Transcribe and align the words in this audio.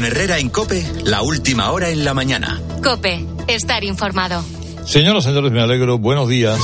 Con 0.00 0.06
Herrera 0.06 0.38
en 0.38 0.48
Cope, 0.48 0.82
la 1.04 1.20
última 1.20 1.70
hora 1.72 1.90
en 1.90 2.06
la 2.06 2.14
mañana. 2.14 2.58
Cope, 2.82 3.22
estar 3.48 3.84
informado. 3.84 4.42
Señoras, 4.86 5.24
señores, 5.24 5.52
me 5.52 5.60
alegro. 5.60 5.98
Buenos 5.98 6.26
días. 6.26 6.58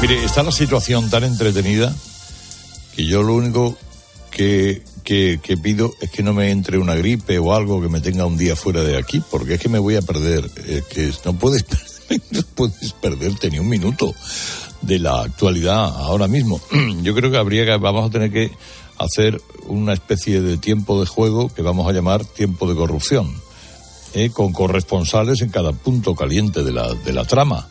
Mire, 0.00 0.24
está 0.24 0.44
la 0.44 0.52
situación 0.52 1.10
tan 1.10 1.24
entretenida 1.24 1.92
que 2.94 3.06
yo 3.06 3.24
lo 3.24 3.34
único 3.34 3.76
que, 4.30 4.82
que, 5.02 5.40
que, 5.42 5.56
pido 5.56 5.94
es 6.00 6.10
que 6.10 6.22
no 6.22 6.32
me 6.32 6.52
entre 6.52 6.78
una 6.78 6.94
gripe 6.94 7.40
o 7.40 7.52
algo 7.52 7.82
que 7.82 7.88
me 7.88 8.00
tenga 8.00 8.24
un 8.24 8.36
día 8.36 8.54
fuera 8.54 8.84
de 8.84 8.96
aquí, 8.96 9.20
porque 9.32 9.54
es 9.54 9.60
que 9.60 9.68
me 9.68 9.80
voy 9.80 9.96
a 9.96 10.02
perder. 10.02 10.48
Es 10.64 10.84
que 10.84 11.10
no 11.24 11.32
puedes, 11.32 11.64
no 12.30 12.42
puedes 12.54 12.92
perderte 12.92 13.50
ni 13.50 13.58
un 13.58 13.68
minuto 13.68 14.14
de 14.80 15.00
la 15.00 15.22
actualidad 15.22 15.86
ahora 15.86 16.28
mismo. 16.28 16.60
Yo 17.02 17.16
creo 17.16 17.32
que 17.32 17.36
habría 17.36 17.64
que, 17.64 17.76
vamos 17.78 18.06
a 18.06 18.12
tener 18.12 18.30
que 18.30 18.52
hacer 18.98 19.40
una 19.66 19.92
especie 19.92 20.40
de 20.40 20.56
tiempo 20.58 21.00
de 21.00 21.06
juego 21.06 21.48
que 21.48 21.62
vamos 21.62 21.88
a 21.88 21.92
llamar 21.92 22.24
tiempo 22.24 22.68
de 22.68 22.74
corrupción, 22.74 23.32
¿eh? 24.14 24.30
con 24.30 24.52
corresponsales 24.52 25.40
en 25.40 25.50
cada 25.50 25.72
punto 25.72 26.14
caliente 26.14 26.62
de 26.64 26.72
la, 26.72 26.92
de 26.94 27.12
la 27.12 27.24
trama. 27.24 27.68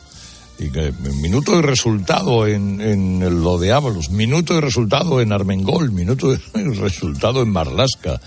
Y 0.59 0.71
que 0.71 0.91
minuto 0.91 1.55
de 1.55 1.61
resultado 1.61 2.47
en, 2.47 2.81
en 2.81 3.43
lo 3.43 3.59
de 3.59 3.73
Ábalos, 3.73 4.09
minuto 4.09 4.55
de 4.55 4.61
resultado 4.61 5.21
en 5.21 5.31
Armengol, 5.31 5.91
minuto 5.91 6.31
de 6.31 6.39
resultado 6.73 7.43
en 7.43 7.49
Marlasca. 7.49 8.19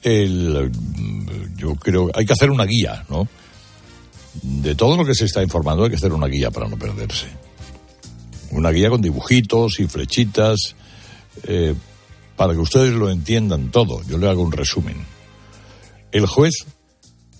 El, 0.00 0.70
yo 1.56 1.74
creo 1.74 2.10
hay 2.14 2.24
que 2.24 2.32
hacer 2.32 2.50
una 2.50 2.64
guía, 2.64 3.04
¿no? 3.08 3.26
De 4.42 4.76
todo 4.76 4.96
lo 4.96 5.04
que 5.04 5.16
se 5.16 5.24
está 5.24 5.42
informando 5.42 5.82
hay 5.82 5.90
que 5.90 5.96
hacer 5.96 6.12
una 6.12 6.28
guía 6.28 6.52
para 6.52 6.68
no 6.68 6.78
perderse. 6.78 7.26
Una 8.52 8.70
guía 8.70 8.88
con 8.88 9.02
dibujitos 9.02 9.80
y 9.80 9.88
flechitas 9.88 10.76
eh, 11.42 11.74
para 12.38 12.54
que 12.54 12.60
ustedes 12.60 12.94
lo 12.94 13.10
entiendan 13.10 13.72
todo. 13.72 14.00
Yo 14.08 14.16
le 14.16 14.30
hago 14.30 14.42
un 14.42 14.52
resumen. 14.52 14.96
El 16.12 16.24
juez 16.26 16.54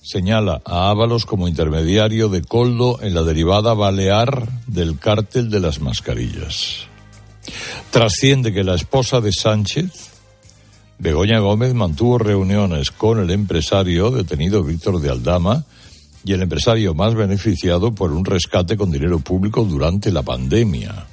señala 0.02 0.60
a 0.64 0.90
Ábalos 0.90 1.24
como 1.24 1.46
intermediario 1.46 2.28
de 2.28 2.42
Coldo 2.42 2.98
en 3.00 3.14
la 3.14 3.22
derivada 3.22 3.74
balear 3.74 4.48
del 4.66 4.98
cártel 4.98 5.50
de 5.50 5.60
las 5.60 5.80
mascarillas. 5.80 6.88
Trasciende 7.92 8.52
que 8.52 8.64
la 8.64 8.74
esposa 8.74 9.20
de 9.20 9.32
Sánchez, 9.32 10.10
Begoña 10.98 11.38
Gómez, 11.38 11.74
mantuvo 11.74 12.18
reuniones 12.18 12.90
con 12.90 13.20
el 13.20 13.30
empresario 13.30 14.10
detenido 14.10 14.64
Víctor 14.64 15.00
de 15.00 15.10
Aldama 15.10 15.64
y 16.24 16.32
el 16.32 16.42
empresario 16.42 16.92
más 16.94 17.14
beneficiado 17.14 17.94
por 17.94 18.12
un 18.12 18.24
rescate 18.24 18.76
con 18.76 18.90
dinero 18.90 19.20
público 19.20 19.62
durante 19.62 20.10
la 20.10 20.22
pandemia. 20.22 21.06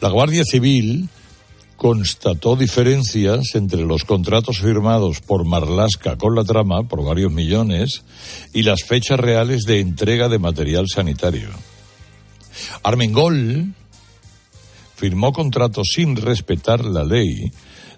La 0.00 0.08
Guardia 0.08 0.44
Civil 0.44 1.08
constató 1.78 2.56
diferencias 2.56 3.54
entre 3.54 3.82
los 3.84 4.02
contratos 4.02 4.58
firmados 4.58 5.20
por 5.20 5.44
Marlasca 5.44 6.18
con 6.18 6.34
la 6.34 6.42
trama 6.42 6.82
por 6.82 7.04
varios 7.04 7.30
millones 7.30 8.02
y 8.52 8.64
las 8.64 8.82
fechas 8.82 9.20
reales 9.20 9.62
de 9.62 9.78
entrega 9.78 10.28
de 10.28 10.40
material 10.40 10.86
sanitario. 10.88 11.50
Armengol 12.82 13.72
firmó 14.96 15.32
contratos 15.32 15.90
sin 15.94 16.16
respetar 16.16 16.84
la 16.84 17.04
ley, 17.04 17.52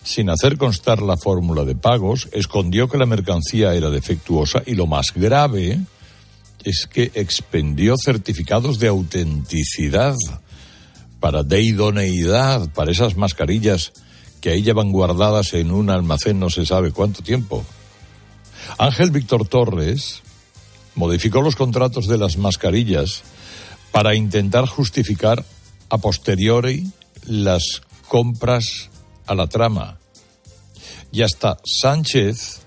sin 0.04 0.28
hacer 0.28 0.58
constar 0.58 1.00
la 1.00 1.16
fórmula 1.16 1.64
de 1.64 1.74
pagos, 1.74 2.28
escondió 2.32 2.86
que 2.86 2.98
la 2.98 3.06
mercancía 3.06 3.74
era 3.74 3.88
defectuosa 3.88 4.62
y 4.66 4.74
lo 4.74 4.86
más 4.86 5.06
grave 5.14 5.80
es 6.64 6.86
que 6.86 7.10
expendió 7.14 7.94
certificados 7.96 8.78
de 8.78 8.88
autenticidad 8.88 10.16
para 11.20 11.42
de 11.42 11.62
idoneidad, 11.62 12.72
para 12.72 12.90
esas 12.90 13.16
mascarillas 13.16 13.92
que 14.40 14.50
ahí 14.50 14.62
llevan 14.62 14.90
guardadas 14.90 15.52
en 15.54 15.70
un 15.70 15.90
almacén 15.90 16.40
no 16.40 16.48
se 16.50 16.64
sabe 16.64 16.92
cuánto 16.92 17.22
tiempo. 17.22 17.64
Ángel 18.78 19.10
Víctor 19.10 19.46
Torres 19.46 20.22
modificó 20.94 21.42
los 21.42 21.56
contratos 21.56 22.06
de 22.06 22.18
las 22.18 22.38
mascarillas 22.38 23.22
para 23.92 24.14
intentar 24.14 24.66
justificar 24.66 25.44
a 25.90 25.98
posteriori 25.98 26.90
las 27.26 27.82
compras 28.08 28.90
a 29.26 29.34
la 29.34 29.46
trama. 29.46 29.98
Y 31.12 31.22
hasta 31.22 31.58
Sánchez 31.64 32.60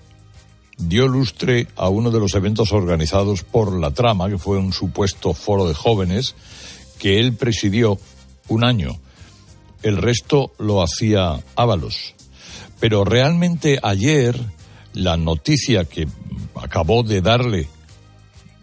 dio 0.76 1.08
lustre 1.08 1.68
a 1.76 1.88
uno 1.88 2.10
de 2.10 2.20
los 2.20 2.34
eventos 2.34 2.72
organizados 2.72 3.42
por 3.42 3.78
la 3.78 3.90
trama, 3.92 4.28
que 4.28 4.38
fue 4.38 4.58
un 4.58 4.72
supuesto 4.72 5.34
foro 5.34 5.66
de 5.66 5.74
jóvenes, 5.74 6.34
que 6.98 7.20
él 7.20 7.34
presidió 7.34 7.98
un 8.48 8.64
año. 8.64 8.98
El 9.82 9.96
resto 9.98 10.52
lo 10.58 10.82
hacía 10.82 11.40
Ábalos. 11.56 12.14
Pero 12.80 13.04
realmente 13.04 13.78
ayer 13.82 14.40
la 14.94 15.16
noticia 15.16 15.84
que 15.84 16.06
acabó 16.54 17.02
de 17.02 17.20
darle 17.20 17.68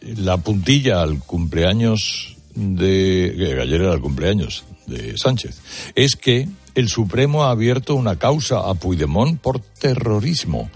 la 0.01 0.37
puntilla 0.37 1.01
al 1.01 1.19
cumpleaños 1.19 2.35
de 2.55 3.59
ayer 3.61 3.81
era 3.81 3.93
el 3.93 4.01
cumpleaños 4.01 4.63
de 4.87 5.17
Sánchez 5.17 5.61
es 5.95 6.15
que 6.15 6.49
el 6.73 6.89
Supremo 6.89 7.43
ha 7.43 7.51
abierto 7.51 7.95
una 7.95 8.17
causa 8.17 8.59
a 8.59 8.73
Puigdemont 8.73 9.39
por 9.39 9.59
terrorismo 9.59 10.69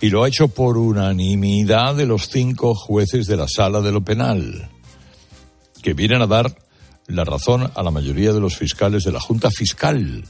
y 0.00 0.10
lo 0.10 0.24
ha 0.24 0.28
hecho 0.28 0.48
por 0.48 0.76
unanimidad 0.76 1.94
de 1.96 2.06
los 2.06 2.28
cinco 2.28 2.74
jueces 2.74 3.26
de 3.26 3.36
la 3.36 3.46
sala 3.48 3.80
de 3.80 3.92
lo 3.92 4.02
penal 4.02 4.70
que 5.82 5.92
vienen 5.92 6.22
a 6.22 6.26
dar 6.26 6.56
la 7.10 7.24
razón 7.24 7.70
a 7.74 7.82
la 7.82 7.90
mayoría 7.90 8.32
de 8.32 8.40
los 8.40 8.56
fiscales 8.56 9.04
de 9.04 9.12
la 9.12 9.20
Junta 9.20 9.50
Fiscal, 9.50 10.24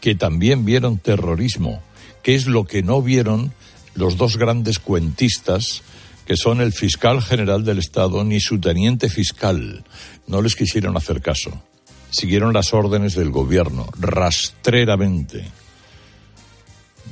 que 0.00 0.14
también 0.14 0.64
vieron 0.64 0.98
terrorismo, 0.98 1.82
que 2.22 2.34
es 2.34 2.46
lo 2.46 2.64
que 2.64 2.82
no 2.82 3.02
vieron 3.02 3.52
los 3.94 4.16
dos 4.16 4.36
grandes 4.36 4.78
cuentistas, 4.78 5.82
que 6.26 6.36
son 6.36 6.60
el 6.60 6.72
fiscal 6.72 7.20
general 7.20 7.64
del 7.64 7.78
Estado 7.78 8.24
ni 8.24 8.40
su 8.40 8.60
teniente 8.60 9.08
fiscal. 9.08 9.84
No 10.26 10.40
les 10.40 10.54
quisieron 10.54 10.96
hacer 10.96 11.20
caso. 11.20 11.62
Siguieron 12.10 12.52
las 12.52 12.72
órdenes 12.74 13.14
del 13.14 13.30
gobierno, 13.30 13.88
rastreramente. 13.98 15.44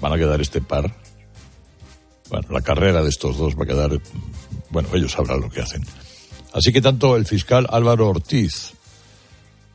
¿Van 0.00 0.12
a 0.12 0.18
quedar 0.18 0.40
este 0.40 0.60
par? 0.60 0.94
Bueno, 2.28 2.48
la 2.50 2.60
carrera 2.60 3.02
de 3.02 3.08
estos 3.08 3.36
dos 3.36 3.54
va 3.58 3.64
a 3.64 3.66
quedar... 3.66 4.00
Bueno, 4.70 4.88
ellos 4.94 5.12
sabrán 5.12 5.40
lo 5.40 5.50
que 5.50 5.60
hacen. 5.60 5.82
Así 6.52 6.72
que 6.72 6.80
tanto 6.80 7.16
el 7.16 7.26
fiscal 7.26 7.66
Álvaro 7.70 8.08
Ortiz 8.08 8.72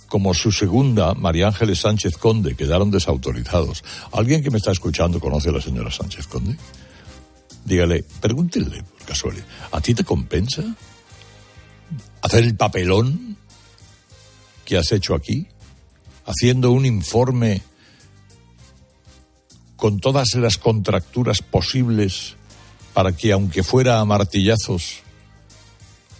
como 0.07 0.33
su 0.33 0.51
segunda, 0.51 1.13
María 1.13 1.47
Ángeles 1.47 1.79
Sánchez 1.79 2.17
Conde, 2.17 2.55
quedaron 2.55 2.91
desautorizados. 2.91 3.83
¿Alguien 4.11 4.43
que 4.43 4.51
me 4.51 4.57
está 4.57 4.71
escuchando 4.71 5.19
conoce 5.19 5.49
a 5.49 5.53
la 5.53 5.61
señora 5.61 5.91
Sánchez 5.91 6.27
Conde? 6.27 6.57
Dígale, 7.65 8.05
pregúntele, 8.21 8.83
por 8.83 9.07
casualidad, 9.07 9.45
¿a 9.71 9.81
ti 9.81 9.93
te 9.93 10.03
compensa 10.03 10.63
hacer 12.21 12.43
el 12.43 12.55
papelón 12.55 13.37
que 14.63 14.77
has 14.77 14.91
hecho 14.91 15.15
aquí? 15.15 15.47
Haciendo 16.25 16.71
un 16.71 16.85
informe 16.85 17.61
con 19.75 19.99
todas 19.99 20.33
las 20.35 20.57
contracturas 20.57 21.41
posibles 21.41 22.35
para 22.93 23.11
que, 23.11 23.31
aunque 23.31 23.63
fuera 23.63 23.99
a 23.99 24.05
martillazos, 24.05 25.03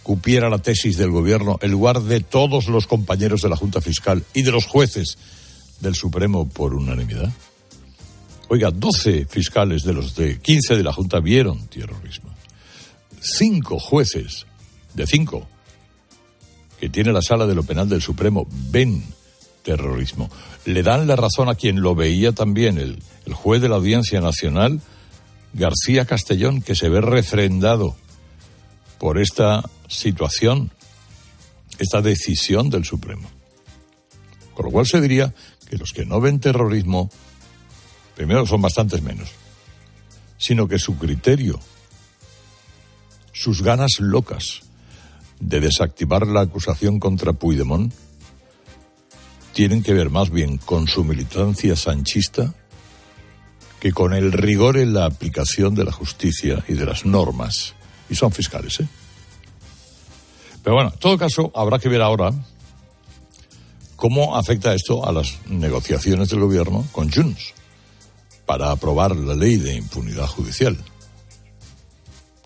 cupiera 0.06 0.48
la 0.48 0.58
tesis 0.58 0.96
del 0.96 1.10
gobierno 1.10 1.58
en 1.62 1.72
lugar 1.72 2.00
de 2.00 2.20
todos 2.20 2.68
los 2.68 2.86
compañeros 2.86 3.42
de 3.42 3.48
la 3.48 3.56
Junta 3.56 3.80
Fiscal 3.80 4.22
y 4.34 4.42
de 4.42 4.52
los 4.52 4.64
jueces 4.64 5.18
del 5.80 5.96
Supremo 5.96 6.48
por 6.48 6.74
unanimidad? 6.74 7.32
Oiga, 8.46 8.70
12 8.70 9.26
fiscales 9.26 9.82
de 9.82 9.94
los 9.94 10.14
de 10.14 10.38
15 10.38 10.76
de 10.76 10.84
la 10.84 10.92
Junta 10.92 11.18
vieron 11.18 11.66
terrorismo. 11.66 12.30
Cinco 13.20 13.80
jueces 13.80 14.46
de 14.94 15.08
cinco 15.08 15.48
que 16.78 16.88
tiene 16.88 17.12
la 17.12 17.20
sala 17.20 17.44
de 17.48 17.56
lo 17.56 17.64
penal 17.64 17.88
del 17.88 18.00
Supremo 18.00 18.46
ven 18.70 19.02
terrorismo. 19.64 20.30
Le 20.66 20.84
dan 20.84 21.08
la 21.08 21.16
razón 21.16 21.48
a 21.48 21.56
quien 21.56 21.80
lo 21.80 21.96
veía 21.96 22.30
también, 22.30 22.78
el, 22.78 23.02
el 23.24 23.34
juez 23.34 23.60
de 23.60 23.68
la 23.68 23.74
Audiencia 23.74 24.20
Nacional, 24.20 24.80
García 25.52 26.04
Castellón, 26.04 26.62
que 26.62 26.76
se 26.76 26.88
ve 26.90 27.00
refrendado 27.00 27.96
por 29.00 29.18
esta 29.18 29.68
situación, 29.88 30.70
esta 31.78 32.00
decisión 32.00 32.70
del 32.70 32.84
Supremo. 32.84 33.28
Con 34.54 34.66
lo 34.66 34.72
cual 34.72 34.86
se 34.86 35.00
diría 35.00 35.34
que 35.68 35.76
los 35.76 35.92
que 35.92 36.06
no 36.06 36.20
ven 36.20 36.40
terrorismo, 36.40 37.10
primero 38.14 38.46
son 38.46 38.62
bastantes 38.62 39.02
menos, 39.02 39.30
sino 40.38 40.68
que 40.68 40.78
su 40.78 40.96
criterio, 40.96 41.60
sus 43.32 43.62
ganas 43.62 44.00
locas 44.00 44.62
de 45.40 45.60
desactivar 45.60 46.26
la 46.26 46.40
acusación 46.40 46.98
contra 46.98 47.34
Puigdemont, 47.34 47.92
tienen 49.52 49.82
que 49.82 49.94
ver 49.94 50.10
más 50.10 50.30
bien 50.30 50.58
con 50.58 50.86
su 50.86 51.04
militancia 51.04 51.76
sanchista 51.76 52.54
que 53.80 53.92
con 53.92 54.14
el 54.14 54.32
rigor 54.32 54.76
en 54.78 54.94
la 54.94 55.06
aplicación 55.06 55.74
de 55.74 55.84
la 55.84 55.92
justicia 55.92 56.64
y 56.68 56.74
de 56.74 56.84
las 56.86 57.04
normas 57.04 57.74
y 58.08 58.14
son 58.14 58.32
fiscales. 58.32 58.80
¿eh? 58.80 58.88
Pero 60.66 60.74
bueno, 60.74 60.90
en 60.92 60.98
todo 60.98 61.16
caso, 61.16 61.52
habrá 61.54 61.78
que 61.78 61.88
ver 61.88 62.02
ahora 62.02 62.32
¿Cómo 63.94 64.36
afecta 64.36 64.74
esto 64.74 65.06
a 65.06 65.12
las 65.12 65.38
negociaciones 65.46 66.28
del 66.28 66.40
gobierno 66.40 66.84
con 66.90 67.08
Junts 67.08 67.54
para 68.46 68.72
aprobar 68.72 69.14
la 69.14 69.34
ley 69.34 69.58
de 69.58 69.76
impunidad 69.76 70.26
judicial? 70.26 70.76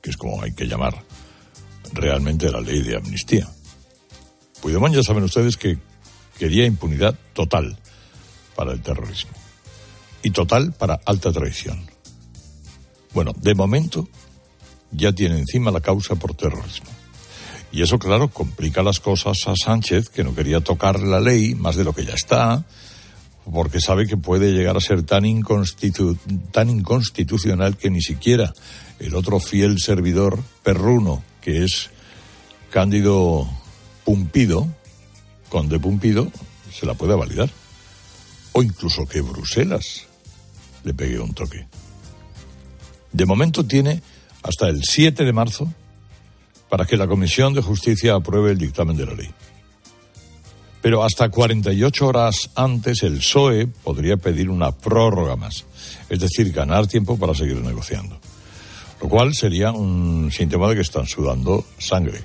Que 0.03 0.11
es 0.11 0.19
como 0.19 0.43
hay 0.43 0.53
que 0.53 0.67
llamar 0.67 1.03
realmente 1.95 2.53
la 2.53 2.61
ley 2.61 2.83
de 2.83 2.99
amnistía. 2.99 3.49
Puigdemont 4.61 4.95
ya 4.95 5.03
saben 5.03 5.25
ustedes 5.25 5.57
que 5.57 5.79
quería 6.39 6.67
impunidad 6.67 7.19
total 7.33 7.79
para 8.55 8.73
el 8.73 8.83
terrorismo 8.83 9.33
y 10.23 10.31
total 10.31 10.73
para 10.73 11.01
alta 11.07 11.33
traición. 11.33 11.91
Bueno, 13.15 13.33
de 13.35 13.55
momento 13.55 14.07
ya 14.93 15.13
tiene 15.13 15.39
encima 15.39 15.71
la 15.71 15.81
causa 15.81 16.17
por 16.17 16.35
terrorismo. 16.35 17.00
Y 17.73 17.83
eso, 17.83 17.99
claro, 17.99 18.29
complica 18.29 18.83
las 18.83 18.99
cosas 18.99 19.39
a 19.47 19.55
Sánchez, 19.55 20.09
que 20.09 20.25
no 20.25 20.35
quería 20.35 20.61
tocar 20.61 21.01
la 21.01 21.21
ley 21.21 21.55
más 21.55 21.77
de 21.77 21.85
lo 21.85 21.93
que 21.93 22.05
ya 22.05 22.15
está, 22.15 22.65
porque 23.51 23.81
sabe 23.81 24.07
que 24.07 24.17
puede 24.17 24.53
llegar 24.53 24.77
a 24.77 24.81
ser 24.81 25.05
tan, 25.05 25.25
inconstitucional 25.25 27.77
que 27.77 27.91
ni 27.91 28.03
siquiera 28.03 28.53
el 28.99 29.15
otro 29.15 29.41
fiel 29.41 29.79
servidor 29.79 30.39
perruno, 30.63 31.23
que 31.41 31.65
es 31.65 31.91
Cándido 32.71 33.49
Pumpido, 34.05 34.69
conde 35.49 35.79
Pumpido, 35.79 36.31
se 36.73 36.87
la 36.87 36.95
puede 36.95 37.15
validar. 37.15 37.51
O 38.53 38.65
incluso 38.65 39.07
que 39.07 39.21
Bruselas 39.21 40.07
le 40.83 40.93
pegue 40.93 41.21
un 41.21 41.35
toque. 41.35 41.69
De 43.13 43.27
momento 43.27 43.65
tiene 43.65 44.03
hasta 44.43 44.69
el 44.69 44.83
7 44.83 45.25
de 45.25 45.33
marzo 45.33 45.73
para 46.71 46.87
que 46.87 46.97
la 46.97 47.07
Comisión 47.07 47.53
de 47.53 47.61
Justicia 47.61 48.15
apruebe 48.15 48.53
el 48.53 48.59
dictamen 48.59 48.97
de 48.97 49.07
la 49.07 49.15
ley. 49.15 49.31
Pero 50.81 51.05
hasta 51.05 51.29
48 51.29 52.07
horas 52.07 52.51
antes 52.55 53.03
el 53.03 53.19
PSOE 53.19 53.67
podría 53.67 54.17
pedir 54.17 54.49
una 54.49 54.73
prórroga 54.73 55.37
más, 55.37 55.67
es 56.09 56.21
decir, 56.21 56.53
ganar 56.53 56.87
tiempo 56.87 57.19
para 57.19 57.35
seguir 57.35 57.57
negociando. 57.57 58.19
Lo 59.03 59.09
cual 59.09 59.35
sería 59.35 59.73
un 59.73 60.31
síntoma 60.33 60.69
de 60.69 60.77
que 60.77 60.81
están 60.83 61.07
sudando 61.07 61.65
sangre 61.79 62.23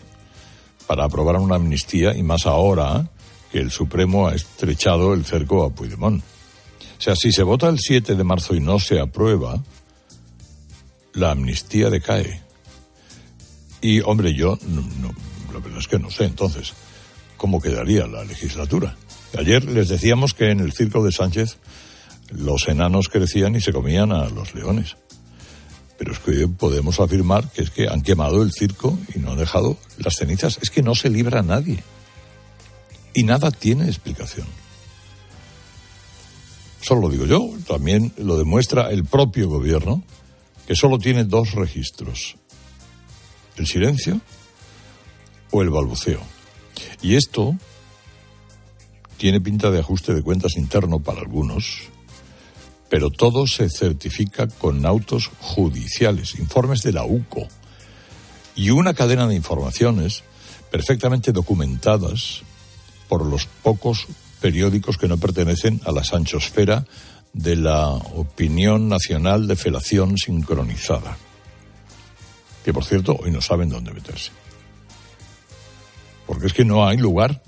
para 0.88 1.06
aprobar 1.06 1.38
una 1.38 1.56
amnistía 1.56 2.16
y 2.16 2.24
más 2.24 2.46
ahora 2.46 3.10
que 3.52 3.60
el 3.60 3.72
Supremo 3.72 4.28
ha 4.28 4.36
estrechado 4.36 5.14
el 5.14 5.26
cerco 5.26 5.64
a 5.64 5.70
Puigdemont. 5.72 6.22
O 6.22 7.02
sea, 7.02 7.16
si 7.16 7.32
se 7.32 7.44
vota 7.44 7.68
el 7.68 7.80
7 7.80 8.16
de 8.16 8.24
marzo 8.24 8.56
y 8.56 8.60
no 8.60 8.80
se 8.80 9.00
aprueba, 9.00 9.62
la 11.14 11.32
amnistía 11.32 11.90
decae. 11.90 12.45
Y, 13.82 14.02
hombre, 14.02 14.34
yo, 14.34 14.58
no, 14.68 15.14
la 15.54 15.60
verdad 15.60 15.80
es 15.80 15.88
que 15.88 16.00
no 16.00 16.10
sé 16.10 16.26
entonces 16.26 16.74
cómo 17.38 17.62
quedaría 17.62 18.08
la 18.08 18.24
legislatura. 18.24 18.96
Ayer 19.38 19.64
les 19.66 19.90
decíamos 19.90 20.34
que 20.34 20.52
en 20.52 20.60
el 20.60 20.74
circo 20.74 21.04
de 21.04 21.12
Sánchez 21.12 21.58
los 22.30 22.68
enanos 22.68 23.10
crecían 23.10 23.56
y 23.56 23.62
se 23.62 23.74
comían 23.74 24.12
a 24.12 24.30
los 24.30 24.56
leones. 24.56 24.98
Pero 25.98 26.12
es 26.12 26.20
que 26.20 26.48
podemos 26.48 27.00
afirmar 27.00 27.50
que 27.52 27.62
es 27.62 27.70
que 27.70 27.88
han 27.88 28.02
quemado 28.02 28.44
el 28.44 28.52
circo 28.52 28.98
y 29.14 29.20
no 29.20 29.32
han 29.32 29.38
dejado 29.38 29.78
las 29.98 30.16
cenizas. 30.16 30.60
Es 30.62 30.70
que 30.70 30.84
no 30.84 30.96
se 30.96 31.10
libra 31.10 31.40
a 31.40 31.44
nadie. 31.44 31.84
Y 33.14 33.24
nada 33.24 33.52
tiene 33.52 33.86
explicación. 33.86 34.48
Solo 36.82 37.02
lo 37.02 37.10
digo 37.10 37.26
yo, 37.26 37.50
también 37.68 38.14
lo 38.18 38.38
demuestra 38.38 38.92
el 38.92 39.06
propio 39.06 39.50
gobierno, 39.50 40.04
que 40.68 40.76
solo 40.76 41.00
tiene 41.00 41.24
dos 41.24 41.54
registros 41.54 42.36
el 43.58 43.68
silencio 43.68 44.22
o 45.52 45.62
el 45.62 45.70
balbuceo. 45.70 46.22
Y 47.02 47.16
esto 47.16 47.56
tiene 49.18 49.42
pinta 49.42 49.72
de 49.72 49.80
ajuste 49.80 50.14
de 50.14 50.22
cuentas 50.22 50.58
interno 50.58 51.00
para 51.00 51.22
algunos, 51.22 51.84
pero 52.90 53.10
todo 53.10 53.48
se 53.48 53.70
certifica 53.70 54.48
con 54.48 54.86
autos 54.86 55.32
judiciales, 55.40 56.38
informes 56.38 56.82
de 56.82 56.94
la 56.94 57.06
UCO 57.06 57.48
y 58.56 58.70
una 58.70 58.94
cadena 58.94 59.28
de 59.28 59.36
informaciones 59.36 60.24
perfectamente 60.72 61.32
documentadas 61.32 62.42
por 63.08 63.26
los 63.26 63.46
pocos 63.46 64.08
periódicos 64.42 64.98
que 64.98 65.08
no 65.08 65.18
pertenecen 65.18 65.82
a 65.86 65.92
la 65.92 66.04
sanchosfera 66.04 66.86
de 67.34 67.56
la 67.56 67.88
opinión 67.90 68.90
nacional 68.90 69.48
de 69.48 69.56
felación 69.56 70.18
sincronizada 70.18 71.18
que 72.66 72.74
por 72.74 72.84
cierto 72.84 73.16
hoy 73.22 73.30
no 73.30 73.42
saben 73.42 73.70
dónde 73.70 73.94
meterse. 73.94 74.32
Porque 76.26 76.48
es 76.48 76.54
que 76.54 76.66
no 76.66 76.88
hay 76.88 76.98
lugar 76.98 77.44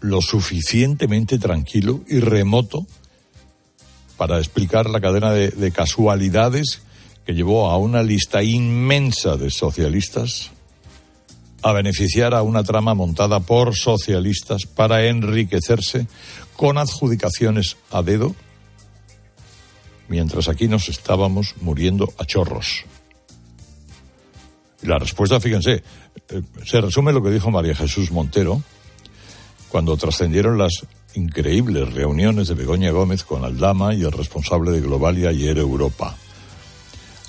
lo 0.00 0.20
suficientemente 0.20 1.38
tranquilo 1.38 2.02
y 2.06 2.20
remoto 2.20 2.86
para 4.18 4.36
explicar 4.36 4.90
la 4.90 5.00
cadena 5.00 5.32
de, 5.32 5.72
casualidades 5.72 6.82
que 7.24 7.32
llevó 7.32 7.70
a 7.70 7.78
una 7.78 8.02
lista 8.02 8.42
inmensa 8.42 9.38
de 9.38 9.48
socialistas 9.48 10.50
a 11.62 11.72
beneficiar 11.72 12.34
a 12.34 12.42
una 12.42 12.62
trama 12.62 12.92
montada 12.92 13.40
por 13.40 13.74
socialistas 13.74 14.66
para 14.66 15.06
enriquecerse 15.06 16.08
con 16.56 16.76
adjudicaciones 16.76 17.78
a 17.90 18.02
dedo, 18.02 18.36
mientras 20.08 20.48
aquí 20.48 20.68
nos 20.68 20.90
estábamos 20.90 21.54
muriendo 21.62 22.12
a 22.18 22.26
chorros. 22.26 22.84
La 24.84 24.98
respuesta, 24.98 25.40
fíjense, 25.40 25.82
eh, 26.28 26.42
se 26.64 26.80
resume 26.80 27.12
lo 27.12 27.22
que 27.22 27.30
dijo 27.30 27.50
María 27.50 27.74
Jesús 27.74 28.10
Montero 28.10 28.62
cuando 29.70 29.96
trascendieron 29.96 30.58
las 30.58 30.86
increíbles 31.14 31.92
reuniones 31.92 32.48
de 32.48 32.54
Begoña 32.54 32.90
Gómez 32.90 33.24
con 33.24 33.44
Aldama 33.44 33.94
y 33.94 34.02
el 34.02 34.12
responsable 34.12 34.70
de 34.72 34.82
Globalia 34.82 35.32
y 35.32 35.48
Europa. 35.48 36.16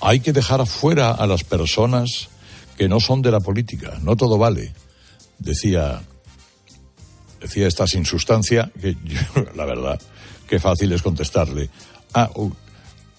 Hay 0.02 0.19
que 0.19 0.34
dejar 0.34 0.62
afuera 0.62 1.12
a 1.12 1.25
las 1.28 1.44
personas 1.44 2.30
que 2.78 2.90
no 2.90 3.00
son 3.00 3.22
de 3.22 3.31
la 3.31 3.40
política, 3.40 3.98
no 4.02 4.18
todo 4.18 4.38
vale, 4.38 4.74
decía, 5.40 6.02
decía 7.40 7.68
esta 7.68 7.88
sin 7.88 8.06
sustancia, 8.06 8.69
que 8.81 8.98
la 9.56 9.66
verdad, 9.66 10.00
qué 10.48 10.60
fácil 10.60 10.92
es 10.92 11.02
contestarle. 11.02 11.69
Ah, 12.13 12.30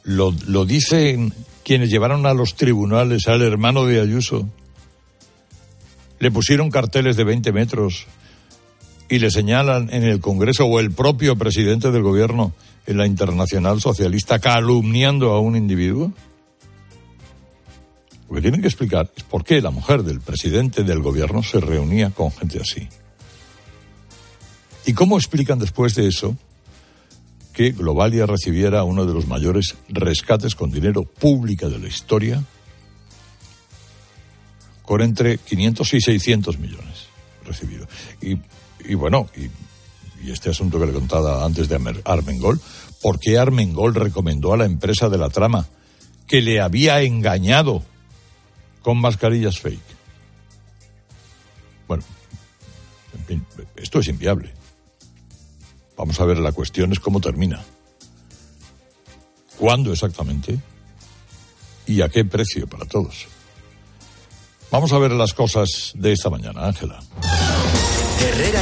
lo, 0.05 0.35
lo 0.47 0.65
dicen 0.67 1.33
quienes 1.67 1.91
llevaron 1.91 2.27
a 2.27 2.33
los 2.33 2.55
tribunales 2.55 3.27
al 3.27 3.43
hermano 3.43 3.87
de 3.87 4.01
Ayuso. 4.01 4.49
Le 6.21 6.31
pusieron 6.31 6.71
carteles 6.71 7.17
de 7.17 7.25
20 7.25 7.51
metros 7.51 8.07
y 9.09 9.19
le 9.19 9.33
señalan 9.33 9.93
en 9.93 10.05
el 10.05 10.21
Congreso 10.21 10.65
o 10.67 10.79
el 10.79 10.93
propio 10.93 11.35
presidente 11.35 11.91
del 11.91 12.05
gobierno 12.05 12.55
en 12.87 12.99
la 12.99 13.07
Internacional 13.09 13.81
Socialista 13.81 14.39
calumniando 14.39 15.33
a 15.33 15.41
un 15.41 15.57
individuo. 15.57 16.13
Lo 18.29 18.37
que 18.37 18.43
tienen 18.43 18.61
que 18.61 18.69
explicar 18.69 19.11
es 19.17 19.25
por 19.25 19.43
qué 19.43 19.61
la 19.61 19.71
mujer 19.71 20.05
del 20.05 20.21
presidente 20.21 20.85
del 20.85 21.01
gobierno 21.01 21.43
se 21.43 21.59
reunía 21.59 22.11
con 22.11 22.31
gente 22.31 22.61
así. 22.61 22.87
¿Y 24.85 24.93
cómo 24.93 25.17
explican 25.17 25.59
después 25.59 25.97
de 25.97 26.07
eso 26.07 26.37
que 27.57 27.71
Globalia 27.71 28.27
recibiera 28.27 28.85
uno 28.85 29.07
de 29.07 29.15
los 29.15 29.27
mayores 29.27 29.77
rescates 29.89 30.55
con 30.55 30.71
dinero 30.71 31.05
público 31.05 31.71
de 31.71 31.79
la 31.79 31.89
historia, 31.89 32.45
con 34.83 35.01
entre 35.01 35.39
500 35.39 35.95
y 35.95 36.01
600 36.03 36.59
millones 36.59 37.07
recibidos. 37.47 37.89
Y, 38.21 38.95
bueno, 38.95 39.31
y, 39.35 40.31
este 40.31 40.51
asunto 40.51 40.79
que 40.79 40.85
le 40.85 40.93
contaba 40.93 41.47
antes 41.47 41.67
de 41.71 41.81
Armengol, 42.05 42.61
¿por 43.01 43.19
qué 43.19 43.39
Armengol 43.39 43.95
recomendó 43.95 44.53
a 44.53 44.59
la 44.59 44.67
empresa 44.67 45.09
de 45.09 45.17
la 45.17 45.31
trama 45.31 45.67
que 46.27 46.43
le 46.43 46.61
había 46.61 47.01
engañado 47.01 47.83
con 48.83 49.01
mascarillas 49.01 49.59
fake? 49.59 49.81
Bueno, 51.89 52.05
en 53.15 53.25
fin, 53.25 53.47
esto 53.77 54.01
es 54.01 54.09
inviable. 54.09 54.56
Vamos 55.97 56.21
a 56.21 56.25
ver, 56.25 56.39
la 56.39 56.53
cuestión 56.53 56.93
es 56.93 57.01
cómo 57.01 57.21
termina. 57.21 57.63
¿Cuándo 59.59 59.93
exactamente? 59.93 60.59
¿Y 61.87 62.03
a 62.03 62.09
qué 62.09 62.25
precio 62.25 62.67
para 62.67 62.85
todos? 62.85 63.27
Vamos 64.71 64.93
a 64.93 64.99
ver 64.99 65.13
las 65.13 65.33
cosas 65.33 65.93
de 65.95 66.13
esta 66.13 66.29
mañana, 66.29 66.67
Ángela. 66.67 67.01
Herrera. 68.29 68.57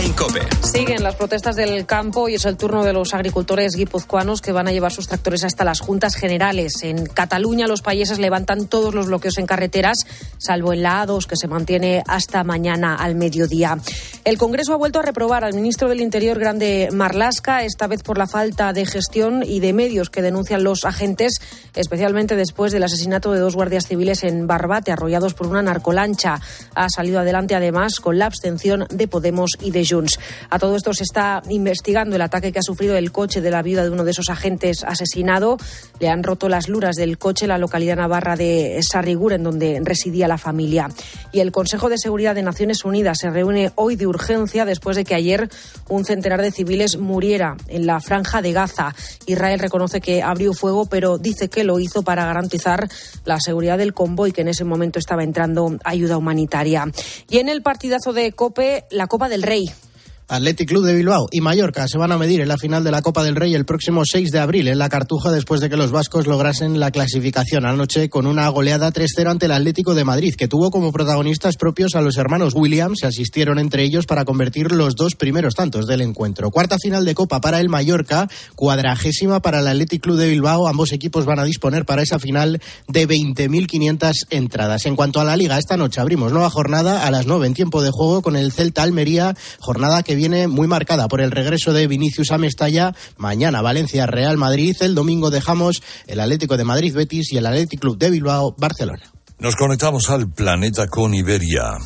Siguen 0.60 1.02
las 1.02 1.16
protestas 1.16 1.56
del 1.56 1.86
campo 1.86 2.28
y 2.28 2.34
es 2.34 2.44
el 2.44 2.56
turno 2.56 2.84
de 2.84 2.92
los 2.92 3.14
agricultores 3.14 3.74
guipuzcoanos 3.74 4.40
que 4.40 4.52
van 4.52 4.68
a 4.68 4.72
llevar 4.72 4.92
sus 4.92 5.08
tractores 5.08 5.44
hasta 5.44 5.64
las 5.64 5.80
juntas 5.80 6.14
generales. 6.14 6.82
En 6.82 7.06
Cataluña 7.06 7.66
los 7.66 7.82
países 7.82 8.18
levantan 8.18 8.66
todos 8.66 8.94
los 8.94 9.06
bloqueos 9.06 9.38
en 9.38 9.46
carreteras, 9.46 9.98
salvo 10.38 10.72
en 10.72 10.82
la 10.82 11.04
A2 11.04 11.26
que 11.26 11.36
se 11.36 11.48
mantiene 11.48 12.02
hasta 12.06 12.44
mañana 12.44 12.94
al 12.94 13.14
mediodía. 13.14 13.78
El 14.24 14.38
Congreso 14.38 14.72
ha 14.72 14.76
vuelto 14.76 15.00
a 15.00 15.02
reprobar 15.02 15.44
al 15.44 15.54
ministro 15.54 15.88
del 15.88 16.00
Interior 16.00 16.38
Grande 16.38 16.88
Marlasca, 16.92 17.64
esta 17.64 17.86
vez 17.86 18.02
por 18.02 18.18
la 18.18 18.26
falta 18.26 18.72
de 18.72 18.86
gestión 18.86 19.42
y 19.44 19.60
de 19.60 19.72
medios 19.72 20.10
que 20.10 20.22
denuncian 20.22 20.64
los 20.64 20.84
agentes, 20.84 21.40
especialmente 21.74 22.36
después 22.36 22.72
del 22.72 22.84
asesinato 22.84 23.32
de 23.32 23.40
dos 23.40 23.54
guardias 23.54 23.86
civiles 23.86 24.22
en 24.22 24.46
Barbate, 24.46 24.92
arrollados 24.92 25.34
por 25.34 25.46
una 25.46 25.62
narcolancha. 25.62 26.40
Ha 26.74 26.88
salido 26.88 27.20
adelante 27.20 27.54
además 27.54 28.00
con 28.00 28.18
la 28.18 28.26
abstención 28.26 28.86
de 28.90 29.08
Podemos 29.08 29.53
y 29.60 29.70
de 29.70 29.86
Junts. 29.86 30.18
A 30.50 30.58
todo 30.58 30.76
esto 30.76 30.92
se 30.94 31.04
está 31.04 31.42
investigando 31.48 32.16
el 32.16 32.22
ataque 32.22 32.52
que 32.52 32.58
ha 32.58 32.62
sufrido 32.62 32.96
el 32.96 33.12
coche 33.12 33.40
de 33.40 33.50
la 33.50 33.62
viuda 33.62 33.84
de 33.84 33.90
uno 33.90 34.04
de 34.04 34.10
esos 34.10 34.30
agentes 34.30 34.84
asesinado. 34.84 35.56
Le 36.00 36.08
han 36.08 36.22
roto 36.22 36.48
las 36.48 36.68
luras 36.68 36.96
del 36.96 37.18
coche 37.18 37.44
en 37.44 37.50
la 37.50 37.58
localidad 37.58 37.96
navarra 37.96 38.36
de 38.36 38.80
Sarrigur, 38.82 39.32
en 39.32 39.42
donde 39.42 39.80
residía 39.82 40.28
la 40.28 40.38
familia. 40.38 40.88
Y 41.32 41.40
el 41.40 41.52
Consejo 41.52 41.88
de 41.88 41.98
Seguridad 41.98 42.34
de 42.34 42.42
Naciones 42.42 42.84
Unidas 42.84 43.18
se 43.20 43.30
reúne 43.30 43.72
hoy 43.74 43.96
de 43.96 44.06
urgencia 44.06 44.64
después 44.64 44.96
de 44.96 45.04
que 45.04 45.14
ayer 45.14 45.48
un 45.88 46.04
centenar 46.04 46.42
de 46.42 46.52
civiles 46.52 46.96
muriera 46.98 47.56
en 47.68 47.86
la 47.86 48.00
franja 48.00 48.42
de 48.42 48.52
Gaza. 48.52 48.94
Israel 49.26 49.58
reconoce 49.58 50.00
que 50.00 50.22
abrió 50.22 50.52
fuego, 50.52 50.86
pero 50.86 51.18
dice 51.18 51.48
que 51.48 51.64
lo 51.64 51.80
hizo 51.80 52.02
para 52.02 52.24
garantizar 52.24 52.88
la 53.24 53.40
seguridad 53.40 53.78
del 53.78 53.94
convoy 53.94 54.32
que 54.32 54.42
en 54.42 54.48
ese 54.48 54.64
momento 54.64 54.98
estaba 54.98 55.22
entrando 55.22 55.76
ayuda 55.84 56.16
humanitaria. 56.16 56.86
Y 57.28 57.38
en 57.38 57.48
el 57.48 57.62
partidazo 57.62 58.12
de 58.12 58.32
COPE, 58.32 58.84
la 58.90 59.06
Copa 59.06 59.28
del 59.28 59.42
Rey. 59.44 59.83
Athletic 60.26 60.68
Club 60.68 60.86
de 60.86 60.94
Bilbao 60.94 61.28
y 61.30 61.40
Mallorca 61.42 61.86
se 61.86 61.98
van 61.98 62.10
a 62.10 62.18
medir 62.18 62.40
en 62.40 62.48
la 62.48 62.56
final 62.56 62.82
de 62.82 62.90
la 62.90 63.02
Copa 63.02 63.22
del 63.22 63.36
Rey 63.36 63.54
el 63.54 63.66
próximo 63.66 64.02
6 64.04 64.30
de 64.30 64.38
abril 64.38 64.68
en 64.68 64.78
la 64.78 64.88
Cartuja 64.88 65.30
después 65.30 65.60
de 65.60 65.68
que 65.68 65.76
los 65.76 65.90
vascos 65.90 66.26
lograsen 66.26 66.80
la 66.80 66.90
clasificación 66.90 67.66
anoche 67.66 68.08
con 68.08 68.26
una 68.26 68.48
goleada 68.48 68.90
3-0 68.90 69.30
ante 69.30 69.46
el 69.46 69.52
Atlético 69.52 69.94
de 69.94 70.04
Madrid, 70.04 70.34
que 70.34 70.48
tuvo 70.48 70.70
como 70.70 70.92
protagonistas 70.92 71.56
propios 71.56 71.94
a 71.94 72.00
los 72.00 72.16
hermanos 72.16 72.54
Williams, 72.54 73.00
se 73.00 73.06
asistieron 73.06 73.58
entre 73.58 73.82
ellos 73.82 74.06
para 74.06 74.24
convertir 74.24 74.72
los 74.72 74.94
dos 74.94 75.14
primeros 75.14 75.54
tantos 75.54 75.86
del 75.86 76.00
encuentro. 76.00 76.50
Cuarta 76.50 76.78
final 76.78 77.04
de 77.04 77.14
Copa 77.14 77.40
para 77.40 77.60
el 77.60 77.68
Mallorca, 77.68 78.28
cuadragésima 78.54 79.40
para 79.40 79.60
el 79.60 79.68
Athletic 79.68 80.02
Club 80.02 80.16
de 80.16 80.28
Bilbao. 80.30 80.68
Ambos 80.68 80.92
equipos 80.92 81.26
van 81.26 81.38
a 81.38 81.44
disponer 81.44 81.84
para 81.84 82.02
esa 82.02 82.18
final 82.18 82.60
de 82.88 83.08
20.500 83.08 84.12
entradas. 84.30 84.86
En 84.86 84.96
cuanto 84.96 85.20
a 85.20 85.24
la 85.24 85.36
Liga, 85.36 85.58
esta 85.58 85.76
noche 85.76 86.00
abrimos 86.00 86.32
nueva 86.32 86.50
jornada 86.50 87.06
a 87.06 87.10
las 87.10 87.26
9 87.26 87.46
en 87.46 87.54
tiempo 87.54 87.82
de 87.82 87.90
juego 87.90 88.22
con 88.22 88.36
el 88.36 88.52
Celta 88.52 88.82
Almería, 88.82 89.34
jornada 89.60 90.02
que 90.02 90.13
viene 90.14 90.48
muy 90.48 90.66
marcada 90.66 91.08
por 91.08 91.20
el 91.20 91.30
regreso 91.30 91.72
de 91.72 91.86
Vinicius 91.86 92.30
a 92.30 92.38
Mestalla. 92.38 92.94
Mañana 93.16 93.62
Valencia 93.62 94.06
Real 94.06 94.36
Madrid. 94.36 94.76
El 94.80 94.94
domingo 94.94 95.30
dejamos 95.30 95.82
el 96.06 96.20
Atlético 96.20 96.56
de 96.56 96.64
Madrid 96.64 96.94
Betis 96.94 97.32
y 97.32 97.38
el 97.38 97.46
Atlético 97.46 97.80
Club 97.80 97.98
de 97.98 98.10
Bilbao 98.10 98.54
Barcelona. 98.58 99.12
Nos 99.38 99.56
conectamos 99.56 100.10
al 100.10 100.30
planeta 100.30 100.86
con 100.86 101.14
Iberia. 101.14 101.78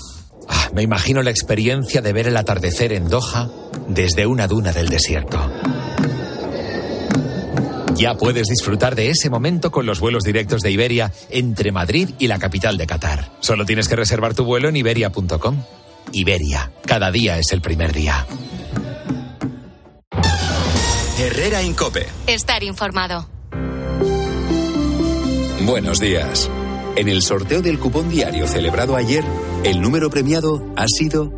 Ah, 0.48 0.70
me 0.72 0.82
imagino 0.82 1.22
la 1.22 1.30
experiencia 1.30 2.00
de 2.00 2.12
ver 2.12 2.28
el 2.28 2.36
atardecer 2.36 2.92
en 2.92 3.08
Doha 3.08 3.50
desde 3.88 4.26
una 4.26 4.46
duna 4.46 4.72
del 4.72 4.88
desierto. 4.88 5.38
Ya 7.98 8.14
puedes 8.14 8.46
disfrutar 8.46 8.94
de 8.94 9.10
ese 9.10 9.28
momento 9.28 9.72
con 9.72 9.84
los 9.84 9.98
vuelos 9.98 10.22
directos 10.22 10.62
de 10.62 10.70
Iberia 10.70 11.12
entre 11.30 11.72
Madrid 11.72 12.10
y 12.20 12.28
la 12.28 12.38
capital 12.38 12.78
de 12.78 12.86
Qatar. 12.86 13.28
Solo 13.40 13.64
tienes 13.64 13.88
que 13.88 13.96
reservar 13.96 14.34
tu 14.34 14.44
vuelo 14.44 14.68
en 14.68 14.76
iberia.com. 14.76 15.64
Iberia, 16.12 16.70
cada 16.86 17.10
día 17.10 17.38
es 17.38 17.52
el 17.52 17.60
primer 17.60 17.92
día. 17.92 18.26
Herrera 21.18 21.62
Incope. 21.62 22.06
Estar 22.26 22.62
informado. 22.62 23.28
Buenos 25.64 26.00
días. 26.00 26.50
En 26.96 27.08
el 27.08 27.22
sorteo 27.22 27.60
del 27.62 27.78
cupón 27.78 28.08
diario 28.08 28.46
celebrado 28.46 28.96
ayer, 28.96 29.24
el 29.64 29.80
número 29.80 30.10
premiado 30.10 30.66
ha 30.76 30.86
sido 30.86 31.30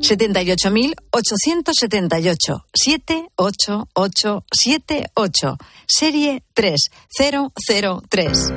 78.878. 0.00 2.64
78878. 2.74 5.58
Serie 5.86 6.42
3003. 6.54 8.52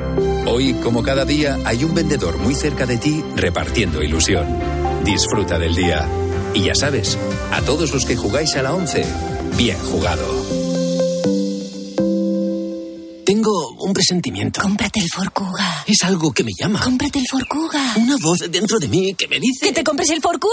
Hoy, 0.47 0.73
como 0.83 1.03
cada 1.03 1.25
día, 1.25 1.57
hay 1.65 1.83
un 1.83 1.93
vendedor 1.95 2.37
muy 2.37 2.53
cerca 2.55 2.85
de 2.85 2.97
ti 2.97 3.23
repartiendo 3.35 4.01
ilusión. 4.03 4.45
Disfruta 5.03 5.57
del 5.57 5.75
día. 5.75 6.07
Y 6.53 6.65
ya 6.65 6.75
sabes, 6.75 7.17
a 7.51 7.61
todos 7.61 7.91
los 7.93 8.05
que 8.05 8.15
jugáis 8.15 8.55
a 8.55 8.61
la 8.61 8.73
11, 8.73 9.05
bien 9.57 9.77
jugado. 9.79 10.23
Tengo 13.25 13.75
un 13.79 13.93
presentimiento. 13.93 14.61
Cómprate 14.61 14.99
el 14.99 15.07
Forcuga. 15.09 15.83
Es 15.87 16.03
algo 16.03 16.31
que 16.31 16.43
me 16.43 16.51
llama. 16.59 16.81
Cómprate 16.83 17.19
el 17.19 17.25
Forcuga. 17.29 17.93
Una 17.95 18.17
voz 18.21 18.39
dentro 18.49 18.77
de 18.77 18.87
mí 18.87 19.13
que 19.15 19.27
me 19.27 19.39
dice... 19.39 19.67
¡Que 19.67 19.71
te 19.71 19.83
compres 19.83 20.09
el 20.09 20.21
Forcuga! 20.21 20.51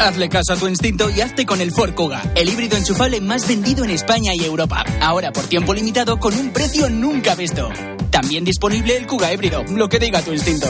Hazle 0.00 0.28
caso 0.28 0.52
a 0.52 0.56
tu 0.56 0.68
instinto 0.68 1.10
y 1.10 1.20
hazte 1.20 1.44
con 1.44 1.60
el 1.60 1.72
Ford 1.72 1.94
Kuga, 1.94 2.22
el 2.36 2.48
híbrido 2.48 2.76
enchufable 2.76 3.20
más 3.20 3.48
vendido 3.48 3.84
en 3.84 3.90
España 3.90 4.32
y 4.32 4.44
Europa. 4.44 4.84
Ahora 5.00 5.32
por 5.32 5.44
tiempo 5.44 5.74
limitado 5.74 6.20
con 6.20 6.34
un 6.34 6.52
precio 6.52 6.88
nunca 6.88 7.34
visto. 7.34 7.68
También 8.10 8.44
disponible 8.44 8.96
el 8.96 9.06
Kuga 9.06 9.32
híbrido, 9.32 9.64
lo 9.64 9.88
que 9.88 9.98
diga 9.98 10.22
tu 10.22 10.32
instinto. 10.32 10.68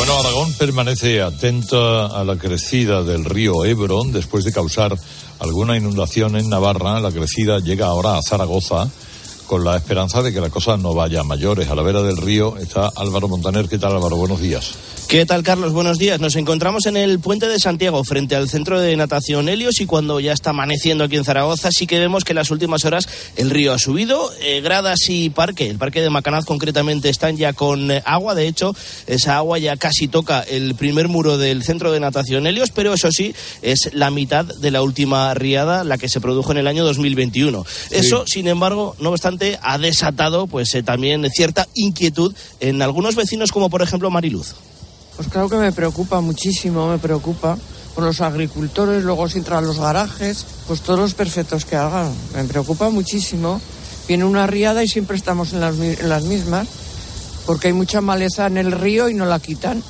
Bueno, 0.00 0.18
Aragón 0.18 0.54
permanece 0.54 1.20
atenta 1.20 2.06
a 2.06 2.24
la 2.24 2.36
crecida 2.38 3.02
del 3.02 3.26
río 3.26 3.66
Ebro 3.66 4.00
después 4.06 4.44
de 4.44 4.50
causar 4.50 4.98
alguna 5.40 5.76
inundación 5.76 6.36
en 6.36 6.48
Navarra. 6.48 7.00
La 7.00 7.12
crecida 7.12 7.58
llega 7.58 7.88
ahora 7.88 8.16
a 8.16 8.22
Zaragoza 8.22 8.88
con 9.46 9.62
la 9.62 9.76
esperanza 9.76 10.22
de 10.22 10.32
que 10.32 10.40
la 10.40 10.48
cosa 10.48 10.78
no 10.78 10.94
vaya 10.94 11.22
mayores. 11.22 11.68
A 11.68 11.74
la 11.74 11.82
vera 11.82 12.00
del 12.00 12.16
río 12.16 12.56
está 12.56 12.90
Álvaro 12.96 13.28
Montaner. 13.28 13.68
¿Qué 13.68 13.78
tal, 13.78 13.92
Álvaro? 13.92 14.16
Buenos 14.16 14.40
días. 14.40 14.72
¿Qué 15.10 15.26
tal, 15.26 15.42
Carlos? 15.42 15.72
Buenos 15.72 15.98
días. 15.98 16.20
Nos 16.20 16.36
encontramos 16.36 16.86
en 16.86 16.96
el 16.96 17.18
puente 17.18 17.48
de 17.48 17.58
Santiago, 17.58 18.04
frente 18.04 18.36
al 18.36 18.48
centro 18.48 18.80
de 18.80 18.96
natación 18.96 19.48
Helios, 19.48 19.80
y 19.80 19.86
cuando 19.86 20.20
ya 20.20 20.32
está 20.32 20.50
amaneciendo 20.50 21.02
aquí 21.02 21.16
en 21.16 21.24
Zaragoza, 21.24 21.70
sí 21.72 21.88
que 21.88 21.98
vemos 21.98 22.22
que 22.22 22.30
en 22.30 22.36
las 22.36 22.52
últimas 22.52 22.84
horas 22.84 23.08
el 23.34 23.50
río 23.50 23.72
ha 23.72 23.80
subido. 23.80 24.30
Eh, 24.40 24.60
gradas 24.60 25.00
y 25.08 25.28
parque, 25.30 25.68
el 25.68 25.78
parque 25.78 26.00
de 26.00 26.10
Macanaz 26.10 26.44
concretamente, 26.44 27.08
están 27.08 27.36
ya 27.36 27.54
con 27.54 27.90
eh, 27.90 28.04
agua. 28.04 28.36
De 28.36 28.46
hecho, 28.46 28.72
esa 29.08 29.36
agua 29.36 29.58
ya 29.58 29.76
casi 29.76 30.06
toca 30.06 30.42
el 30.42 30.76
primer 30.76 31.08
muro 31.08 31.38
del 31.38 31.64
centro 31.64 31.90
de 31.90 31.98
natación 31.98 32.46
Helios, 32.46 32.70
pero 32.70 32.94
eso 32.94 33.10
sí, 33.10 33.34
es 33.62 33.90
la 33.92 34.12
mitad 34.12 34.44
de 34.44 34.70
la 34.70 34.80
última 34.80 35.34
riada, 35.34 35.82
la 35.82 35.98
que 35.98 36.08
se 36.08 36.20
produjo 36.20 36.52
en 36.52 36.58
el 36.58 36.68
año 36.68 36.84
2021. 36.84 37.66
Eso, 37.90 38.28
sin 38.28 38.46
embargo, 38.46 38.94
no 39.00 39.10
obstante, 39.10 39.58
ha 39.60 39.76
desatado 39.76 40.46
pues 40.46 40.72
eh, 40.76 40.84
también 40.84 41.28
cierta 41.32 41.66
inquietud 41.74 42.32
en 42.60 42.80
algunos 42.80 43.16
vecinos, 43.16 43.50
como 43.50 43.70
por 43.70 43.82
ejemplo 43.82 44.08
Mariluz. 44.08 44.54
Pues 45.20 45.30
claro 45.30 45.50
que 45.50 45.56
me 45.56 45.70
preocupa 45.70 46.22
muchísimo, 46.22 46.88
me 46.88 46.96
preocupa. 46.96 47.58
Con 47.94 48.06
los 48.06 48.22
agricultores, 48.22 49.02
luego 49.02 49.28
si 49.28 49.36
entran 49.36 49.66
los 49.66 49.78
garajes, 49.78 50.46
pues 50.66 50.80
todos 50.80 50.98
los 50.98 51.12
perfectos 51.12 51.66
que 51.66 51.76
hagan. 51.76 52.10
Me 52.34 52.44
preocupa 52.44 52.88
muchísimo. 52.88 53.60
Viene 54.08 54.24
una 54.24 54.46
riada 54.46 54.82
y 54.82 54.88
siempre 54.88 55.18
estamos 55.18 55.52
en 55.52 55.60
las, 55.60 55.78
en 55.78 56.08
las 56.08 56.24
mismas, 56.24 56.68
porque 57.44 57.66
hay 57.68 57.74
mucha 57.74 58.00
maleza 58.00 58.46
en 58.46 58.56
el 58.56 58.72
río 58.72 59.10
y 59.10 59.14
no 59.14 59.26
la 59.26 59.40
quitan. 59.40 59.82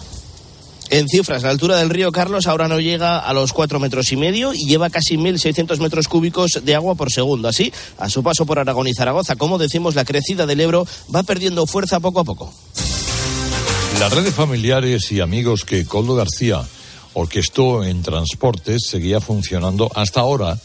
En 0.89 1.09
cifras, 1.09 1.45
la 1.45 1.51
altura 1.51 1.77
del 1.77 1.91
río 1.91 2.11
Carlos 2.11 2.49
ahora 2.49 2.67
no 2.67 2.81
llega 2.81 3.21
a 3.21 3.33
los 3.33 3.53
cuatro 3.53 3.79
metros 3.79 4.11
y 4.11 4.17
medio 4.17 4.53
y 4.53 4.67
lleva 4.67 4.91
casi 4.91 5.17
1.600 5.17 5.79
metros 5.79 6.09
cúbicos 6.09 6.59
de 6.65 6.75
agua 6.75 6.97
por 6.97 7.13
segundo. 7.13 7.47
Así, 7.47 7.73
a 7.99 8.11
su 8.11 8.25
paso 8.25 8.45
por 8.45 8.59
Aragón 8.59 8.89
y 8.89 8.95
Zaragoza, 8.95 9.37
como 9.37 9.59
decimos, 9.59 9.95
la 9.95 10.05
crecida 10.05 10.47
del 10.47 10.61
Ebro 10.61 10.89
va 11.15 11.23
perdiendo 11.23 11.69
fuerza 11.69 12.01
poco 12.01 12.19
a 12.19 12.25
poco. 12.25 12.53
Las 13.99 14.15
redes 14.15 14.35
familiares 14.35 15.11
y 15.13 15.21
amigos 15.21 15.65
que 15.65 15.85
Coldo 15.85 16.15
García 16.15 16.63
orquestó 17.15 17.85
en 17.85 18.03
transportes 18.03 18.87
seguía 18.87 19.21
funcionando 19.21 19.91
hasta 19.95 20.21
ahora 20.21 20.59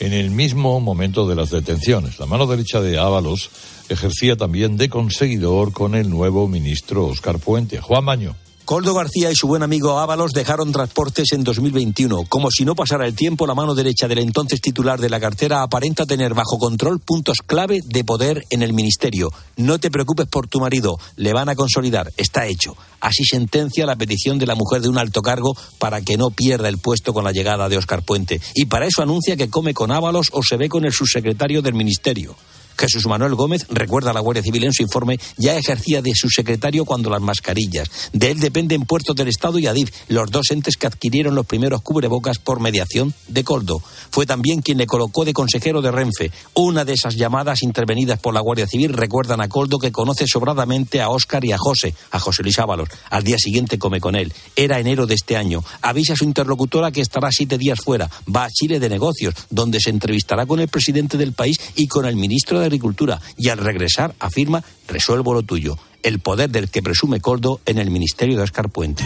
en 0.00 0.12
el 0.12 0.30
mismo 0.30 0.80
momento 0.80 1.28
de 1.28 1.34
las 1.34 1.50
detenciones. 1.50 2.18
La 2.18 2.26
mano 2.26 2.46
derecha 2.46 2.80
de 2.80 2.98
Ábalos 2.98 3.50
ejercía 3.88 4.36
también 4.36 4.76
de 4.76 4.88
conseguidor 4.88 5.72
con 5.72 5.94
el 5.94 6.08
nuevo 6.08 6.46
ministro 6.48 7.06
Oscar 7.06 7.38
Puente. 7.38 7.80
Juan 7.80 8.04
Maño. 8.04 8.36
Coldo 8.68 8.92
García 8.92 9.30
y 9.30 9.34
su 9.34 9.48
buen 9.48 9.62
amigo 9.62 9.98
Ábalos 9.98 10.34
dejaron 10.34 10.72
transportes 10.72 11.32
en 11.32 11.42
2021. 11.42 12.26
Como 12.28 12.50
si 12.50 12.66
no 12.66 12.74
pasara 12.74 13.06
el 13.06 13.14
tiempo, 13.14 13.46
la 13.46 13.54
mano 13.54 13.74
derecha 13.74 14.08
del 14.08 14.18
entonces 14.18 14.60
titular 14.60 15.00
de 15.00 15.08
la 15.08 15.18
cartera 15.18 15.62
aparenta 15.62 16.04
tener 16.04 16.34
bajo 16.34 16.58
control 16.58 17.00
puntos 17.00 17.38
clave 17.38 17.80
de 17.82 18.04
poder 18.04 18.44
en 18.50 18.62
el 18.62 18.74
ministerio. 18.74 19.32
No 19.56 19.80
te 19.80 19.90
preocupes 19.90 20.26
por 20.26 20.48
tu 20.48 20.60
marido, 20.60 20.98
le 21.16 21.32
van 21.32 21.48
a 21.48 21.54
consolidar, 21.54 22.12
está 22.18 22.46
hecho. 22.46 22.76
Así 23.00 23.24
sentencia 23.24 23.86
la 23.86 23.96
petición 23.96 24.38
de 24.38 24.44
la 24.44 24.54
mujer 24.54 24.82
de 24.82 24.90
un 24.90 24.98
alto 24.98 25.22
cargo 25.22 25.56
para 25.78 26.02
que 26.02 26.18
no 26.18 26.28
pierda 26.28 26.68
el 26.68 26.76
puesto 26.76 27.14
con 27.14 27.24
la 27.24 27.32
llegada 27.32 27.70
de 27.70 27.78
Oscar 27.78 28.02
Puente. 28.02 28.38
Y 28.54 28.66
para 28.66 28.86
eso 28.86 29.00
anuncia 29.00 29.38
que 29.38 29.48
come 29.48 29.72
con 29.72 29.92
Ábalos 29.92 30.28
o 30.32 30.42
se 30.42 30.58
ve 30.58 30.68
con 30.68 30.84
el 30.84 30.92
subsecretario 30.92 31.62
del 31.62 31.72
ministerio. 31.72 32.36
Jesús 32.78 33.06
Manuel 33.06 33.34
Gómez, 33.34 33.66
recuerda 33.68 34.10
a 34.10 34.14
la 34.14 34.20
Guardia 34.20 34.42
Civil 34.42 34.64
en 34.64 34.72
su 34.72 34.82
informe, 34.82 35.18
ya 35.36 35.56
ejercía 35.56 36.00
de 36.00 36.12
su 36.14 36.30
secretario 36.30 36.84
cuando 36.84 37.10
las 37.10 37.20
mascarillas. 37.20 37.90
De 38.12 38.30
él 38.30 38.38
dependen 38.38 38.86
Puertos 38.86 39.16
del 39.16 39.28
Estado 39.28 39.58
y 39.58 39.66
Adif, 39.66 39.90
los 40.08 40.30
dos 40.30 40.50
entes 40.50 40.76
que 40.76 40.86
adquirieron 40.86 41.34
los 41.34 41.46
primeros 41.46 41.82
cubrebocas 41.82 42.38
por 42.38 42.60
mediación 42.60 43.12
de 43.26 43.44
Coldo. 43.44 43.82
Fue 44.10 44.26
también 44.26 44.62
quien 44.62 44.78
le 44.78 44.86
colocó 44.86 45.24
de 45.24 45.32
consejero 45.32 45.82
de 45.82 45.90
Renfe. 45.90 46.30
Una 46.54 46.84
de 46.84 46.92
esas 46.92 47.16
llamadas 47.16 47.62
intervenidas 47.62 48.20
por 48.20 48.34
la 48.34 48.40
Guardia 48.40 48.66
Civil 48.66 48.92
recuerdan 48.92 49.40
a 49.40 49.48
Coldo 49.48 49.78
que 49.78 49.92
conoce 49.92 50.26
sobradamente 50.26 51.00
a 51.00 51.10
Óscar 51.10 51.44
y 51.44 51.52
a 51.52 51.58
José, 51.58 51.94
a 52.10 52.20
José 52.20 52.42
Luis 52.42 52.58
Ábalos. 52.58 52.88
Al 53.10 53.24
día 53.24 53.38
siguiente 53.38 53.78
come 53.78 54.00
con 54.00 54.14
él. 54.14 54.32
Era 54.56 54.78
enero 54.78 55.06
de 55.06 55.14
este 55.14 55.36
año. 55.36 55.64
Avisa 55.82 56.12
a 56.12 56.16
su 56.16 56.24
interlocutora 56.24 56.92
que 56.92 57.00
estará 57.00 57.30
siete 57.32 57.58
días 57.58 57.80
fuera. 57.84 58.08
Va 58.34 58.44
a 58.44 58.50
Chile 58.50 58.80
de 58.80 58.88
negocios, 58.88 59.34
donde 59.50 59.80
se 59.80 59.90
entrevistará 59.90 60.46
con 60.46 60.60
el 60.60 60.68
presidente 60.68 61.16
del 61.16 61.32
país 61.32 61.56
y 61.76 61.86
con 61.86 62.06
el 62.06 62.16
ministro 62.16 62.60
de 62.60 62.67
Agricultura 62.68 63.20
y 63.36 63.48
al 63.48 63.58
regresar 63.58 64.14
afirma 64.18 64.62
resuelvo 64.86 65.34
lo 65.34 65.42
tuyo, 65.42 65.76
el 66.02 66.20
poder 66.20 66.50
del 66.50 66.70
que 66.70 66.82
presume 66.82 67.20
Coldo 67.20 67.60
en 67.66 67.78
el 67.78 67.90
ministerio 67.90 68.36
de 68.36 68.44
Oscar 68.44 68.70
Puente. 68.70 69.04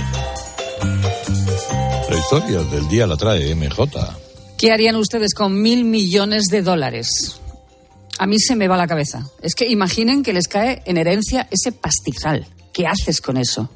La 2.11 2.19
historia 2.19 2.59
del 2.65 2.89
día 2.89 3.07
la 3.07 3.17
trae 3.17 3.55
MJ. 3.55 3.89
¿Qué 4.59 4.71
harían 4.71 4.97
ustedes 4.97 5.35
con 5.35 5.61
mil 5.61 5.85
millones 5.85 6.45
de 6.51 6.63
dólares? 6.63 7.41
A 8.19 8.27
mí 8.27 8.39
se 8.39 8.55
me 8.55 8.69
va 8.69 8.77
la 8.77 8.87
cabeza. 8.87 9.27
Es 9.43 9.55
que 9.55 9.67
imaginen 9.67 10.23
que 10.23 10.33
les 10.33 10.47
cae 10.47 10.83
en 10.85 10.99
herencia 10.99 11.49
ese 11.51 11.73
pastizal. 11.73 12.47
¿Qué 12.73 12.87
haces 12.87 13.21
con 13.21 13.37
eso? 13.37 13.69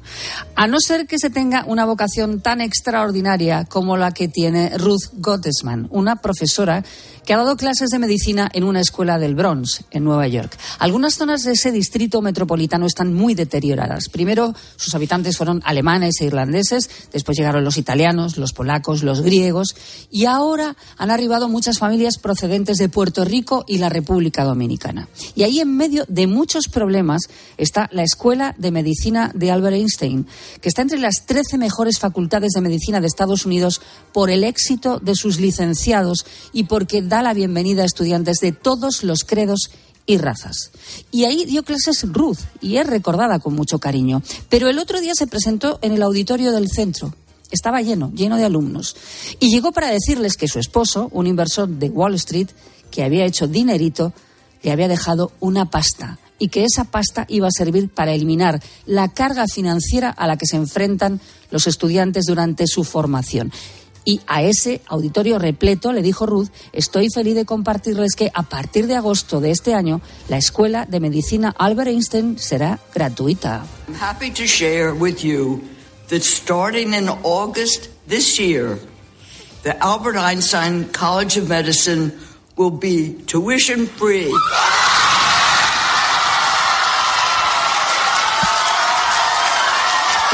A 0.55 0.65
no 0.65 0.77
ser 0.79 1.05
que 1.05 1.19
se 1.19 1.29
tenga 1.29 1.63
una 1.67 1.85
vocación 1.85 2.41
tan 2.41 2.61
extraordinaria 2.61 3.65
como 3.65 3.95
la 3.95 4.11
que 4.11 4.27
tiene 4.27 4.75
Ruth 4.75 5.11
Gottesman, 5.13 5.87
una 5.91 6.15
profesora 6.15 6.83
que 7.23 7.33
ha 7.33 7.37
dado 7.37 7.57
clases 7.57 7.89
de 7.89 7.99
medicina 7.99 8.49
en 8.53 8.63
una 8.63 8.79
escuela 8.79 9.19
del 9.19 9.35
Bronx, 9.35 9.83
en 9.91 10.03
Nueva 10.03 10.27
York. 10.27 10.57
Algunas 10.79 11.15
zonas 11.15 11.43
de 11.43 11.51
ese 11.51 11.71
distrito 11.71 12.21
metropolitano 12.21 12.87
están 12.87 13.13
muy 13.13 13.35
deterioradas. 13.35 14.07
Primero, 14.09 14.55
sus 14.77 14.95
habitantes 14.95 15.37
fueron 15.37 15.61
alemanes 15.65 16.21
e 16.21 16.25
irlandeses, 16.25 16.89
después 17.11 17.37
llegaron 17.37 17.65
los 17.65 17.77
italianos, 17.77 18.37
los 18.37 18.53
polacos, 18.53 19.03
los 19.03 19.21
griegos, 19.21 19.75
y 20.09 20.25
ahora 20.25 20.75
han 20.97 21.11
arribado 21.11 21.49
muchas 21.49 21.79
familias 21.79 22.17
procedentes 22.17 22.77
de 22.77 22.89
Puerto 22.89 23.25
Rico 23.25 23.65
y 23.67 23.77
la 23.77 23.89
República 23.89 24.45
Dominicana. 24.45 25.09
Y 25.35 25.43
ahí, 25.43 25.59
en 25.59 25.75
medio 25.75 26.05
de 26.07 26.27
muchos 26.27 26.69
problemas, 26.69 27.23
está 27.57 27.89
la 27.91 28.03
Escuela 28.03 28.55
de 28.57 28.71
Medicina 28.71 28.86
de 29.33 29.51
Albert 29.51 29.75
Einstein, 29.75 30.25
que 30.61 30.69
está 30.69 30.81
entre 30.81 30.99
las 30.99 31.25
13 31.25 31.57
mejores 31.57 31.99
facultades 31.99 32.51
de 32.53 32.61
medicina 32.61 33.01
de 33.01 33.07
Estados 33.07 33.45
Unidos 33.45 33.81
por 34.13 34.29
el 34.29 34.43
éxito 34.43 34.99
de 34.99 35.15
sus 35.15 35.39
licenciados 35.39 36.25
y 36.53 36.63
porque 36.63 37.01
da 37.01 37.21
la 37.21 37.33
bienvenida 37.33 37.83
a 37.83 37.85
estudiantes 37.85 38.37
de 38.39 38.53
todos 38.53 39.03
los 39.03 39.23
credos 39.23 39.71
y 40.05 40.17
razas. 40.17 40.71
Y 41.11 41.25
ahí 41.25 41.45
dio 41.45 41.63
clases 41.63 42.03
Ruth 42.03 42.39
y 42.61 42.77
es 42.77 42.87
recordada 42.87 43.39
con 43.39 43.53
mucho 43.53 43.79
cariño. 43.79 44.21
Pero 44.49 44.69
el 44.69 44.79
otro 44.79 45.01
día 45.01 45.13
se 45.15 45.27
presentó 45.27 45.79
en 45.81 45.91
el 45.91 46.01
auditorio 46.01 46.51
del 46.51 46.69
centro. 46.69 47.13
Estaba 47.51 47.81
lleno, 47.81 48.11
lleno 48.13 48.37
de 48.37 48.45
alumnos. 48.45 48.95
Y 49.39 49.49
llegó 49.49 49.71
para 49.71 49.89
decirles 49.89 50.37
que 50.37 50.47
su 50.47 50.59
esposo, 50.59 51.09
un 51.11 51.27
inversor 51.27 51.67
de 51.67 51.89
Wall 51.89 52.15
Street, 52.15 52.47
que 52.89 53.03
había 53.03 53.25
hecho 53.25 53.47
dinerito, 53.47 54.13
le 54.63 54.71
había 54.71 54.87
dejado 54.87 55.31
una 55.39 55.69
pasta 55.69 56.19
y 56.39 56.49
que 56.49 56.65
esa 56.65 56.85
pasta 56.85 57.25
iba 57.29 57.47
a 57.47 57.51
servir 57.51 57.89
para 57.89 58.13
eliminar 58.13 58.61
la 58.85 59.09
carga 59.09 59.45
financiera 59.47 60.09
a 60.09 60.27
la 60.27 60.37
que 60.37 60.45
se 60.45 60.57
enfrentan 60.57 61.19
los 61.51 61.67
estudiantes 61.67 62.25
durante 62.25 62.67
su 62.67 62.83
formación. 62.83 63.51
Y 64.05 64.21
a 64.25 64.41
ese 64.41 64.79
auditorio 64.87 65.37
repleto 65.37 65.91
le 65.91 66.01
dijo 66.01 66.25
Ruth, 66.25 66.47
estoy 66.71 67.09
feliz 67.09 67.35
de 67.35 67.43
compartirles 67.43 68.15
que 68.15 68.31
a 68.33 68.43
partir 68.43 68.87
de 68.87 68.95
agosto 68.95 69.41
de 69.41 69.51
este 69.51 69.73
año 69.73 69.99
la 70.29 70.37
Escuela 70.37 70.85
de 70.85 71.01
Medicina 71.01 71.53
Albert 71.57 71.89
Einstein 71.89 72.39
será 72.39 72.79
gratuita. 72.95 73.65
Happy 73.99 74.31
to 74.31 74.47
share 74.47 74.93
with 74.93 75.25
you 75.25 75.61
that 76.07 76.21
starting 76.21 76.93
in 76.93 77.09
August 77.23 77.89
this 78.07 78.39
year, 78.39 78.79
the 79.63 79.75
Albert 79.81 80.15
Einstein 80.15 80.85
College 80.93 81.37
of 81.37 81.49
Medicine 81.49 82.13
will 82.55 82.71
be 82.71 83.13
tuition 83.25 83.87
free. 83.87 84.31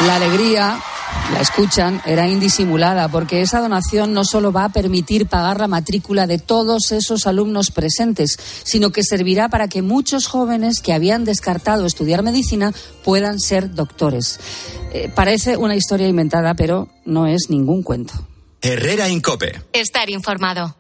La 0.05 0.15
alegría, 0.15 0.81
la 1.31 1.39
escuchan, 1.39 2.01
era 2.05 2.27
indisimulada 2.27 3.07
porque 3.07 3.41
esa 3.41 3.62
donación 3.62 4.13
no 4.13 4.25
solo 4.25 4.51
va 4.51 4.65
a 4.65 4.69
permitir 4.69 5.27
pagar 5.27 5.62
la 5.62 5.69
matrícula 5.69 6.27
de 6.27 6.39
todos 6.39 6.91
esos 6.91 7.25
alumnos 7.25 7.72
presentes, 7.72 8.38
sino 8.63 8.89
que 8.89 9.03
servirá 9.03 9.48
para 9.48 9.69
que 9.69 9.81
muchos 9.81 10.27
jóvenes 10.27 10.81
que 10.81 10.91
habían 10.91 11.24
descartado 11.24 11.86
estudiar 11.86 12.22
medicina 12.22 12.74
puedan 13.05 13.39
ser 13.39 13.74
doctores. 13.74 14.39
Eh, 14.91 15.10
parece 15.13 15.55
una 15.55 15.77
historia 15.77 16.07
inventada, 16.07 16.53
pero 16.53 16.89
no 17.05 17.25
es 17.25 17.50
ningún 17.50 17.81
cuento. 17.81 18.13
Herrera 18.62 19.07
Incope. 19.07 19.62
Estar 19.72 20.10
informado. 20.10 20.75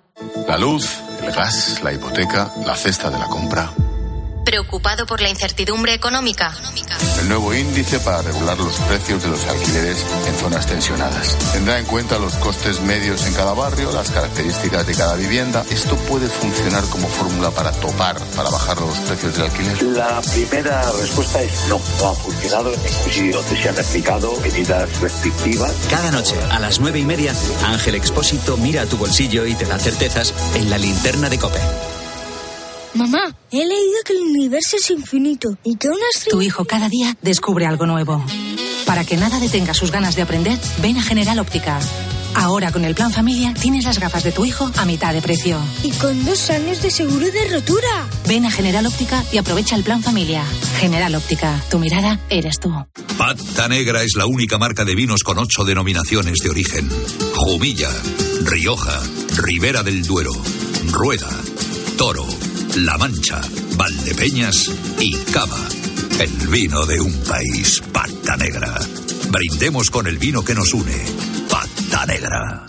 La 0.47 0.57
luz, 0.57 0.89
el 1.25 1.31
gas, 1.31 1.81
la 1.81 1.93
hipoteca, 1.93 2.51
la 2.65 2.75
cesta 2.75 3.09
de 3.09 3.19
la 3.19 3.27
compra. 3.27 3.71
¿Preocupado 4.43 5.05
por 5.05 5.21
la 5.21 5.29
incertidumbre 5.29 5.93
económica? 5.93 6.53
El 7.19 7.29
nuevo 7.29 7.53
índice 7.53 7.99
para 7.99 8.21
regular 8.21 8.57
los 8.57 8.75
precios 8.81 9.23
de 9.23 9.29
los 9.29 9.45
alquileres 9.45 10.05
en 10.27 10.35
zonas 10.35 10.65
tensionadas. 10.65 11.37
Tendrá 11.53 11.79
en 11.79 11.85
cuenta 11.85 12.19
los 12.19 12.33
costes 12.35 12.81
medios 12.81 13.25
en 13.25 13.33
cada 13.33 13.53
barrio, 13.53 13.91
las 13.91 14.11
características 14.11 14.85
de 14.85 14.95
cada 14.95 15.15
vivienda. 15.15 15.63
Esto 15.69 15.95
puede 15.95 16.27
funcionar 16.27 16.83
como 16.89 17.07
fórmula 17.07 17.51
para 17.51 17.71
topar, 17.71 18.19
para 18.35 18.49
bajar 18.49 18.79
los 18.81 18.97
precios 18.99 19.33
del 19.35 19.45
alquiler. 19.45 19.81
La 19.83 20.21
primera 20.21 20.91
respuesta 20.91 21.41
es 21.41 21.67
no. 21.69 21.79
No 21.99 22.09
ha 22.09 22.15
funcionado 22.15 22.71
donde 22.71 23.61
se 23.61 23.69
han 23.69 23.79
aplicado 23.79 24.37
medidas 24.41 24.99
restrictivas. 24.99 25.71
Cada 25.89 26.11
noche 26.11 26.35
a 26.51 26.59
las 26.59 26.79
nueve 26.79 26.99
y 26.99 27.05
media, 27.05 27.33
Ángel 27.65 27.95
Expósito 27.95 28.57
mira 28.57 28.81
a 28.81 28.85
tu 28.85 28.97
bolsillo 28.97 29.45
y 29.45 29.55
te 29.55 29.65
da 29.65 29.79
certezas 29.79 30.33
en 30.55 30.69
la 30.69 30.77
linterna 30.77 31.29
de 31.29 31.39
Cope. 31.39 31.59
Mamá, 32.93 33.35
he 33.51 33.57
leído 33.57 33.99
que 34.05 34.13
el 34.13 34.19
universo 34.19 34.77
es 34.77 34.89
infinito 34.91 35.57
y 35.63 35.75
que 35.77 35.87
una 35.87 36.05
estrella... 36.13 36.37
Tu 36.37 36.41
hijo 36.43 36.65
cada 36.65 36.89
día 36.89 37.17
descubre 37.21 37.65
algo 37.65 37.85
nuevo. 37.87 38.23
Para 38.85 39.03
que 39.03 39.17
nada 39.17 39.39
detenga 39.39 39.73
sus 39.73 39.91
ganas 39.91 40.15
de 40.15 40.21
aprender, 40.21 40.59
ven 40.81 40.97
a 40.97 41.01
General 41.01 41.39
Óptica. 41.39 41.79
Ahora 42.35 42.71
con 42.71 42.83
el 42.83 42.95
plan 42.95 43.11
familia 43.11 43.53
tienes 43.59 43.85
las 43.85 43.99
gafas 43.99 44.23
de 44.23 44.31
tu 44.31 44.45
hijo 44.45 44.71
a 44.77 44.85
mitad 44.85 45.13
de 45.13 45.21
precio. 45.21 45.59
Y 45.83 45.91
con 45.91 46.23
dos 46.25 46.49
años 46.49 46.81
de 46.81 46.91
seguro 46.91 47.25
de 47.31 47.49
rotura. 47.51 48.07
Ven 48.27 48.45
a 48.45 48.51
General 48.51 48.85
Óptica 48.85 49.23
y 49.31 49.37
aprovecha 49.37 49.75
el 49.75 49.83
plan 49.83 50.03
familia. 50.03 50.43
General 50.79 51.15
Óptica, 51.15 51.63
tu 51.71 51.79
mirada 51.79 52.19
eres 52.29 52.59
tú. 52.59 52.71
Pata 53.17 53.67
Negra 53.67 54.03
es 54.03 54.15
la 54.15 54.25
única 54.25 54.57
marca 54.57 54.85
de 54.85 54.95
vinos 54.95 55.23
con 55.23 55.37
ocho 55.39 55.63
denominaciones 55.63 56.39
de 56.43 56.49
origen. 56.49 56.89
Jumilla, 57.35 57.89
Rioja, 58.43 59.01
Ribera 59.37 59.83
del 59.83 60.03
Duero, 60.03 60.33
Rueda, 60.91 61.29
Toro, 61.97 62.27
La 62.77 62.97
Mancha, 62.97 63.39
Valdepeñas 63.77 64.71
y 64.99 65.15
Cava. 65.31 65.59
El 66.19 66.47
vino 66.47 66.83
de 66.87 66.99
un 67.01 67.13
país, 67.21 67.79
Pata 67.93 68.35
Negra. 68.35 68.79
Brindemos 69.29 69.91
con 69.91 70.07
el 70.07 70.17
vino 70.17 70.43
que 70.43 70.55
nos 70.55 70.73
une. 70.73 70.99
Pata 71.49 72.05
Negra. 72.07 72.65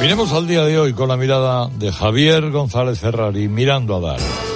Miremos 0.00 0.32
al 0.32 0.46
día 0.46 0.64
de 0.64 0.78
hoy 0.78 0.92
con 0.92 1.08
la 1.08 1.16
mirada 1.16 1.68
de 1.76 1.90
Javier 1.92 2.50
González 2.50 3.00
Ferrari 3.00 3.48
mirando 3.48 3.96
a 3.96 4.12
dar. 4.12 4.49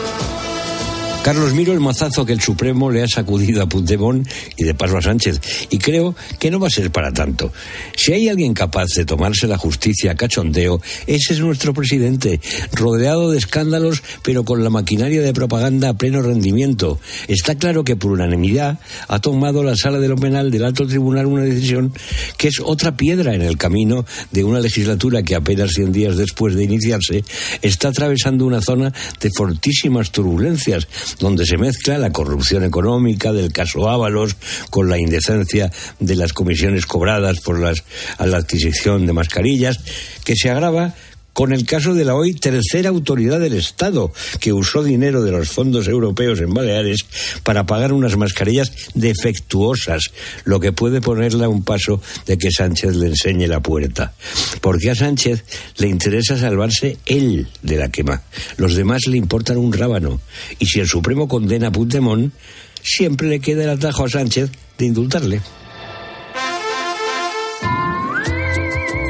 Carlos, 1.25 1.55
miro 1.55 1.73
el 1.73 1.81
mazazo 1.81 2.27
que 2.27 2.35
el 2.35 2.43
Supremo 2.43 2.91
le 2.91 3.03
ha 3.03 3.09
sacudido 3.09 3.63
a 3.63 3.67
Puigdemont 3.67 4.29
y 4.59 4.65
de 4.65 4.75
paso 4.75 4.99
a 4.99 5.01
Sánchez, 5.01 5.41
y 5.71 5.79
creo 5.79 6.15
que 6.39 6.51
no 6.51 6.61
va 6.61 6.67
a 6.67 6.71
ser 6.71 6.91
para 6.91 7.15
tanto. 7.15 7.51
Si 7.97 8.13
hay 8.13 8.29
alguien 8.29 8.53
capaz 8.53 8.89
de 8.95 9.07
tomarse 9.07 9.47
la 9.47 9.57
justicia 9.57 10.13
a 10.13 10.17
cachondeo, 10.17 10.83
ese 11.07 11.33
es 11.33 11.41
nuestro 11.41 11.73
presidente, 11.73 12.43
rodeado 12.73 13.31
de 13.31 13.39
escándalos, 13.39 14.03
pero 14.23 14.45
con 14.45 14.63
la 14.63 14.69
maquinaria 14.69 15.23
de 15.23 15.33
propaganda 15.33 15.89
a 15.89 15.95
pleno 15.95 16.21
rendimiento. 16.21 17.01
Está 17.27 17.55
claro 17.55 17.85
que 17.85 17.97
por 17.97 18.13
unanimidad 18.13 18.79
ha 19.09 19.19
tomado 19.19 19.63
la 19.63 19.77
sala 19.77 20.01
de 20.01 20.09
lo 20.09 20.17
penal 20.17 20.51
del 20.51 20.67
alto 20.67 20.87
tribunal 20.87 21.25
una 21.25 21.45
decisión 21.45 21.95
que 22.37 22.49
es 22.49 22.61
otra 22.63 22.99
piedra 22.99 23.35
en 23.35 23.41
el 23.41 23.57
camino 23.57 24.05
de 24.31 24.45
una 24.45 24.61
legislatura 24.61 25.23
que 25.23 25.37
apenas 25.37 25.71
100 25.71 25.91
días 25.91 26.19
después 26.19 26.55
de 26.55 26.65
iniciarse 26.65 27.25
está 27.63 27.89
atravesando 27.89 28.45
una 28.45 28.61
zona 28.61 28.93
de 29.21 29.31
fortísimas 29.35 30.11
turbulencias 30.11 30.87
donde 31.19 31.47
se 31.47 31.57
mezcla 31.57 31.99
la 31.99 32.11
corrupción 32.11 32.65
económica 32.65 33.33
del 33.33 33.53
caso 33.53 33.89
Ábalos 33.89 34.37
con 34.71 34.89
la 34.89 34.99
indecencia 34.99 35.71
de 36.01 36.17
las 36.17 36.33
comisiones 36.33 36.87
cobradas 36.87 37.41
por 37.41 37.59
las, 37.59 37.85
a 38.19 38.27
la 38.27 38.39
adquisición 38.39 39.07
de 39.07 39.13
mascarillas, 39.13 39.79
que 40.25 40.35
se 40.37 40.51
agrava 40.51 40.95
con 41.35 41.53
el 41.53 41.67
caso 41.67 41.95
de 41.95 42.05
la 42.05 42.15
hoy 42.15 42.33
tercera 42.33 42.89
autoridad 42.89 43.41
del 43.41 43.53
Estado, 43.53 44.13
que 44.41 44.53
usó 44.53 44.83
dinero 44.83 45.23
de 45.23 45.33
los 45.33 45.49
fondos 45.49 45.89
europeos 45.89 46.41
en 46.41 46.55
Baleares 46.55 47.05
para 47.43 47.67
pagar 47.67 47.93
unas 47.93 48.17
mascarillas 48.17 48.73
defectuosas, 48.95 50.13
lo 50.45 50.61
que 50.61 50.73
puede 50.73 51.03
ponerle 51.03 51.45
a 51.45 51.49
un 51.49 51.65
paso 51.65 52.01
de 52.25 52.39
que 52.39 52.51
Sánchez 52.51 52.95
le 52.95 53.09
enseñe 53.09 53.49
la 53.49 53.61
puerta. 53.61 54.15
Porque 54.61 54.91
a 54.91 54.95
Sánchez 54.95 55.45
le 55.77 55.89
interesa 55.89 56.39
salvarse 56.39 56.99
él 57.05 57.49
de 57.63 57.77
la 57.77 57.91
quema. 57.91 58.23
Los 58.57 58.77
demás 58.77 59.03
le 59.09 59.17
importan 59.17 59.57
un 59.57 59.73
rábano. 59.73 60.21
Y 60.61 60.67
si 60.67 60.81
el 60.81 60.87
Supremo 60.87 61.27
condena 61.27 61.69
a 61.69 61.73
Puigdemont, 61.73 62.33
siempre 62.81 63.29
le 63.29 63.41
queda 63.41 63.65
el 63.65 63.71
atajo 63.71 64.05
a 64.05 64.09
Sánchez 64.09 64.51
de 64.79 64.87
indultarle. 64.87 65.41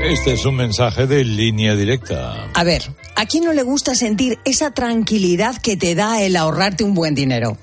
Este 0.05 0.35
es 0.35 0.45
un 0.45 0.57
mensaje 0.57 1.07
de 1.07 1.25
línea 1.25 1.75
directa. 1.75 2.51
A 2.53 2.63
ver, 2.63 2.83
¿a 3.17 3.25
quién 3.25 3.45
no 3.45 3.55
le 3.55 3.63
gusta 3.63 3.95
sentir 3.95 4.39
esa 4.45 4.71
tranquilidad 4.71 5.57
que 5.63 5.79
te 5.79 5.95
da 5.95 6.21
el 6.21 6.37
ahorrarte 6.37 6.85
un 6.85 6.93
buen 6.93 7.15
dinero? 7.15 7.57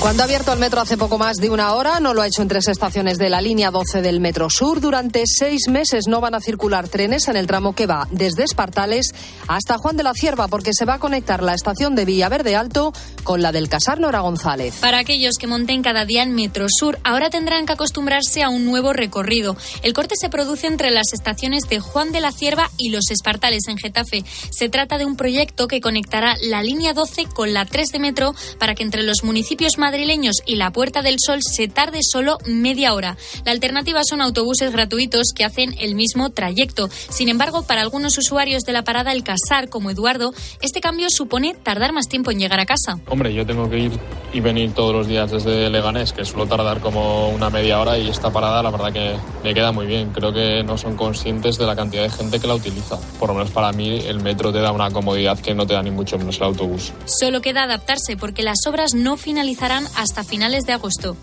Cuando 0.00 0.22
ha 0.22 0.24
abierto 0.24 0.54
el 0.54 0.58
metro 0.58 0.80
hace 0.80 0.96
poco 0.96 1.18
más 1.18 1.36
de 1.36 1.50
una 1.50 1.74
hora, 1.74 2.00
no 2.00 2.14
lo 2.14 2.22
ha 2.22 2.26
hecho 2.26 2.40
en 2.40 2.48
tres 2.48 2.68
estaciones 2.68 3.18
de 3.18 3.28
la 3.28 3.42
línea 3.42 3.70
12 3.70 4.00
del 4.00 4.18
Metro 4.18 4.48
Sur. 4.48 4.80
Durante 4.80 5.24
seis 5.26 5.68
meses 5.68 6.04
no 6.08 6.22
van 6.22 6.34
a 6.34 6.40
circular 6.40 6.88
trenes 6.88 7.28
en 7.28 7.36
el 7.36 7.46
tramo 7.46 7.74
que 7.74 7.84
va 7.84 8.08
desde 8.10 8.44
Espartales 8.44 9.10
hasta 9.46 9.76
Juan 9.76 9.98
de 9.98 10.02
la 10.02 10.14
Cierva, 10.14 10.48
porque 10.48 10.72
se 10.72 10.86
va 10.86 10.94
a 10.94 10.98
conectar 10.98 11.42
la 11.42 11.52
estación 11.52 11.94
de 11.94 12.06
Villaverde 12.06 12.56
Alto 12.56 12.94
con 13.24 13.42
la 13.42 13.52
del 13.52 13.68
Casar 13.68 14.00
Nora 14.00 14.20
González. 14.20 14.76
Para 14.80 15.00
aquellos 15.00 15.36
que 15.36 15.46
monten 15.46 15.82
cada 15.82 16.06
día 16.06 16.22
en 16.22 16.34
Metro 16.34 16.66
Sur, 16.70 16.98
ahora 17.04 17.28
tendrán 17.28 17.66
que 17.66 17.74
acostumbrarse 17.74 18.42
a 18.42 18.48
un 18.48 18.64
nuevo 18.64 18.94
recorrido. 18.94 19.54
El 19.82 19.92
corte 19.92 20.14
se 20.18 20.30
produce 20.30 20.66
entre 20.66 20.90
las 20.90 21.12
estaciones 21.12 21.64
de 21.68 21.78
Juan 21.78 22.10
de 22.10 22.22
la 22.22 22.32
Cierva 22.32 22.70
y 22.78 22.88
Los 22.88 23.10
Espartales 23.10 23.68
en 23.68 23.76
Getafe. 23.76 24.24
Se 24.50 24.70
trata 24.70 24.96
de 24.96 25.04
un 25.04 25.16
proyecto 25.16 25.68
que 25.68 25.82
conectará 25.82 26.36
la 26.40 26.62
línea 26.62 26.94
12 26.94 27.26
con 27.26 27.52
la 27.52 27.66
3 27.66 27.88
de 27.90 27.98
Metro 27.98 28.34
para 28.58 28.74
que 28.74 28.82
entre 28.82 29.02
los 29.02 29.24
municipios 29.24 29.76
más 29.76 29.89
madrileños 29.90 30.36
y 30.46 30.54
la 30.54 30.70
Puerta 30.70 31.02
del 31.02 31.16
Sol 31.18 31.40
se 31.42 31.66
tarde 31.66 31.98
solo 32.02 32.38
media 32.46 32.94
hora. 32.94 33.16
La 33.44 33.50
alternativa 33.50 34.02
son 34.04 34.20
autobuses 34.20 34.70
gratuitos 34.70 35.32
que 35.34 35.44
hacen 35.44 35.74
el 35.80 35.96
mismo 35.96 36.30
trayecto. 36.30 36.88
Sin 37.08 37.28
embargo, 37.28 37.64
para 37.64 37.80
algunos 37.80 38.16
usuarios 38.16 38.62
de 38.62 38.72
la 38.72 38.84
parada 38.84 39.10
El 39.10 39.24
Casar, 39.24 39.68
como 39.68 39.90
Eduardo, 39.90 40.32
este 40.62 40.80
cambio 40.80 41.08
supone 41.10 41.56
tardar 41.60 41.92
más 41.92 42.06
tiempo 42.06 42.30
en 42.30 42.38
llegar 42.38 42.60
a 42.60 42.66
casa. 42.66 43.00
Hombre, 43.08 43.34
yo 43.34 43.44
tengo 43.44 43.68
que 43.68 43.80
ir 43.80 43.92
y 44.32 44.38
venir 44.38 44.74
todos 44.74 44.94
los 44.94 45.08
días 45.08 45.28
desde 45.28 45.68
Leganés, 45.68 46.12
que 46.12 46.24
suelo 46.24 46.46
tardar 46.46 46.78
como 46.78 47.30
una 47.30 47.50
media 47.50 47.80
hora 47.80 47.98
y 47.98 48.08
esta 48.08 48.30
parada 48.30 48.62
la 48.62 48.70
verdad 48.70 48.92
que 48.92 49.16
me 49.42 49.52
queda 49.52 49.72
muy 49.72 49.86
bien. 49.86 50.12
Creo 50.12 50.32
que 50.32 50.62
no 50.62 50.78
son 50.78 50.96
conscientes 50.96 51.58
de 51.58 51.66
la 51.66 51.74
cantidad 51.74 52.04
de 52.04 52.10
gente 52.10 52.38
que 52.38 52.46
la 52.46 52.54
utiliza. 52.54 52.96
Por 53.18 53.30
lo 53.30 53.34
menos 53.34 53.50
para 53.50 53.72
mí 53.72 53.98
el 54.06 54.20
metro 54.20 54.52
te 54.52 54.60
da 54.60 54.70
una 54.70 54.92
comodidad 54.92 55.36
que 55.40 55.52
no 55.52 55.66
te 55.66 55.74
da 55.74 55.82
ni 55.82 55.90
mucho 55.90 56.16
menos 56.16 56.36
el 56.36 56.44
autobús. 56.44 56.92
Solo 57.06 57.40
queda 57.40 57.64
adaptarse 57.64 58.16
porque 58.16 58.44
las 58.44 58.58
obras 58.68 58.94
no 58.94 59.16
finalizarán 59.16 59.79
hasta 59.96 60.24
finales 60.24 60.64
de 60.64 60.72
agosto. 60.72 61.16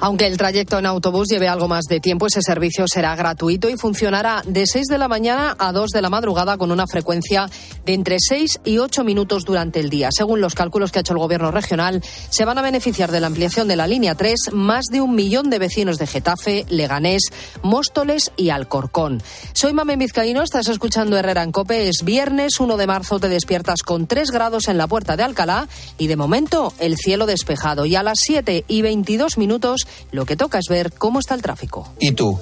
Aunque 0.00 0.28
el 0.28 0.36
trayecto 0.36 0.78
en 0.78 0.86
autobús 0.86 1.26
lleve 1.28 1.48
algo 1.48 1.66
más 1.66 1.86
de 1.86 1.98
tiempo, 1.98 2.28
ese 2.28 2.40
servicio 2.40 2.86
será 2.86 3.16
gratuito 3.16 3.68
y 3.68 3.76
funcionará 3.76 4.42
de 4.46 4.64
6 4.64 4.86
de 4.86 4.96
la 4.96 5.08
mañana 5.08 5.56
a 5.58 5.72
2 5.72 5.90
de 5.90 6.02
la 6.02 6.08
madrugada 6.08 6.56
con 6.56 6.70
una 6.70 6.86
frecuencia 6.86 7.50
de 7.84 7.94
entre 7.94 8.16
6 8.20 8.60
y 8.64 8.78
8 8.78 9.02
minutos 9.02 9.44
durante 9.44 9.80
el 9.80 9.90
día. 9.90 10.10
Según 10.12 10.40
los 10.40 10.54
cálculos 10.54 10.92
que 10.92 11.00
ha 11.00 11.00
hecho 11.00 11.14
el 11.14 11.18
Gobierno 11.18 11.50
regional, 11.50 12.00
se 12.30 12.44
van 12.44 12.58
a 12.58 12.62
beneficiar 12.62 13.10
de 13.10 13.18
la 13.18 13.26
ampliación 13.26 13.66
de 13.66 13.74
la 13.74 13.88
línea 13.88 14.14
3 14.14 14.52
más 14.52 14.86
de 14.86 15.00
un 15.00 15.16
millón 15.16 15.50
de 15.50 15.58
vecinos 15.58 15.98
de 15.98 16.06
Getafe, 16.06 16.64
Leganés, 16.68 17.22
Móstoles 17.62 18.30
y 18.36 18.50
Alcorcón. 18.50 19.20
Soy 19.52 19.72
Mamen 19.72 19.98
Vizcaíno, 19.98 20.42
estás 20.42 20.68
escuchando 20.68 21.16
Herrera 21.16 21.42
en 21.42 21.50
Cope. 21.50 21.88
Es 21.88 22.04
viernes 22.04 22.60
1 22.60 22.76
de 22.76 22.86
marzo, 22.86 23.18
te 23.18 23.28
despiertas 23.28 23.82
con 23.82 24.06
3 24.06 24.30
grados 24.30 24.68
en 24.68 24.78
la 24.78 24.86
puerta 24.86 25.16
de 25.16 25.24
Alcalá 25.24 25.66
y 25.98 26.06
de 26.06 26.14
momento 26.14 26.72
el 26.78 26.96
cielo 26.96 27.26
despejado. 27.26 27.84
Y 27.84 27.96
a 27.98 28.02
las 28.02 28.18
7 28.20 28.64
y 28.68 28.82
22 28.82 29.38
minutos 29.38 29.86
lo 30.12 30.24
que 30.24 30.36
toca 30.36 30.58
es 30.58 30.68
ver 30.68 30.92
cómo 30.92 31.18
está 31.18 31.34
el 31.34 31.42
tráfico. 31.42 31.92
¿Y 31.98 32.12
tú? 32.12 32.38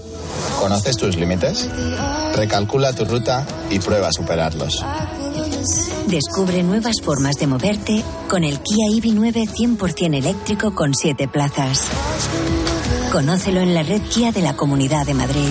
¿Conoces 0.61 0.97
tus 0.97 1.17
límites? 1.17 1.69
Recalcula 2.35 2.93
tu 2.93 3.05
ruta 3.05 3.47
y 3.71 3.79
prueba 3.79 4.09
a 4.09 4.13
superarlos. 4.13 4.85
Descubre 6.07 6.63
nuevas 6.63 6.97
formas 7.03 7.37
de 7.37 7.47
moverte 7.47 8.03
con 8.29 8.45
el 8.45 8.61
Kia 8.61 8.87
EV9 8.91 9.49
100% 9.79 10.17
eléctrico 10.17 10.75
con 10.75 10.95
7 10.95 11.29
plazas. 11.29 11.83
Conócelo 13.11 13.61
en 13.61 13.75
la 13.75 13.83
red 13.83 14.03
Kia 14.03 14.33
de 14.33 14.43
la 14.43 14.57
Comunidad 14.57 15.07
de 15.07 15.15
Madrid. 15.15 15.51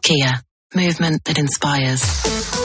Kia. 0.00 0.42
Movement 0.74 1.22
that 1.24 1.36
inspires. 1.36 2.61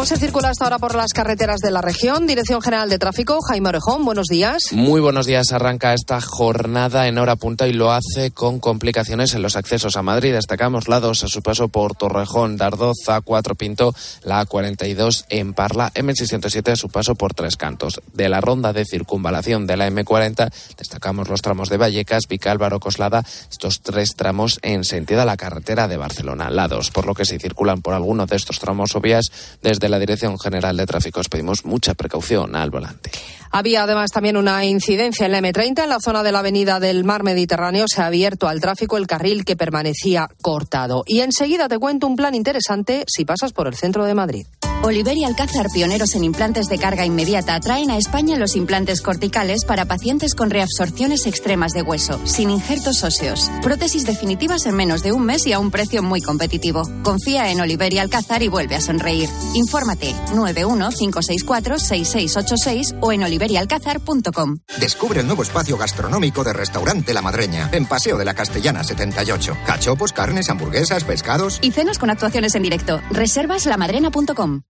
¿Cómo 0.00 0.06
se 0.06 0.16
circula 0.16 0.48
hasta 0.48 0.64
ahora 0.64 0.78
por 0.78 0.94
las 0.94 1.12
carreteras 1.12 1.60
de 1.60 1.70
la 1.70 1.82
región? 1.82 2.26
Dirección 2.26 2.62
General 2.62 2.88
de 2.88 2.98
Tráfico, 2.98 3.38
Jaime 3.46 3.68
Orejón, 3.68 4.06
buenos 4.06 4.28
días. 4.28 4.62
Muy 4.72 4.98
buenos 4.98 5.26
días. 5.26 5.52
Arranca 5.52 5.92
esta 5.92 6.22
jornada 6.22 7.06
en 7.06 7.18
hora 7.18 7.36
punta 7.36 7.68
y 7.68 7.74
lo 7.74 7.92
hace 7.92 8.30
con 8.30 8.60
complicaciones 8.60 9.34
en 9.34 9.42
los 9.42 9.56
accesos 9.56 9.98
a 9.98 10.02
Madrid. 10.02 10.32
Destacamos 10.32 10.88
lados 10.88 11.22
a 11.22 11.28
su 11.28 11.42
paso 11.42 11.68
por 11.68 11.96
Torrejón, 11.96 12.56
Dardoz, 12.56 12.96
A4 13.08 13.54
Pinto, 13.58 13.94
la 14.22 14.42
A42 14.42 15.26
en 15.28 15.52
Parla, 15.52 15.92
M607 15.92 16.72
a 16.72 16.76
su 16.76 16.88
paso 16.88 17.14
por 17.14 17.34
Tres 17.34 17.58
Cantos. 17.58 18.00
De 18.14 18.30
la 18.30 18.40
ronda 18.40 18.72
de 18.72 18.86
circunvalación 18.86 19.66
de 19.66 19.76
la 19.76 19.86
M40 19.86 20.50
destacamos 20.78 21.28
los 21.28 21.42
tramos 21.42 21.68
de 21.68 21.76
Vallecas, 21.76 22.26
Vicálvaro, 22.26 22.80
Coslada, 22.80 23.22
estos 23.50 23.82
tres 23.82 24.14
tramos 24.16 24.60
en 24.62 24.84
sentido 24.84 25.20
a 25.20 25.26
la 25.26 25.36
carretera 25.36 25.88
de 25.88 25.98
Barcelona. 25.98 26.48
Lados, 26.48 26.90
por 26.90 27.04
lo 27.04 27.12
que 27.12 27.26
si 27.26 27.38
circulan 27.38 27.82
por 27.82 27.92
alguno 27.92 28.24
de 28.24 28.36
estos 28.36 28.60
tramos 28.60 28.96
o 28.96 29.02
vías 29.02 29.30
desde 29.60 29.89
la 29.90 29.98
Dirección 29.98 30.38
General 30.38 30.76
de 30.76 30.86
Tráfico 30.86 31.20
os 31.20 31.28
pedimos 31.28 31.64
mucha 31.64 31.94
precaución 31.94 32.56
al 32.56 32.70
volante. 32.70 33.10
Había 33.50 33.82
además 33.82 34.10
también 34.12 34.36
una 34.36 34.64
incidencia 34.64 35.26
en 35.26 35.32
la 35.32 35.40
M30 35.40 35.82
en 35.82 35.88
la 35.88 35.98
zona 36.00 36.22
de 36.22 36.32
la 36.32 36.38
avenida 36.38 36.78
del 36.78 37.04
Mar 37.04 37.24
Mediterráneo. 37.24 37.86
Se 37.88 38.00
ha 38.00 38.06
abierto 38.06 38.48
al 38.48 38.60
tráfico 38.60 38.96
el 38.96 39.06
carril 39.06 39.44
que 39.44 39.56
permanecía 39.56 40.28
cortado. 40.40 41.02
Y 41.06 41.20
enseguida 41.20 41.68
te 41.68 41.78
cuento 41.78 42.06
un 42.06 42.16
plan 42.16 42.34
interesante 42.34 43.04
si 43.08 43.24
pasas 43.24 43.52
por 43.52 43.66
el 43.66 43.74
centro 43.74 44.04
de 44.04 44.14
Madrid. 44.14 44.46
Oliver 44.82 45.14
y 45.14 45.24
Alcázar, 45.24 45.66
pioneros 45.70 46.14
en 46.14 46.24
implantes 46.24 46.68
de 46.68 46.78
carga 46.78 47.04
inmediata, 47.04 47.60
traen 47.60 47.90
a 47.90 47.98
España 47.98 48.38
los 48.38 48.56
implantes 48.56 49.02
corticales 49.02 49.66
para 49.66 49.84
pacientes 49.84 50.34
con 50.34 50.48
reabsorciones 50.48 51.26
extremas 51.26 51.72
de 51.72 51.82
hueso, 51.82 52.18
sin 52.24 52.48
injertos 52.48 53.04
óseos. 53.04 53.50
Prótesis 53.62 54.06
definitivas 54.06 54.64
en 54.64 54.76
menos 54.76 55.02
de 55.02 55.12
un 55.12 55.26
mes 55.26 55.46
y 55.46 55.52
a 55.52 55.58
un 55.58 55.70
precio 55.70 56.02
muy 56.02 56.22
competitivo. 56.22 56.80
Confía 57.02 57.50
en 57.50 57.60
Oliver 57.60 57.92
y 57.92 57.98
Alcázar 57.98 58.42
y 58.42 58.48
vuelve 58.48 58.74
a 58.74 58.80
sonreír. 58.80 59.28
Infórmate 59.52 60.14
915646686 60.34 62.96
o 63.02 63.12
en 63.12 63.22
oliverialcázar.com. 63.22 64.60
Descubre 64.78 65.20
el 65.20 65.26
nuevo 65.26 65.42
espacio 65.42 65.76
gastronómico 65.76 66.42
de 66.42 66.54
Restaurante 66.54 67.12
La 67.12 67.20
Madreña, 67.20 67.68
en 67.72 67.84
Paseo 67.84 68.16
de 68.16 68.24
la 68.24 68.32
Castellana 68.32 68.82
78. 68.82 69.58
Cachopos, 69.66 70.14
carnes, 70.14 70.48
hamburguesas, 70.48 71.04
pescados. 71.04 71.58
Y 71.60 71.72
cenas 71.72 71.98
con 71.98 72.08
actuaciones 72.08 72.54
en 72.54 72.62
directo. 72.62 73.02
Reservas 73.10 73.66
lamadrena.com. 73.66 74.62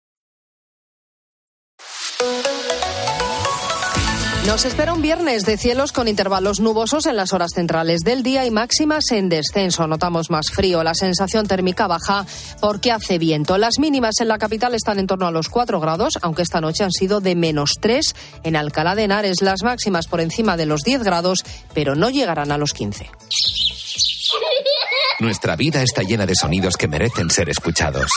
Nos 4.46 4.64
espera 4.64 4.94
un 4.94 5.02
viernes 5.02 5.44
de 5.44 5.58
cielos 5.58 5.92
con 5.92 6.08
intervalos 6.08 6.60
nubosos 6.60 7.04
en 7.04 7.14
las 7.14 7.34
horas 7.34 7.52
centrales 7.54 8.00
del 8.00 8.22
día 8.22 8.46
y 8.46 8.50
máximas 8.50 9.10
en 9.12 9.28
descenso. 9.28 9.86
Notamos 9.86 10.30
más 10.30 10.46
frío, 10.50 10.82
la 10.82 10.94
sensación 10.94 11.46
térmica 11.46 11.86
baja 11.86 12.24
porque 12.60 12.90
hace 12.90 13.18
viento. 13.18 13.58
Las 13.58 13.78
mínimas 13.78 14.18
en 14.20 14.28
la 14.28 14.38
capital 14.38 14.74
están 14.74 14.98
en 14.98 15.06
torno 15.06 15.26
a 15.26 15.30
los 15.30 15.50
4 15.50 15.78
grados, 15.78 16.14
aunque 16.22 16.40
esta 16.40 16.62
noche 16.62 16.84
han 16.84 16.90
sido 16.90 17.20
de 17.20 17.36
menos 17.36 17.74
3 17.80 18.14
en 18.42 18.56
Alcalá 18.56 18.94
de 18.94 19.04
Henares. 19.04 19.42
Las 19.42 19.62
máximas 19.62 20.06
por 20.06 20.22
encima 20.22 20.56
de 20.56 20.66
los 20.66 20.82
10 20.82 21.02
grados, 21.02 21.44
pero 21.74 21.94
no 21.94 22.08
llegarán 22.08 22.50
a 22.50 22.56
los 22.56 22.72
15. 22.72 23.10
Nuestra 25.20 25.54
vida 25.54 25.82
está 25.82 26.02
llena 26.02 26.24
de 26.24 26.34
sonidos 26.34 26.76
que 26.78 26.88
merecen 26.88 27.28
ser 27.28 27.50
escuchados. 27.50 28.10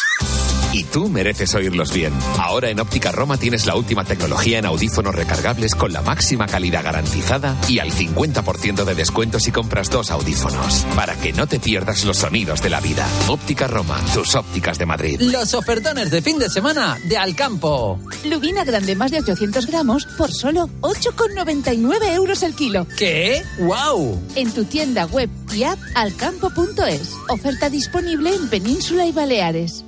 Y 0.73 0.85
tú 0.85 1.07
mereces 1.07 1.53
oírlos 1.53 1.93
bien. 1.93 2.11
Ahora 2.39 2.69
en 2.69 2.79
Óptica 2.79 3.11
Roma 3.11 3.37
tienes 3.37 3.67
la 3.67 3.75
última 3.75 4.03
tecnología 4.03 4.57
en 4.57 4.65
audífonos 4.65 5.13
recargables 5.13 5.75
con 5.75 5.93
la 5.93 6.01
máxima 6.01 6.47
calidad 6.47 6.83
garantizada 6.83 7.55
y 7.69 7.77
al 7.77 7.91
50% 7.91 8.83
de 8.83 8.95
descuento 8.95 9.39
si 9.39 9.51
compras 9.51 9.91
dos 9.91 10.09
audífonos. 10.09 10.85
Para 10.95 11.15
que 11.15 11.31
no 11.31 11.45
te 11.45 11.59
pierdas 11.59 12.03
los 12.05 12.17
sonidos 12.17 12.63
de 12.63 12.71
la 12.71 12.81
vida. 12.81 13.07
Óptica 13.27 13.67
Roma, 13.67 14.01
tus 14.15 14.33
ópticas 14.33 14.79
de 14.79 14.87
Madrid. 14.87 15.21
Los 15.21 15.53
ofertones 15.53 16.09
de 16.09 16.23
fin 16.23 16.39
de 16.39 16.49
semana 16.49 16.97
de 17.07 17.17
Alcampo. 17.17 17.99
Lubina 18.25 18.63
grande 18.63 18.95
más 18.95 19.11
de 19.11 19.19
800 19.19 19.67
gramos 19.67 20.05
por 20.17 20.31
solo 20.31 20.69
8,99 20.81 22.13
euros 22.13 22.41
el 22.41 22.55
kilo. 22.55 22.87
¿Qué? 22.97 23.43
¡Wow! 23.59 24.19
En 24.35 24.51
tu 24.51 24.65
tienda 24.65 25.05
web 25.05 25.29
y 25.53 25.63
app 25.65 25.77
alcampo.es. 25.93 27.11
Oferta 27.29 27.69
disponible 27.69 28.33
en 28.33 28.47
Península 28.49 29.05
y 29.05 29.11
Baleares. 29.11 29.82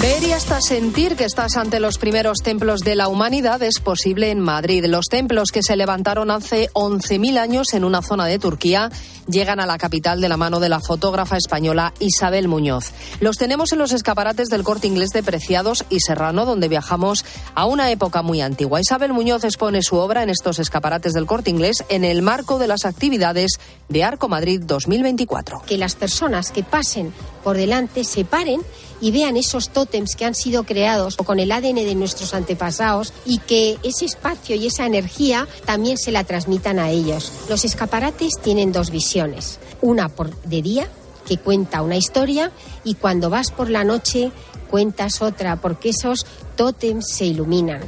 Ver 0.00 0.24
y 0.24 0.32
hasta 0.32 0.60
sentir 0.60 1.16
que 1.16 1.24
estás 1.24 1.56
ante 1.56 1.78
los 1.78 1.98
primeros 1.98 2.38
templos 2.38 2.80
de 2.80 2.96
la 2.96 3.08
humanidad 3.08 3.62
es 3.62 3.78
posible 3.78 4.30
en 4.30 4.40
Madrid. 4.40 4.86
Los 4.86 5.06
templos 5.06 5.50
que 5.52 5.62
se 5.62 5.76
levantaron 5.76 6.30
hace 6.30 6.70
11.000 6.72 7.38
años 7.38 7.74
en 7.74 7.84
una 7.84 8.02
zona 8.02 8.26
de 8.26 8.38
Turquía 8.38 8.90
llegan 9.28 9.60
a 9.60 9.66
la 9.66 9.78
capital 9.78 10.20
de 10.20 10.28
la 10.28 10.36
mano 10.36 10.60
de 10.60 10.68
la 10.68 10.80
fotógrafa 10.80 11.36
española 11.36 11.92
Isabel 12.00 12.48
Muñoz. 12.48 12.92
Los 13.20 13.36
tenemos 13.36 13.72
en 13.72 13.78
los 13.78 13.92
escaparates 13.92 14.48
del 14.48 14.64
corte 14.64 14.86
inglés 14.86 15.10
de 15.10 15.22
Preciados 15.22 15.84
y 15.90 16.00
Serrano, 16.00 16.46
donde 16.46 16.68
viajamos 16.68 17.24
a 17.54 17.66
una 17.66 17.90
época 17.90 18.22
muy 18.22 18.40
antigua. 18.40 18.80
Isabel 18.80 19.12
Muñoz 19.12 19.44
expone 19.44 19.82
su 19.82 19.96
obra 19.96 20.22
en 20.22 20.30
estos 20.30 20.58
escaparates 20.58 21.12
del 21.12 21.26
corte 21.26 21.50
inglés 21.50 21.84
en 21.90 22.04
el 22.04 22.22
marco 22.22 22.58
de 22.58 22.66
las 22.66 22.86
actividades 22.86 23.52
de 23.88 24.04
Arco 24.04 24.28
Madrid 24.28 24.62
2024. 24.64 25.62
Que 25.66 25.78
las 25.78 25.94
personas 25.94 26.50
que 26.50 26.64
pasen 26.64 27.12
por 27.44 27.56
delante 27.56 28.04
se 28.04 28.24
paren 28.24 28.62
y 29.02 29.10
vean 29.10 29.36
esos 29.36 29.68
tótems 29.68 30.16
que 30.16 30.24
han 30.24 30.34
sido 30.34 30.62
creados 30.62 31.16
con 31.16 31.40
el 31.40 31.52
ADN 31.52 31.74
de 31.74 31.94
nuestros 31.94 32.32
antepasados 32.32 33.12
y 33.26 33.38
que 33.38 33.76
ese 33.82 34.06
espacio 34.06 34.56
y 34.56 34.68
esa 34.68 34.86
energía 34.86 35.46
también 35.66 35.98
se 35.98 36.12
la 36.12 36.24
transmitan 36.24 36.78
a 36.78 36.88
ellos. 36.88 37.30
Los 37.48 37.64
escaparates 37.64 38.34
tienen 38.42 38.72
dos 38.72 38.90
visiones. 38.90 39.58
Una 39.82 40.08
por 40.08 40.34
de 40.44 40.62
día, 40.62 40.88
que 41.26 41.36
cuenta 41.36 41.82
una 41.82 41.96
historia, 41.96 42.52
y 42.84 42.94
cuando 42.94 43.28
vas 43.28 43.50
por 43.50 43.68
la 43.68 43.84
noche 43.84 44.30
cuentas 44.70 45.20
otra, 45.20 45.56
porque 45.56 45.90
esos 45.90 46.24
tótems 46.56 47.08
se 47.10 47.26
iluminan. 47.26 47.82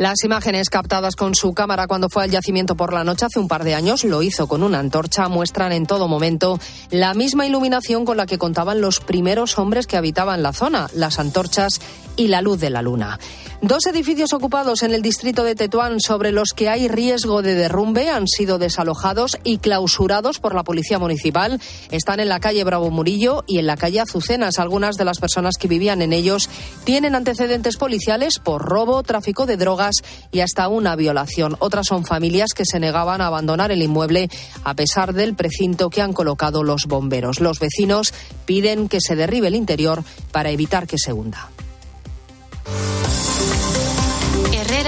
Las 0.00 0.24
imágenes 0.24 0.70
captadas 0.70 1.14
con 1.14 1.34
su 1.34 1.52
cámara 1.52 1.86
cuando 1.86 2.08
fue 2.08 2.24
al 2.24 2.30
yacimiento 2.30 2.74
por 2.74 2.94
la 2.94 3.04
noche 3.04 3.26
hace 3.26 3.38
un 3.38 3.48
par 3.48 3.64
de 3.64 3.74
años, 3.74 4.02
lo 4.02 4.22
hizo 4.22 4.48
con 4.48 4.62
una 4.62 4.78
antorcha, 4.78 5.28
muestran 5.28 5.72
en 5.72 5.84
todo 5.84 6.08
momento 6.08 6.58
la 6.90 7.12
misma 7.12 7.44
iluminación 7.44 8.06
con 8.06 8.16
la 8.16 8.24
que 8.24 8.38
contaban 8.38 8.80
los 8.80 9.00
primeros 9.00 9.58
hombres 9.58 9.86
que 9.86 9.98
habitaban 9.98 10.42
la 10.42 10.54
zona, 10.54 10.88
las 10.94 11.18
antorchas 11.18 11.82
y 12.16 12.28
la 12.28 12.40
luz 12.40 12.58
de 12.60 12.70
la 12.70 12.80
luna. 12.80 13.18
Dos 13.62 13.84
edificios 13.84 14.32
ocupados 14.32 14.82
en 14.82 14.94
el 14.94 15.02
distrito 15.02 15.44
de 15.44 15.54
Tetuán 15.54 16.00
sobre 16.00 16.32
los 16.32 16.54
que 16.56 16.70
hay 16.70 16.88
riesgo 16.88 17.42
de 17.42 17.54
derrumbe 17.54 18.08
han 18.08 18.26
sido 18.26 18.58
desalojados 18.58 19.36
y 19.44 19.58
clausurados 19.58 20.38
por 20.38 20.54
la 20.54 20.64
policía 20.64 20.98
municipal. 20.98 21.60
Están 21.90 22.20
en 22.20 22.30
la 22.30 22.40
calle 22.40 22.64
Bravo 22.64 22.90
Murillo 22.90 23.44
y 23.46 23.58
en 23.58 23.66
la 23.66 23.76
calle 23.76 24.00
Azucenas. 24.00 24.58
Algunas 24.58 24.96
de 24.96 25.04
las 25.04 25.18
personas 25.18 25.58
que 25.58 25.68
vivían 25.68 26.00
en 26.00 26.14
ellos 26.14 26.48
tienen 26.84 27.14
antecedentes 27.14 27.76
policiales 27.76 28.38
por 28.38 28.62
robo, 28.62 29.02
tráfico 29.02 29.44
de 29.44 29.58
drogas 29.58 29.96
y 30.32 30.40
hasta 30.40 30.66
una 30.68 30.96
violación. 30.96 31.56
Otras 31.58 31.84
son 31.86 32.06
familias 32.06 32.54
que 32.54 32.64
se 32.64 32.80
negaban 32.80 33.20
a 33.20 33.26
abandonar 33.26 33.72
el 33.72 33.82
inmueble 33.82 34.30
a 34.64 34.72
pesar 34.72 35.12
del 35.12 35.34
precinto 35.34 35.90
que 35.90 36.00
han 36.00 36.14
colocado 36.14 36.62
los 36.62 36.86
bomberos. 36.86 37.40
Los 37.40 37.58
vecinos 37.60 38.14
piden 38.46 38.88
que 38.88 39.02
se 39.02 39.16
derribe 39.16 39.48
el 39.48 39.54
interior 39.54 40.02
para 40.32 40.48
evitar 40.48 40.86
que 40.86 40.96
se 40.96 41.12
hunda. 41.12 41.50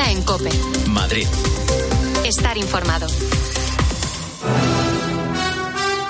Herrera 0.03 0.11
en 0.11 0.23
Cope. 0.23 0.51
Madrid. 0.89 1.27
Estar 2.25 2.57
informado. 2.57 3.07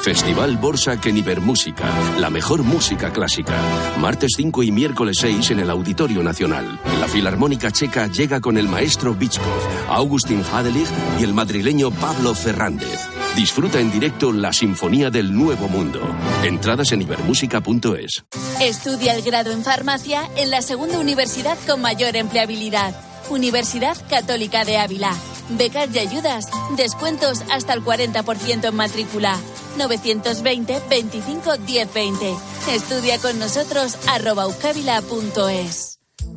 Festival 0.02 0.56
Borsa 0.56 1.00
Keniber 1.00 1.40
Música, 1.40 1.84
la 2.18 2.28
mejor 2.28 2.64
música 2.64 3.12
clásica. 3.12 3.54
Martes 3.98 4.32
5 4.36 4.64
y 4.64 4.72
miércoles 4.72 5.18
6 5.20 5.52
en 5.52 5.60
el 5.60 5.70
Auditorio 5.70 6.24
Nacional. 6.24 6.80
La 6.98 7.06
Filarmónica 7.06 7.70
Checa 7.70 8.08
llega 8.08 8.40
con 8.40 8.58
el 8.58 8.68
maestro 8.68 9.14
Bichkov, 9.14 9.46
Augustin 9.88 10.42
Hadelig 10.52 10.88
y 11.20 11.24
el 11.24 11.32
madrileño 11.32 11.92
Pablo 11.92 12.34
Fernández. 12.34 13.08
Disfruta 13.36 13.78
en 13.78 13.92
directo 13.92 14.32
la 14.32 14.52
Sinfonía 14.52 15.08
del 15.10 15.32
Nuevo 15.32 15.68
Mundo. 15.68 16.00
Entradas 16.42 16.90
en 16.90 17.02
ibermúsica.es. 17.02 18.24
Estudia 18.60 19.14
el 19.14 19.22
grado 19.22 19.52
en 19.52 19.62
farmacia 19.62 20.28
en 20.36 20.50
la 20.50 20.62
segunda 20.62 20.98
universidad 20.98 21.56
con 21.66 21.80
mayor 21.80 22.16
empleabilidad. 22.16 23.11
Universidad 23.30 23.96
Católica 24.08 24.64
de 24.64 24.78
Ávila. 24.78 25.14
Becas 25.50 25.88
y 25.94 25.98
ayudas. 25.98 26.46
Descuentos 26.76 27.42
hasta 27.50 27.72
el 27.72 27.84
40% 27.84 28.68
en 28.68 28.74
matrícula. 28.74 29.38
920 29.76 30.82
25 30.88 31.58
1020. 31.58 32.34
Estudia 32.70 33.18
con 33.18 33.38
nosotros 33.38 33.96
arroba. 34.08 34.46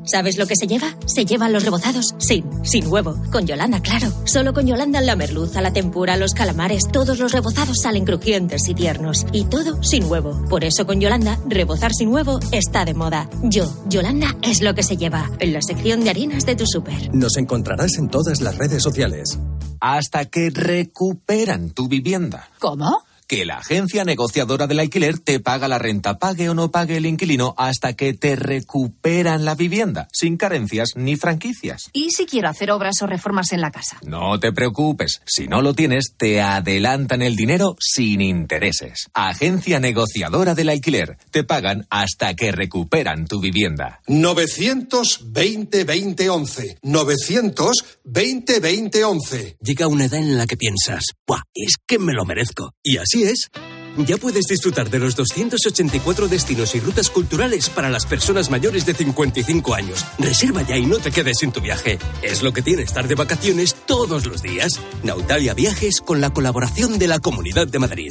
¿Sabes 0.05 0.37
lo 0.37 0.45
que 0.45 0.55
se 0.55 0.67
lleva? 0.67 0.95
Se 1.05 1.25
llevan 1.25 1.51
los 1.51 1.63
rebozados 1.63 2.15
sin, 2.17 2.45
sin 2.63 2.87
huevo. 2.87 3.15
Con 3.31 3.47
Yolanda, 3.47 3.81
claro. 3.81 4.11
Solo 4.25 4.53
con 4.53 4.67
Yolanda 4.67 5.01
la 5.01 5.15
merluza, 5.15 5.61
la 5.61 5.73
tempura, 5.73 6.15
los 6.17 6.33
calamares, 6.33 6.87
todos 6.91 7.19
los 7.19 7.31
rebozados 7.31 7.79
salen 7.81 8.05
crujientes 8.05 8.67
y 8.69 8.75
tiernos. 8.75 9.25
Y 9.31 9.45
todo 9.45 9.81
sin 9.83 10.05
huevo. 10.05 10.43
Por 10.49 10.63
eso 10.63 10.85
con 10.85 11.01
Yolanda, 11.01 11.39
rebozar 11.47 11.93
sin 11.93 12.09
huevo 12.09 12.39
está 12.51 12.85
de 12.85 12.93
moda. 12.93 13.29
Yo, 13.43 13.65
Yolanda, 13.89 14.35
es 14.41 14.61
lo 14.61 14.75
que 14.75 14.83
se 14.83 14.97
lleva. 14.97 15.31
En 15.39 15.53
la 15.53 15.61
sección 15.61 16.03
de 16.03 16.09
harinas 16.11 16.45
de 16.45 16.55
tu 16.55 16.65
súper. 16.65 17.13
Nos 17.13 17.37
encontrarás 17.37 17.97
en 17.97 18.09
todas 18.09 18.41
las 18.41 18.57
redes 18.57 18.83
sociales. 18.83 19.39
Hasta 19.79 20.25
que 20.25 20.49
recuperan 20.51 21.71
tu 21.71 21.87
vivienda. 21.87 22.49
¿Cómo? 22.59 23.04
Que 23.27 23.45
la 23.45 23.57
agencia 23.57 24.03
negociadora 24.03 24.67
del 24.67 24.79
alquiler 24.79 25.19
te 25.19 25.39
paga 25.39 25.67
la 25.67 25.79
renta, 25.79 26.17
pague 26.17 26.49
o 26.49 26.53
no 26.53 26.71
pague 26.71 26.97
el 26.97 27.05
inquilino, 27.05 27.53
hasta 27.57 27.93
que 27.93 28.13
te 28.13 28.35
recuperan 28.35 29.45
la 29.45 29.55
vivienda, 29.55 30.07
sin 30.11 30.37
carencias 30.37 30.91
ni 30.95 31.15
franquicias. 31.15 31.89
¿Y 31.93 32.11
si 32.11 32.25
quiero 32.25 32.49
hacer 32.49 32.71
obras 32.71 33.01
o 33.01 33.07
reformas 33.07 33.51
en 33.51 33.61
la 33.61 33.71
casa? 33.71 33.97
No 34.05 34.39
te 34.39 34.51
preocupes, 34.51 35.21
si 35.25 35.47
no 35.47 35.61
lo 35.61 35.73
tienes, 35.73 36.13
te 36.17 36.41
adelantan 36.41 37.21
el 37.21 37.35
dinero 37.35 37.75
sin 37.79 38.21
intereses. 38.21 39.07
Agencia 39.13 39.79
negociadora 39.79 40.55
del 40.55 40.69
alquiler, 40.69 41.17
te 41.31 41.43
pagan 41.43 41.85
hasta 41.89 42.33
que 42.35 42.51
recuperan 42.51 43.27
tu 43.27 43.39
vivienda. 43.39 44.01
920-2011. 44.07 46.79
920-2011. 46.83 49.57
Llega 49.59 49.87
una 49.87 50.05
edad 50.05 50.19
en 50.19 50.37
la 50.37 50.45
que 50.45 50.57
piensas, 50.57 51.03
¡buah! 51.25 51.41
Es 51.53 51.75
que 51.85 51.99
me 51.99 52.13
lo 52.13 52.25
merezco. 52.25 52.73
Y 52.83 52.97
así 52.97 53.14
es. 53.23 53.49
Ya 53.97 54.17
puedes 54.17 54.45
disfrutar 54.45 54.89
de 54.89 54.99
los 54.99 55.15
284 55.15 56.27
destinos 56.27 56.75
y 56.75 56.81
rutas 56.81 57.09
culturales 57.09 57.69
para 57.69 57.89
las 57.89 58.05
personas 58.05 58.49
mayores 58.49 58.85
de 58.85 58.93
55 58.93 59.73
años. 59.73 60.05
Reserva 60.19 60.63
ya 60.63 60.77
y 60.77 60.85
no 60.85 60.97
te 60.97 61.11
quedes 61.11 61.37
sin 61.39 61.51
tu 61.51 61.61
viaje. 61.61 61.97
Es 62.21 62.43
lo 62.43 62.51
que 62.51 62.61
tiene 62.61 62.83
estar 62.83 63.07
de 63.07 63.15
vacaciones 63.15 63.75
todos 63.85 64.25
los 64.25 64.41
días. 64.41 64.79
Nautalia 65.03 65.53
Viajes 65.53 66.01
con 66.01 66.19
la 66.19 66.31
colaboración 66.31 66.99
de 66.99 67.07
la 67.07 67.19
Comunidad 67.19 67.67
de 67.67 67.79
Madrid. 67.79 68.09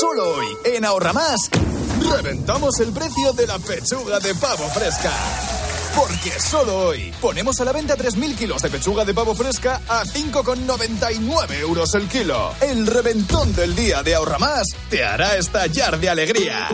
Solo 0.00 0.36
hoy, 0.36 0.46
en 0.64 0.84
Ahorra 0.84 1.12
Más, 1.12 1.50
reventamos 2.16 2.78
el 2.80 2.92
precio 2.92 3.32
de 3.32 3.46
la 3.46 3.58
pechuga 3.58 4.20
de 4.20 4.34
pavo 4.36 4.68
fresca. 4.68 5.12
Porque 5.96 6.30
solo 6.40 6.86
hoy 6.86 7.12
ponemos 7.20 7.60
a 7.60 7.64
la 7.64 7.72
venta 7.72 7.96
3.000 7.96 8.36
kilos 8.36 8.62
de 8.62 8.70
pechuga 8.70 9.04
de 9.04 9.12
pavo 9.12 9.34
fresca 9.34 9.80
a 9.88 10.04
5,99 10.04 11.60
euros 11.60 11.94
el 11.94 12.08
kilo. 12.08 12.52
El 12.60 12.86
reventón 12.86 13.54
del 13.54 13.74
día 13.74 14.02
de 14.02 14.14
Ahorra 14.14 14.38
Más 14.38 14.66
te 14.88 15.04
hará 15.04 15.36
estallar 15.36 16.00
de 16.00 16.08
alegría. 16.08 16.68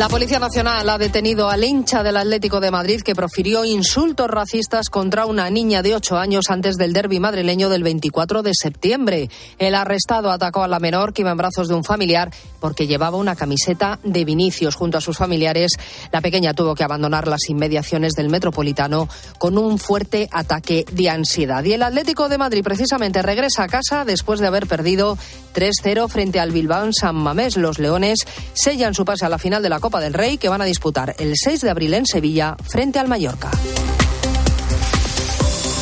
La 0.00 0.08
Policía 0.08 0.38
Nacional 0.38 0.88
ha 0.88 0.96
detenido 0.96 1.50
al 1.50 1.62
hincha 1.62 2.02
del 2.02 2.16
Atlético 2.16 2.58
de 2.58 2.70
Madrid 2.70 3.02
que 3.02 3.14
profirió 3.14 3.66
insultos 3.66 4.30
racistas 4.30 4.88
contra 4.88 5.26
una 5.26 5.50
niña 5.50 5.82
de 5.82 5.94
8 5.94 6.16
años 6.16 6.46
antes 6.48 6.78
del 6.78 6.94
derby 6.94 7.20
madrileño 7.20 7.68
del 7.68 7.82
24 7.82 8.42
de 8.42 8.52
septiembre. 8.54 9.28
El 9.58 9.74
arrestado 9.74 10.30
atacó 10.30 10.62
a 10.62 10.68
la 10.68 10.80
menor 10.80 11.12
que 11.12 11.20
iba 11.20 11.32
en 11.32 11.36
brazos 11.36 11.68
de 11.68 11.74
un 11.74 11.84
familiar 11.84 12.30
porque 12.60 12.86
llevaba 12.86 13.18
una 13.18 13.36
camiseta 13.36 13.98
de 14.02 14.24
Vinicius. 14.24 14.74
Junto 14.74 14.96
a 14.96 15.02
sus 15.02 15.18
familiares, 15.18 15.72
la 16.10 16.22
pequeña 16.22 16.54
tuvo 16.54 16.74
que 16.74 16.82
abandonar 16.82 17.28
las 17.28 17.50
inmediaciones 17.50 18.14
del 18.14 18.30
Metropolitano 18.30 19.06
con 19.36 19.58
un 19.58 19.78
fuerte 19.78 20.30
ataque 20.32 20.86
de 20.90 21.10
ansiedad. 21.10 21.62
Y 21.64 21.74
el 21.74 21.82
Atlético 21.82 22.30
de 22.30 22.38
Madrid 22.38 22.64
precisamente 22.64 23.20
regresa 23.20 23.64
a 23.64 23.68
casa 23.68 24.06
después 24.06 24.40
de 24.40 24.46
haber 24.46 24.66
perdido 24.66 25.18
3-0 25.54 26.08
frente 26.08 26.40
al 26.40 26.52
Bilbao 26.52 26.88
San 26.90 27.16
Mamés. 27.16 27.58
Los 27.58 27.78
Leones 27.78 28.20
sellan 28.54 28.94
su 28.94 29.04
pase 29.04 29.26
a 29.26 29.28
la 29.28 29.36
final 29.36 29.62
de 29.62 29.68
la 29.68 29.78
Copa 29.78 29.89
del 29.98 30.14
Rey 30.14 30.38
que 30.38 30.48
van 30.48 30.62
a 30.62 30.66
disputar 30.66 31.16
el 31.18 31.32
6 31.34 31.62
de 31.62 31.70
abril 31.70 31.94
en 31.94 32.06
Sevilla 32.06 32.56
frente 32.68 33.00
al 33.00 33.08
Mallorca. 33.08 33.50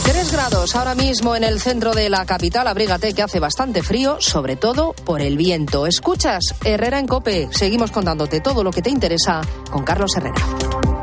3 0.04 0.32
grados 0.32 0.74
ahora 0.74 0.94
mismo 0.94 1.36
en 1.36 1.44
el 1.44 1.60
centro 1.60 1.92
de 1.92 2.08
la 2.08 2.24
capital. 2.24 2.66
Abrígate 2.66 3.12
que 3.12 3.22
hace 3.22 3.40
bastante 3.40 3.82
frío, 3.82 4.16
sobre 4.20 4.56
todo 4.56 4.94
por 4.94 5.20
el 5.20 5.36
viento. 5.36 5.86
Escuchas 5.86 6.54
Herrera 6.64 6.98
en 6.98 7.06
Cope. 7.06 7.48
Seguimos 7.50 7.90
contándote 7.90 8.40
todo 8.40 8.64
lo 8.64 8.70
que 8.70 8.80
te 8.80 8.88
interesa 8.88 9.42
con 9.70 9.84
Carlos 9.84 10.16
Herrera. 10.16 10.97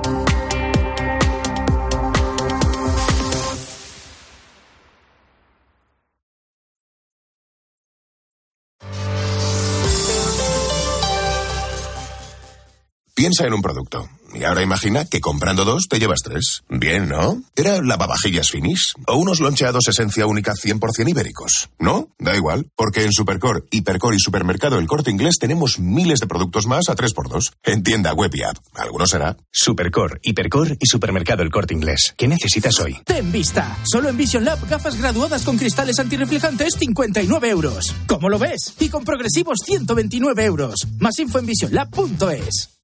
Piensa 13.25 13.47
en 13.47 13.55
un 13.55 13.61
producto. 13.63 14.07
Y 14.35 14.43
ahora 14.43 14.61
imagina 14.61 15.05
que 15.05 15.19
comprando 15.19 15.65
dos 15.65 15.87
te 15.89 15.97
llevas 15.97 16.19
tres. 16.23 16.61
Bien, 16.69 17.09
¿no? 17.09 17.41
Era 17.55 17.81
lavavajillas 17.81 18.51
finis 18.51 18.93
o 19.07 19.15
unos 19.15 19.39
loncheados 19.39 19.87
esencia 19.87 20.27
única 20.27 20.53
100% 20.53 21.09
ibéricos. 21.09 21.69
¿No? 21.79 22.09
Da 22.19 22.35
igual, 22.35 22.67
porque 22.75 23.03
en 23.03 23.11
Supercore, 23.11 23.61
Hipercore 23.71 24.17
y 24.17 24.19
Supermercado 24.19 24.77
El 24.77 24.85
Corte 24.85 25.09
Inglés 25.09 25.37
tenemos 25.39 25.79
miles 25.79 26.19
de 26.19 26.27
productos 26.27 26.67
más 26.67 26.87
a 26.87 26.95
3x2. 26.95 27.53
En 27.63 27.81
tienda 27.81 28.13
web 28.13 28.29
y 28.35 28.43
app. 28.43 28.57
Alguno 28.75 29.07
será. 29.07 29.37
Supercore, 29.51 30.19
Hipercore 30.21 30.77
y 30.79 30.85
Supermercado 30.85 31.41
El 31.41 31.49
Corte 31.49 31.73
Inglés. 31.73 32.13
¿Qué 32.15 32.27
necesitas 32.27 32.79
hoy? 32.79 33.01
Ten 33.05 33.31
vista. 33.31 33.75
Solo 33.91 34.09
en 34.09 34.17
Vision 34.17 34.45
Lab 34.45 34.59
gafas 34.69 35.01
graduadas 35.01 35.41
con 35.41 35.57
cristales 35.57 35.97
antirreflejantes 35.97 36.75
59 36.77 37.49
euros. 37.49 37.95
¿Cómo 38.05 38.29
lo 38.29 38.37
ves? 38.37 38.75
Y 38.79 38.89
con 38.89 39.03
progresivos 39.03 39.57
129 39.65 40.45
euros. 40.45 40.75
Más 40.99 41.17
info 41.17 41.39
en 41.39 41.47
visionlab.es. 41.47 42.74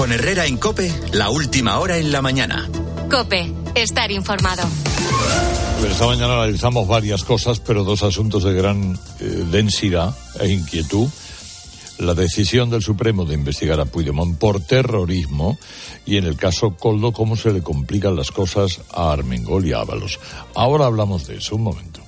Con 0.00 0.12
Herrera 0.12 0.46
en 0.46 0.56
Cope, 0.56 0.90
la 1.12 1.28
última 1.28 1.78
hora 1.78 1.98
en 1.98 2.10
la 2.10 2.22
mañana. 2.22 2.66
Cope, 3.10 3.52
estar 3.74 4.10
informado. 4.10 4.62
Esta 5.86 6.06
mañana 6.06 6.36
analizamos 6.36 6.88
varias 6.88 7.22
cosas, 7.22 7.60
pero 7.60 7.84
dos 7.84 8.02
asuntos 8.02 8.44
de 8.44 8.54
gran 8.54 8.98
eh, 9.20 9.24
densidad 9.52 10.16
e 10.40 10.48
inquietud. 10.48 11.06
La 11.98 12.14
decisión 12.14 12.70
del 12.70 12.80
Supremo 12.80 13.26
de 13.26 13.34
investigar 13.34 13.78
a 13.78 13.84
Puigdemont 13.84 14.38
por 14.38 14.62
terrorismo 14.62 15.58
y 16.06 16.16
en 16.16 16.24
el 16.24 16.36
caso 16.36 16.76
Coldo 16.76 17.12
cómo 17.12 17.36
se 17.36 17.52
le 17.52 17.60
complican 17.60 18.16
las 18.16 18.30
cosas 18.30 18.80
a 18.94 19.12
Armengol 19.12 19.66
y 19.66 19.74
a 19.74 19.80
Ábalos. 19.80 20.18
Ahora 20.54 20.86
hablamos 20.86 21.26
de 21.26 21.36
eso, 21.36 21.56
un 21.56 21.64
momento. 21.64 22.00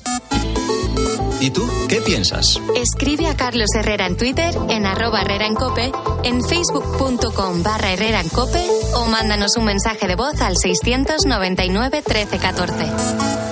¿Y 1.42 1.50
tú 1.50 1.68
qué 1.88 2.00
piensas? 2.00 2.60
Escribe 2.76 3.26
a 3.26 3.34
Carlos 3.34 3.66
Herrera 3.74 4.06
en 4.06 4.16
Twitter, 4.16 4.54
en 4.70 4.86
arroba 4.86 5.22
Herrera 5.22 5.46
en 5.46 5.56
en 6.22 6.40
facebook.com 6.40 7.64
barra 7.64 7.92
Herrera 7.92 8.20
en 8.20 8.28
Cope 8.28 8.64
o 8.94 9.08
mándanos 9.08 9.56
un 9.56 9.64
mensaje 9.64 10.06
de 10.06 10.14
voz 10.14 10.40
al 10.40 10.56
699 10.56 12.04
1314. 12.06 13.51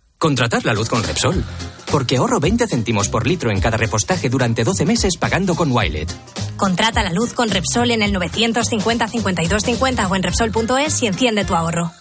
Contratar 0.21 0.63
la 0.65 0.75
luz 0.75 0.87
con 0.87 1.01
Repsol. 1.01 1.43
Porque 1.91 2.17
ahorro 2.17 2.39
20 2.39 2.67
céntimos 2.67 3.09
por 3.09 3.25
litro 3.25 3.49
en 3.49 3.59
cada 3.59 3.75
repostaje 3.75 4.29
durante 4.29 4.63
12 4.63 4.85
meses 4.85 5.17
pagando 5.17 5.55
con 5.55 5.71
Wilet. 5.71 6.13
Contrata 6.57 7.01
la 7.01 7.11
luz 7.11 7.33
con 7.33 7.49
Repsol 7.49 7.89
en 7.89 8.03
el 8.03 8.13
950 8.13 9.07
52 9.07 9.63
50 9.63 10.07
o 10.07 10.15
en 10.15 10.21
Repsol.es 10.21 11.01
y 11.01 11.07
enciende 11.07 11.43
tu 11.43 11.55
ahorro. 11.55 11.91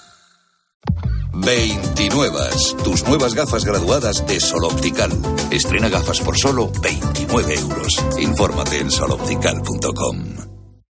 29. 1.33 2.40
Tus 2.85 3.04
nuevas 3.04 3.33
gafas 3.33 3.64
graduadas 3.64 4.26
de 4.26 4.38
Sol 4.38 4.64
Optical. 4.64 5.11
Estrena 5.50 5.88
gafas 5.88 6.20
por 6.20 6.37
solo 6.37 6.70
29 6.83 7.54
euros. 7.54 8.04
Infórmate 8.18 8.80
en 8.80 8.90
soloptical.com. 8.90 10.37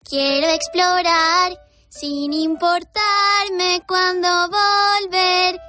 Quiero 0.04 0.48
explorar 0.50 1.60
sin 1.90 2.34
importarme 2.34 3.84
cuando 3.86 4.28
volver 4.50 5.69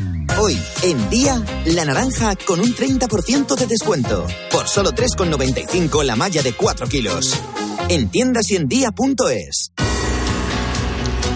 Hoy, 0.43 0.59
en 0.81 1.07
día, 1.11 1.39
la 1.65 1.85
naranja 1.85 2.35
con 2.47 2.59
un 2.59 2.73
30% 2.73 3.55
de 3.55 3.67
descuento. 3.67 4.25
Por 4.51 4.67
solo 4.67 4.89
3,95 4.89 6.03
la 6.03 6.15
malla 6.15 6.41
de 6.41 6.53
4 6.53 6.87
kilos. 6.87 7.39
En 7.89 8.09
tiendas 8.09 8.49
y 8.49 8.55
en 8.55 8.67
día.es. 8.67 9.71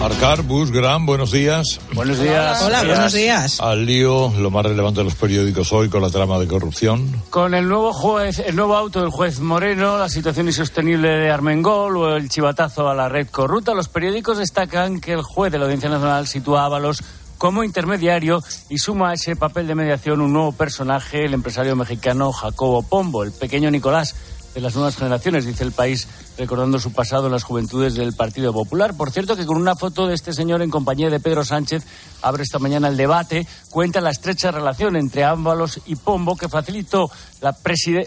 Arcar, 0.02 0.42
Bus, 0.42 0.72
Gran, 0.72 1.06
buenos 1.06 1.30
días. 1.30 1.78
Buenos 1.92 2.18
días. 2.18 2.60
Hola, 2.62 2.82
buenos 2.82 3.12
días. 3.12 3.60
Al 3.60 3.86
lío, 3.86 4.32
lo 4.40 4.50
más 4.50 4.66
relevante 4.66 4.98
de 4.98 5.04
los 5.04 5.14
periódicos 5.14 5.72
hoy 5.72 5.88
con 5.88 6.02
la 6.02 6.10
trama 6.10 6.40
de 6.40 6.48
corrupción. 6.48 7.22
Con 7.30 7.54
el 7.54 7.68
nuevo 7.68 7.92
juez, 7.92 8.40
el 8.40 8.56
nuevo 8.56 8.74
auto 8.74 9.02
del 9.02 9.10
juez 9.10 9.38
Moreno, 9.38 9.98
la 9.98 10.08
situación 10.08 10.48
insostenible 10.48 11.10
de 11.10 11.30
Armengol 11.30 11.96
o 11.96 12.16
el 12.16 12.28
chivatazo 12.28 12.88
a 12.88 12.94
la 12.96 13.08
red 13.08 13.28
corrupta, 13.28 13.72
los 13.72 13.86
periódicos 13.86 14.38
destacan 14.38 15.00
que 15.00 15.12
el 15.12 15.22
juez 15.22 15.52
de 15.52 15.58
la 15.58 15.66
Audiencia 15.66 15.90
Nacional 15.90 16.26
sitúa 16.26 16.62
a 16.62 16.64
Ábalos 16.64 17.04
como 17.38 17.64
intermediario 17.64 18.42
y 18.68 18.78
suma 18.78 19.10
a 19.10 19.14
ese 19.14 19.36
papel 19.36 19.66
de 19.66 19.74
mediación 19.74 20.20
un 20.20 20.32
nuevo 20.32 20.52
personaje, 20.52 21.24
el 21.24 21.34
empresario 21.34 21.76
mexicano 21.76 22.32
Jacobo 22.32 22.82
Pombo, 22.82 23.22
el 23.22 23.32
pequeño 23.32 23.70
Nicolás 23.70 24.14
de 24.56 24.62
las 24.62 24.74
nuevas 24.74 24.96
generaciones, 24.96 25.44
dice 25.44 25.64
el 25.64 25.72
país, 25.72 26.08
recordando 26.38 26.78
su 26.78 26.90
pasado 26.90 27.26
en 27.26 27.32
las 27.32 27.44
juventudes 27.44 27.94
del 27.94 28.14
Partido 28.14 28.54
Popular. 28.54 28.96
Por 28.96 29.10
cierto, 29.10 29.36
que 29.36 29.44
con 29.44 29.58
una 29.58 29.76
foto 29.76 30.06
de 30.06 30.14
este 30.14 30.32
señor 30.32 30.62
en 30.62 30.70
compañía 30.70 31.10
de 31.10 31.20
Pedro 31.20 31.44
Sánchez 31.44 31.84
abre 32.22 32.42
esta 32.42 32.58
mañana 32.58 32.88
el 32.88 32.96
debate, 32.96 33.46
cuenta 33.68 34.00
la 34.00 34.08
estrecha 34.08 34.50
relación 34.50 34.96
entre 34.96 35.24
Ámbalos 35.24 35.80
y 35.84 35.96
Pombo 35.96 36.36
que 36.36 36.48
facilitó 36.48 37.10
la, 37.42 37.54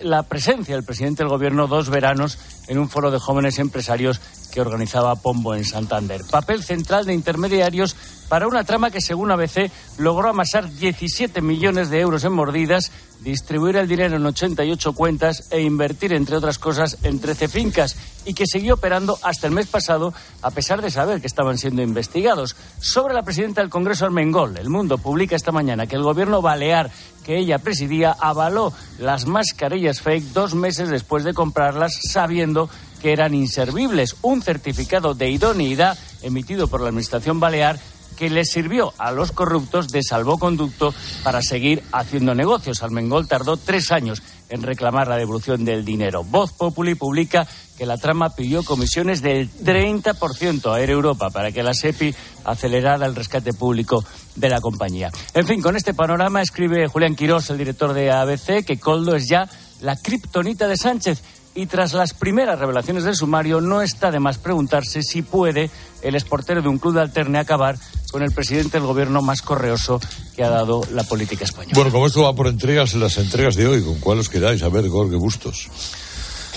la 0.02 0.24
presencia 0.24 0.74
del 0.74 0.84
presidente 0.84 1.22
del 1.22 1.30
gobierno 1.30 1.68
dos 1.68 1.92
veranos 1.92 2.40
en 2.68 2.80
un 2.80 2.90
foro 2.90 3.12
de 3.12 3.20
jóvenes 3.20 3.60
empresarios 3.60 4.20
que 4.52 4.62
organizaba 4.62 5.16
Pombo 5.18 5.54
en 5.54 5.66
Santander. 5.66 6.22
Papel 6.32 6.64
central 6.64 7.06
de 7.06 7.14
intermediarios 7.14 7.96
para 8.30 8.48
una 8.48 8.64
trama 8.64 8.92
que, 8.92 9.02
según 9.02 9.32
ABC, 9.32 9.72
logró 9.98 10.30
amasar 10.30 10.72
17 10.72 11.42
millones 11.42 11.90
de 11.90 12.00
euros 12.00 12.24
en 12.24 12.34
mordidas, 12.34 12.92
distribuir 13.22 13.76
el 13.76 13.88
dinero 13.88 14.16
en 14.16 14.26
88 14.26 14.94
cuentas 14.94 15.48
e 15.52 15.62
invertir, 15.62 16.14
entre 16.14 16.38
otras 16.38 16.58
cosas, 16.58 16.98
en 17.04 17.20
13 17.20 17.48
fincas 17.50 17.98
y 18.26 18.34
que 18.34 18.46
siguió 18.46 18.76
operando 18.76 19.18
hasta 19.24 19.48
el 19.48 19.54
mes 19.54 19.68
pasado, 19.68 20.14
a 20.42 20.52
pesar 20.52 20.82
de 20.82 20.92
saber 20.92 21.20
que 21.20 21.28
estaban 21.28 21.58
siendo 21.58 21.82
investigados. 21.82 22.56
Sobre 22.80 23.14
la 23.14 23.24
presidenta 23.24 23.62
del 23.62 23.70
Congreso, 23.70 24.06
Armengol, 24.06 24.58
El 24.58 24.70
Mundo 24.70 24.98
publica 24.98 25.36
esta 25.36 25.52
mañana 25.52 25.88
que 25.88 25.96
el 25.96 26.04
gobierno 26.04 26.42
balear 26.42 26.92
que 27.26 27.38
ella 27.38 27.60
presidía 27.60 28.16
avaló 28.20 28.74
las 28.98 29.26
mascarillas 29.26 30.02
fake 30.02 30.32
dos 30.34 30.56
meses 30.56 30.90
después 30.90 31.24
de 31.24 31.34
comprarlas, 31.34 32.00
sabiendo 32.10 32.70
que 33.02 33.14
eran 33.14 33.34
inservibles. 33.34 34.16
Un 34.22 34.42
certificado 34.42 35.14
de 35.14 35.30
idoneidad 35.30 35.98
emitido 36.22 36.68
por 36.68 36.82
la 36.82 36.90
Administración 36.90 37.40
Balear 37.40 37.80
que 38.20 38.30
les 38.30 38.52
sirvió 38.52 38.94
a 38.98 39.14
los 39.14 39.32
corruptos 39.32 39.88
de 39.88 40.04
salvoconducto 40.04 40.94
para 41.24 41.42
seguir 41.42 41.82
haciendo 41.94 42.36
negocios. 42.36 42.84
Almengol 42.84 43.30
tardó 43.30 43.56
tres 43.56 43.94
años 43.94 44.22
en 44.50 44.62
reclamar 44.62 45.08
la 45.08 45.16
devolución 45.16 45.64
del 45.64 45.86
dinero. 45.86 46.26
Voz 46.26 46.52
Populi 46.52 46.96
publica 46.96 47.48
que 47.78 47.86
la 47.86 47.96
trama 47.96 48.36
pidió 48.36 48.62
comisiones 48.64 49.22
del 49.22 49.50
30% 49.50 50.70
a 50.70 50.82
Air 50.82 50.90
Europa 50.90 51.30
para 51.30 51.54
que 51.54 51.64
la 51.64 51.74
SEPI 51.74 52.14
acelerara 52.44 53.06
el 53.06 53.16
rescate 53.16 53.54
público 53.54 54.04
de 54.36 54.50
la 54.50 54.60
compañía. 54.60 55.12
En 55.34 55.48
fin, 55.48 55.62
con 55.62 55.78
este 55.78 55.94
panorama 55.94 56.42
escribe 56.42 56.90
Julián 56.90 57.16
Quirós, 57.16 57.50
el 57.52 57.58
director 57.58 57.94
de 57.94 58.12
ABC, 58.12 58.66
que 58.66 58.80
Coldo 58.82 59.16
es 59.16 59.30
ya 59.30 59.48
la 59.80 59.96
kriptonita 59.96 60.68
de 60.68 60.76
Sánchez. 60.76 61.24
Y 61.60 61.66
tras 61.66 61.92
las 61.92 62.14
primeras 62.14 62.58
revelaciones 62.58 63.04
del 63.04 63.18
sumario, 63.18 63.60
no 63.60 63.82
está 63.82 64.12
de 64.12 64.22
más 64.22 64.38
preguntarse 64.38 65.04
si 65.04 65.24
puede 65.24 65.70
el 66.02 66.16
exportero 66.16 66.62
de 66.62 66.70
un 66.70 66.78
club 66.78 66.94
de 66.94 67.02
alterne 67.02 67.38
acabar 67.38 67.78
con 68.14 68.24
el 68.24 68.32
presidente 68.32 68.78
del 68.78 68.88
gobierno 68.88 69.22
más 69.22 69.42
correoso 69.42 70.00
que 70.38 70.46
ha 70.46 70.50
dado 70.50 70.82
la 70.94 71.04
política 71.04 71.44
española. 71.44 71.74
Bueno, 71.76 71.92
como 71.92 72.08
esto 72.08 72.24
va 72.24 72.34
por 72.34 72.48
entregas, 72.48 72.94
las 72.94 73.18
entregas 73.18 73.58
de 73.58 73.68
hoy, 73.68 73.84
¿con 73.84 74.00
cuál 74.00 74.20
os 74.20 74.30
quedáis? 74.30 74.64
A 74.64 74.70
ver, 74.70 74.88
Gorge 74.88 75.18
Bustos. 75.18 75.68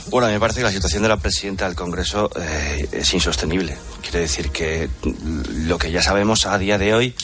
Bueno, 0.08 0.26
a 0.26 0.30
mí 0.30 0.34
me 0.34 0.40
parece 0.40 0.60
que 0.60 0.66
la 0.66 0.70
situación 0.70 1.02
de 1.02 1.08
la 1.08 1.16
presidenta 1.16 1.66
del 1.66 1.74
Congreso 1.74 2.30
eh, 2.40 2.88
es 2.92 3.12
insostenible. 3.12 3.76
Quiere 4.02 4.20
decir 4.20 4.50
que 4.50 4.88
lo 5.64 5.78
que 5.78 5.90
ya 5.90 6.00
sabemos 6.00 6.46
a 6.46 6.58
día 6.58 6.78
de 6.78 6.94
hoy 6.94 7.14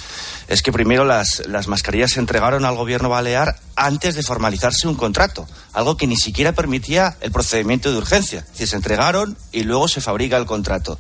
es 0.49 0.63
que 0.63 0.73
primero 0.73 1.05
las, 1.05 1.47
las 1.47 1.69
mascarillas 1.69 2.13
se 2.13 2.21
entregaron 2.21 2.65
al 2.65 2.75
gobierno 2.75 3.09
balear 3.09 3.61
antes 3.77 4.15
de 4.15 4.23
formalizarse 4.23 4.89
un 4.89 4.97
contrato, 4.97 5.47
algo 5.73 5.97
que 5.97 6.07
ni 6.07 6.17
siquiera 6.17 6.53
permitía 6.53 7.17
el 7.21 7.31
procedimiento 7.31 7.93
de 7.93 7.99
urgencia. 7.99 8.41
Es 8.41 8.53
decir, 8.53 8.69
se 8.69 8.77
entregaron 8.77 9.37
y 9.53 9.63
luego 9.63 9.89
se 9.89 10.01
fabrica 10.01 10.37
el 10.37 10.47
contrato. 10.47 10.99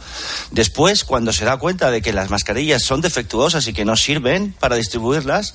Después, 0.50 1.04
cuando 1.04 1.32
se 1.32 1.44
da 1.44 1.56
cuenta 1.56 1.90
de 1.90 2.02
que 2.02 2.12
las 2.12 2.30
mascarillas 2.30 2.82
son 2.82 3.00
defectuosas 3.00 3.66
y 3.66 3.72
que 3.72 3.84
no 3.84 3.96
sirven 3.96 4.54
para 4.60 4.76
distribuirlas, 4.76 5.54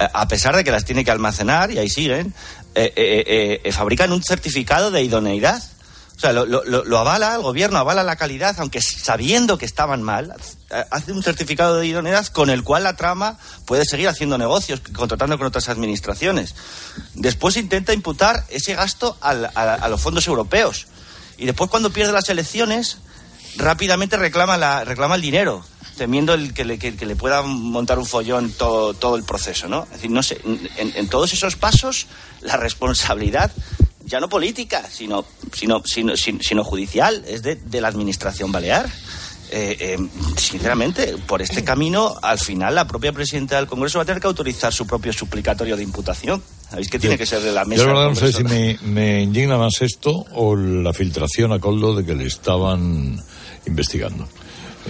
eh, 0.00 0.08
a 0.12 0.26
pesar 0.26 0.56
de 0.56 0.64
que 0.64 0.72
las 0.72 0.84
tiene 0.84 1.04
que 1.04 1.10
almacenar, 1.10 1.70
y 1.70 1.78
ahí 1.78 1.88
siguen, 1.88 2.34
eh, 2.78 2.92
eh, 2.94 3.60
eh, 3.64 3.72
fabrican 3.72 4.12
un 4.12 4.22
certificado 4.22 4.90
de 4.90 5.02
idoneidad. 5.02 5.62
O 6.16 6.18
sea, 6.18 6.32
lo, 6.32 6.46
lo, 6.46 6.62
lo, 6.64 6.98
avala, 6.98 7.34
el 7.34 7.42
gobierno 7.42 7.78
avala 7.78 8.02
la 8.02 8.16
calidad, 8.16 8.56
aunque 8.58 8.80
sabiendo 8.80 9.58
que 9.58 9.66
estaban 9.66 10.02
mal, 10.02 10.34
hace 10.90 11.12
un 11.12 11.22
certificado 11.22 11.76
de 11.76 11.86
idoneidad 11.86 12.26
con 12.28 12.48
el 12.48 12.62
cual 12.62 12.84
la 12.84 12.96
trama 12.96 13.38
puede 13.66 13.84
seguir 13.84 14.08
haciendo 14.08 14.38
negocios, 14.38 14.80
contratando 14.94 15.36
con 15.36 15.46
otras 15.46 15.68
administraciones. 15.68 16.54
Después 17.14 17.58
intenta 17.58 17.92
imputar 17.92 18.44
ese 18.48 18.74
gasto 18.74 19.18
al, 19.20 19.50
a, 19.54 19.86
los 19.90 20.00
fondos 20.00 20.26
europeos. 20.26 20.86
Y 21.36 21.44
después, 21.44 21.68
cuando 21.68 21.90
pierde 21.90 22.12
las 22.12 22.30
elecciones, 22.30 22.96
rápidamente 23.56 24.16
reclama, 24.16 24.56
la, 24.56 24.84
reclama 24.84 25.16
el 25.16 25.20
dinero 25.20 25.64
temiendo 25.98 26.34
el 26.34 26.52
que, 26.54 26.64
le, 26.64 26.78
que, 26.78 26.92
le, 26.92 27.16
pueda 27.16 27.42
montar 27.42 27.98
un 27.98 28.06
follón 28.06 28.52
todo, 28.52 28.94
todo 28.94 29.16
el 29.16 29.24
proceso, 29.24 29.66
¿no? 29.66 29.84
Es 29.84 29.92
decir, 29.92 30.10
no 30.10 30.22
sé, 30.22 30.40
en, 30.76 31.08
todos 31.08 31.32
esos 31.32 31.56
pasos 31.56 32.06
la 32.42 32.56
responsabilidad 32.58 33.50
ya 34.06 34.20
no 34.20 34.28
política, 34.28 34.88
sino, 34.90 35.24
sino, 35.52 35.82
sino, 35.84 36.14
sino 36.16 36.64
judicial, 36.64 37.24
es 37.26 37.42
de, 37.42 37.56
de 37.56 37.80
la 37.80 37.88
administración 37.88 38.50
balear. 38.52 38.88
Eh, 39.48 39.76
eh, 39.78 39.98
sinceramente, 40.36 41.14
por 41.24 41.40
este 41.40 41.62
camino, 41.62 42.16
al 42.20 42.38
final 42.38 42.74
la 42.74 42.86
propia 42.86 43.12
presidenta 43.12 43.56
del 43.56 43.66
Congreso 43.68 43.98
va 43.98 44.02
a 44.02 44.04
tener 44.04 44.20
que 44.20 44.26
autorizar 44.26 44.72
su 44.72 44.86
propio 44.86 45.12
suplicatorio 45.12 45.76
de 45.76 45.84
imputación. 45.84 46.42
¿Sabéis 46.68 46.90
que 46.90 46.98
tiene 46.98 47.16
que 47.16 47.26
ser 47.26 47.40
de 47.42 47.52
la 47.52 47.64
mesa? 47.64 47.82
Yo 47.82 47.88
la 47.88 47.94
verdad 47.94 48.08
no 48.08 48.16
sé 48.16 48.32
si 48.32 48.42
me, 48.42 48.76
me 48.82 49.22
indigna 49.22 49.56
más 49.56 49.80
esto 49.82 50.10
o 50.32 50.56
la 50.56 50.92
filtración 50.92 51.52
a 51.52 51.60
Coldo 51.60 51.94
de 51.94 52.04
que 52.04 52.14
le 52.14 52.26
estaban 52.26 53.22
investigando. 53.66 54.28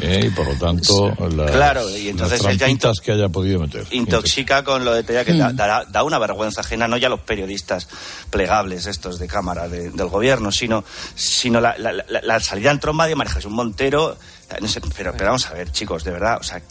¿Eh? 0.00 0.20
y 0.26 0.30
por 0.30 0.46
lo 0.46 0.54
tanto 0.54 1.14
las, 1.30 1.50
claro 1.50 1.88
y 1.90 2.08
entonces 2.08 2.42
las 2.42 2.52
él 2.52 2.58
ya 2.58 2.68
into 2.68 2.92
que 3.02 3.12
haya 3.12 3.28
podido 3.28 3.60
meter 3.60 3.86
intoxica 3.90 4.64
con 4.64 4.84
lo 4.84 4.92
de 4.92 5.02
Tella 5.02 5.24
que 5.24 5.32
mm. 5.34 5.56
da, 5.56 5.84
da, 5.84 6.02
una 6.02 6.18
vergüenza 6.18 6.60
ajena 6.60 6.88
no 6.88 6.96
ya 6.96 7.08
los 7.08 7.20
periodistas 7.20 7.88
plegables 8.30 8.86
estos 8.86 9.18
de 9.18 9.26
cámara 9.26 9.68
de, 9.68 9.90
del 9.90 10.08
gobierno 10.08 10.52
sino 10.52 10.84
sino 11.14 11.60
la, 11.60 11.76
la, 11.78 11.92
la, 11.92 12.04
la, 12.22 12.40
salida 12.40 12.70
en 12.70 12.80
tromba 12.80 13.06
de 13.06 13.16
María 13.16 13.34
Jesús 13.34 13.52
Montero 13.52 14.16
no 14.60 14.68
sé, 14.68 14.80
pero, 14.96 15.12
pero 15.12 15.26
vamos 15.26 15.46
a 15.46 15.54
ver 15.54 15.72
chicos 15.72 16.04
de 16.04 16.12
verdad 16.12 16.38
o 16.40 16.42
sea 16.42 16.62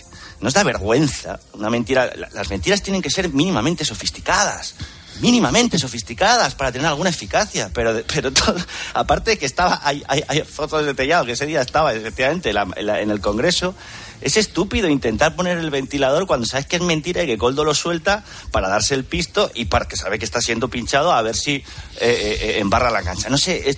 nos 0.41 0.53
da 0.53 0.63
vergüenza 0.63 1.39
una 1.53 1.69
mentira 1.69 2.11
las 2.34 2.49
mentiras 2.49 2.82
tienen 2.82 3.01
que 3.01 3.09
ser 3.09 3.30
mínimamente 3.30 3.86
sofisticadas 3.86 4.76
mínimamente 5.22 5.80
sofisticadas 5.80 6.55
para 6.55 6.72
tener 6.72 6.88
alguna 6.88 7.09
eficacia, 7.09 7.70
pero, 7.74 8.01
pero 8.13 8.32
todo, 8.32 8.55
aparte 8.93 9.32
de 9.32 9.38
que 9.38 9.45
estaba, 9.45 9.82
hay, 9.84 10.03
hay, 10.07 10.24
hay, 10.28 10.41
fotos 10.41 10.86
de 10.86 10.93
Tellado, 10.93 11.26
que 11.26 11.34
ese 11.34 11.45
día 11.45 11.61
estaba 11.61 11.93
efectivamente 11.93 12.51
en 12.51 13.09
el 13.09 13.22
Congreso, 13.22 13.76
es 14.22 14.38
estúpido 14.38 14.89
intentar 14.89 15.36
poner 15.36 15.57
el 15.57 15.70
ventilador 15.70 16.26
cuando 16.26 16.45
sabes 16.45 16.66
que 16.66 16.78
es 16.78 16.82
mentira 16.82 17.24
y 17.24 17.28
que 17.28 17.38
Coldo 17.38 17.63
lo 17.63 17.76
suelta 17.76 18.24
para 18.51 18.70
darse 18.70 18.95
el 18.95 19.03
pisto 19.03 19.51
y 19.53 19.66
para 19.66 19.88
que 19.88 19.97
sabe 19.97 20.20
que 20.20 20.26
está 20.26 20.41
siendo 20.41 20.70
pinchado 20.70 21.11
a 21.11 21.22
ver 21.22 21.36
si 21.36 21.55
eh, 21.55 21.63
eh, 21.99 22.55
embarra 22.59 22.89
la 22.89 23.03
cancha. 23.03 23.30
No 23.30 23.38
sé, 23.38 23.70
es, 23.70 23.78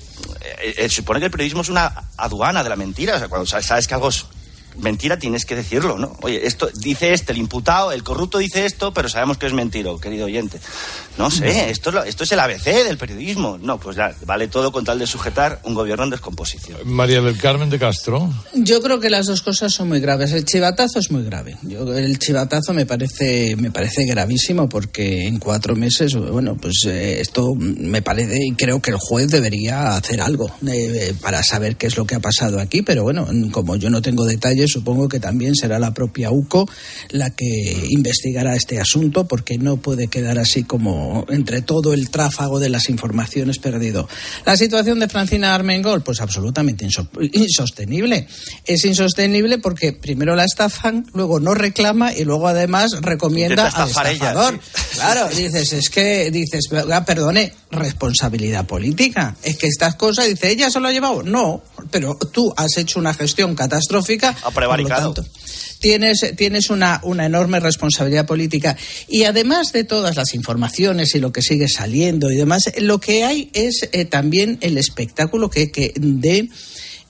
eh, 0.62 0.90
supone 0.90 1.20
que 1.20 1.26
el 1.26 1.32
periodismo 1.32 1.62
es 1.62 1.70
una 1.70 2.10
aduana 2.18 2.64
de 2.64 2.70
la 2.70 2.76
mentira, 2.76 3.16
o 3.16 3.20
sea, 3.20 3.28
cuando 3.28 3.46
sabes, 3.46 3.88
que 3.88 3.94
algo 3.94 4.10
mentira 4.80 5.18
tienes 5.18 5.46
que 5.46 5.56
decirlo, 5.56 5.98
¿no? 5.98 6.16
Oye, 6.22 6.46
esto 6.46 6.70
dice 6.76 7.14
este, 7.14 7.32
el 7.32 7.38
imputado, 7.38 7.92
el 7.92 8.04
corrupto 8.04 8.38
dice 8.38 8.66
esto, 8.66 8.94
pero 8.94 9.10
sabemos 9.10 9.38
que 9.38 9.48
es 9.48 9.54
mentira, 9.54 9.92
querido 10.02 10.26
oyente. 10.26 10.60
No 11.18 11.32
sé, 11.32 11.70
esto 11.70 11.90
es, 11.90 11.96
lo, 11.96 12.04
esto 12.04 12.24
es 12.24 12.32
el 12.32 12.40
ABC 12.40 12.66
del 12.86 12.98
periodismo. 12.98 13.58
No, 13.58 13.80
pues 13.80 13.96
ya, 13.96 14.14
vale 14.26 14.48
todo 14.48 14.72
con 14.72 14.86
tal 14.86 15.00
de 15.00 15.08
sujetar 15.08 15.60
un 15.64 15.74
gobierno 15.74 16.04
en 16.04 16.12
descomposición. 16.12 16.80
María 16.86 17.22
del 17.22 17.38
Carmen 17.38 17.70
de 17.70 17.80
Castro. 17.80 18.30
Yo 18.54 18.82
creo 18.82 19.00
que 19.00 19.10
las 19.10 19.26
dos 19.26 19.42
cosas 19.42 19.74
son 19.74 19.90
muy 19.90 20.00
graves. 20.00 20.32
El 20.32 20.46
chivatazo 20.46 21.00
es 21.00 21.10
muy 21.12 21.24
grave. 21.24 21.58
Yo, 21.64 21.92
el 21.96 22.20
chivatazo 22.20 22.74
me 22.74 22.86
parece, 22.86 23.56
me 23.56 23.72
parece 23.72 24.06
gravísimo 24.06 24.70
porque 24.70 25.28
en 25.28 25.40
cuatro 25.40 25.76
meses, 25.76 26.14
bueno, 26.16 26.56
pues 26.56 26.86
eh, 26.86 27.20
esto 27.20 27.56
me 27.56 28.02
parece 28.02 28.46
y 28.46 28.54
creo 28.54 28.82
que 28.82 28.92
el 28.92 28.98
juez 28.98 29.30
debería 29.30 29.96
hacer 29.96 30.22
algo 30.22 30.52
eh, 30.68 31.14
para 31.22 31.44
saber 31.44 31.76
qué 31.76 31.88
es 31.88 31.98
lo 31.98 32.06
que 32.06 32.16
ha 32.16 32.20
pasado 32.20 32.60
aquí, 32.60 32.82
pero 32.82 33.04
bueno, 33.04 33.28
como 33.52 33.76
yo 33.76 33.90
no 33.90 34.02
tengo 34.02 34.26
detalles, 34.26 34.67
supongo 34.68 35.08
que 35.08 35.20
también 35.20 35.56
será 35.56 35.80
la 35.80 35.94
propia 35.94 36.32
UCO 36.32 36.70
la 37.10 37.30
que 37.32 37.86
investigará 37.90 38.56
este 38.56 38.80
asunto 38.80 39.28
porque 39.28 39.58
no 39.58 39.78
puede 39.78 40.08
quedar 40.08 40.40
así 40.40 40.64
como 40.64 41.26
entre 41.30 41.62
todo 41.62 41.94
el 41.94 42.10
tráfago 42.10 42.60
de 42.60 42.70
las 42.70 42.90
informaciones 42.90 43.60
perdido. 43.60 44.08
La 44.46 44.58
situación 44.58 45.00
de 45.00 45.08
Francina 45.08 45.54
Armengol, 45.54 46.02
pues 46.02 46.22
absolutamente 46.22 46.88
insostenible. 47.34 48.28
Es 48.66 48.86
insostenible 48.86 49.58
porque 49.58 49.94
primero 49.94 50.36
la 50.36 50.46
estafan, 50.46 51.06
luego 51.14 51.40
no 51.40 51.54
reclama 51.54 52.14
y 52.14 52.24
luego 52.24 52.48
además 52.48 52.92
recomienda 53.02 53.68
al 53.68 53.90
estafador. 53.90 54.54
Ella, 54.54 54.62
sí. 54.74 54.96
Claro, 54.96 55.30
dices, 55.30 55.74
es 55.74 55.90
que 55.90 56.32
dices, 56.32 56.70
perdone, 57.06 57.54
responsabilidad 57.72 58.66
política. 58.66 59.36
Es 59.44 59.58
que 59.58 59.68
estas 59.68 59.96
cosas, 59.96 60.28
dice, 60.28 60.50
ella 60.50 60.70
se 60.70 60.80
lo 60.80 60.88
ha 60.88 60.92
llevado. 60.92 61.24
No, 61.24 61.62
pero 61.92 62.18
tú 62.32 62.54
has 62.56 62.78
hecho 62.78 63.00
una 63.00 63.14
gestión 63.14 63.56
catastrófica. 63.56 64.36
Ha 64.44 64.52
prevaricado. 64.52 65.14
Tanto, 65.14 65.30
tienes, 65.80 66.34
tienes 66.36 66.70
una, 66.70 67.00
una 67.04 67.26
enorme 67.26 67.60
responsabilidad 67.60 68.26
política. 68.26 68.78
Y 69.08 69.24
además 69.24 69.72
de 69.74 69.84
todas 69.84 70.16
las 70.16 70.34
informaciones 70.34 71.16
y 71.16 71.20
lo 71.20 71.32
que 71.32 71.42
sigue 71.42 71.68
saliendo 71.68 72.32
y 72.32 72.36
demás, 72.36 72.64
lo 72.80 73.00
que 73.00 73.24
hay 73.24 73.50
es 73.54 73.90
eh, 73.92 74.06
también 74.06 74.58
el 74.62 74.78
espectáculo 74.78 75.50
que, 75.50 75.72
que 75.72 75.94
de 75.96 76.50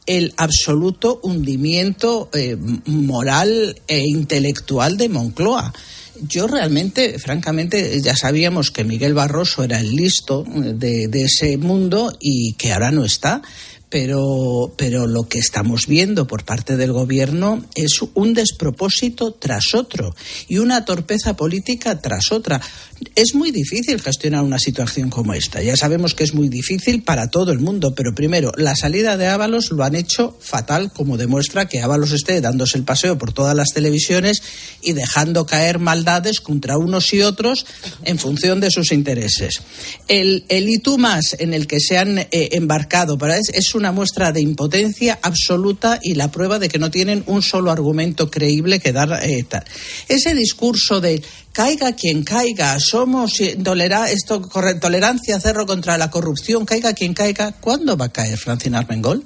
el 0.06 0.34
absoluto 0.38 1.20
hundimiento 1.22 2.30
eh, 2.34 2.58
moral 2.86 3.80
e 3.88 4.00
intelectual 4.00 4.98
de 4.98 5.10
Moncloa. 5.10 5.74
Yo 6.22 6.48
realmente, 6.48 7.20
francamente, 7.20 8.00
ya 8.02 8.16
sabíamos 8.16 8.72
que 8.72 8.84
Miguel 8.84 9.14
Barroso 9.14 9.64
era 9.64 9.80
el 9.80 9.96
listo 9.96 10.44
de, 10.46 11.08
de 11.08 11.24
ese 11.24 11.58
mundo 11.58 12.16
y 12.20 12.54
que 12.54 12.74
ahora 12.74 12.92
no 12.92 13.06
está 13.06 13.42
pero, 13.90 14.74
pero 14.78 15.08
lo 15.08 15.28
que 15.28 15.40
estamos 15.40 15.88
viendo 15.88 16.28
por 16.28 16.44
parte 16.44 16.76
del 16.76 16.92
gobierno 16.92 17.66
es 17.76 18.00
un 18.14 18.34
despropósito 18.34 19.32
tras 19.34 19.74
otro 19.74 20.14
y 20.48 20.58
una 20.58 20.84
torpeza 20.84 21.36
política 21.36 22.00
tras 22.02 22.32
otra. 22.32 22.60
Es 23.16 23.34
muy 23.34 23.52
difícil 23.52 24.02
gestionar 24.02 24.44
una 24.44 24.60
situación 24.60 25.10
como 25.10 25.34
esta. 25.34 25.62
Ya 25.62 25.76
sabemos 25.78 26.16
que 26.16 26.24
es 26.24 26.34
muy 26.34 26.50
difícil 26.50 27.04
para 27.04 27.30
todo 27.30 27.52
el 27.52 27.60
mundo, 27.60 27.94
pero 27.96 28.14
primero, 28.14 28.52
la 28.58 28.76
salida 28.76 29.18
de 29.18 29.28
Ábalos 29.28 29.72
lo 29.72 29.84
han 29.84 29.96
hecho 29.96 30.36
fatal, 30.42 30.92
como 30.92 31.16
demuestra 31.16 31.68
que 31.68 31.82
Ábalos 31.82 32.12
esté 32.12 32.42
dándose 32.42 32.78
el 32.78 32.84
paseo 32.84 33.18
por 33.18 33.32
todas 33.32 33.56
las 33.56 33.70
televisiones 33.74 34.42
y 34.82 34.94
dejando 34.94 35.46
caer 35.46 35.80
maldades 35.80 36.42
contra 36.42 36.78
unos 36.78 37.14
y 37.14 37.22
otros 37.22 37.66
en 38.04 38.20
función 38.20 38.60
de 38.60 38.72
sus 38.72 38.92
intereses. 38.92 39.62
El, 40.08 40.44
el 40.50 40.68
tú 40.82 40.98
más 40.98 41.36
en 41.40 41.54
el 41.54 41.68
que 41.68 41.80
se 41.80 41.98
han 41.98 42.18
eh, 42.20 42.28
embarcado 42.32 43.18
para 43.18 43.38
es, 43.38 43.50
es 43.54 43.77
una 43.78 43.92
muestra 43.92 44.32
de 44.32 44.42
impotencia 44.42 45.20
absoluta 45.22 46.00
y 46.02 46.16
la 46.16 46.32
prueba 46.32 46.60
de 46.60 46.70
que 46.70 46.80
no 46.80 46.92
tienen 46.92 47.24
un 47.28 47.42
solo 47.42 47.72
argumento 47.72 48.30
creíble 48.30 48.80
que 48.80 48.92
dar. 48.92 49.20
Eh, 49.24 49.44
tal. 49.48 49.64
Ese 50.08 50.34
discurso 50.34 51.00
de 51.00 51.22
caiga 51.54 51.94
quien 51.94 52.24
caiga, 52.24 52.78
somos 52.80 53.34
tolera, 53.64 54.12
esto, 54.12 54.42
tolerancia 54.80 55.40
cerro 55.40 55.66
contra 55.66 55.98
la 55.98 56.12
corrupción, 56.12 56.66
caiga 56.66 56.94
quien 56.94 57.14
caiga, 57.14 57.54
¿cuándo 57.54 57.98
va 57.98 58.06
a 58.06 58.10
caer 58.10 58.38
Francina 58.38 58.80
Armengol? 58.80 59.26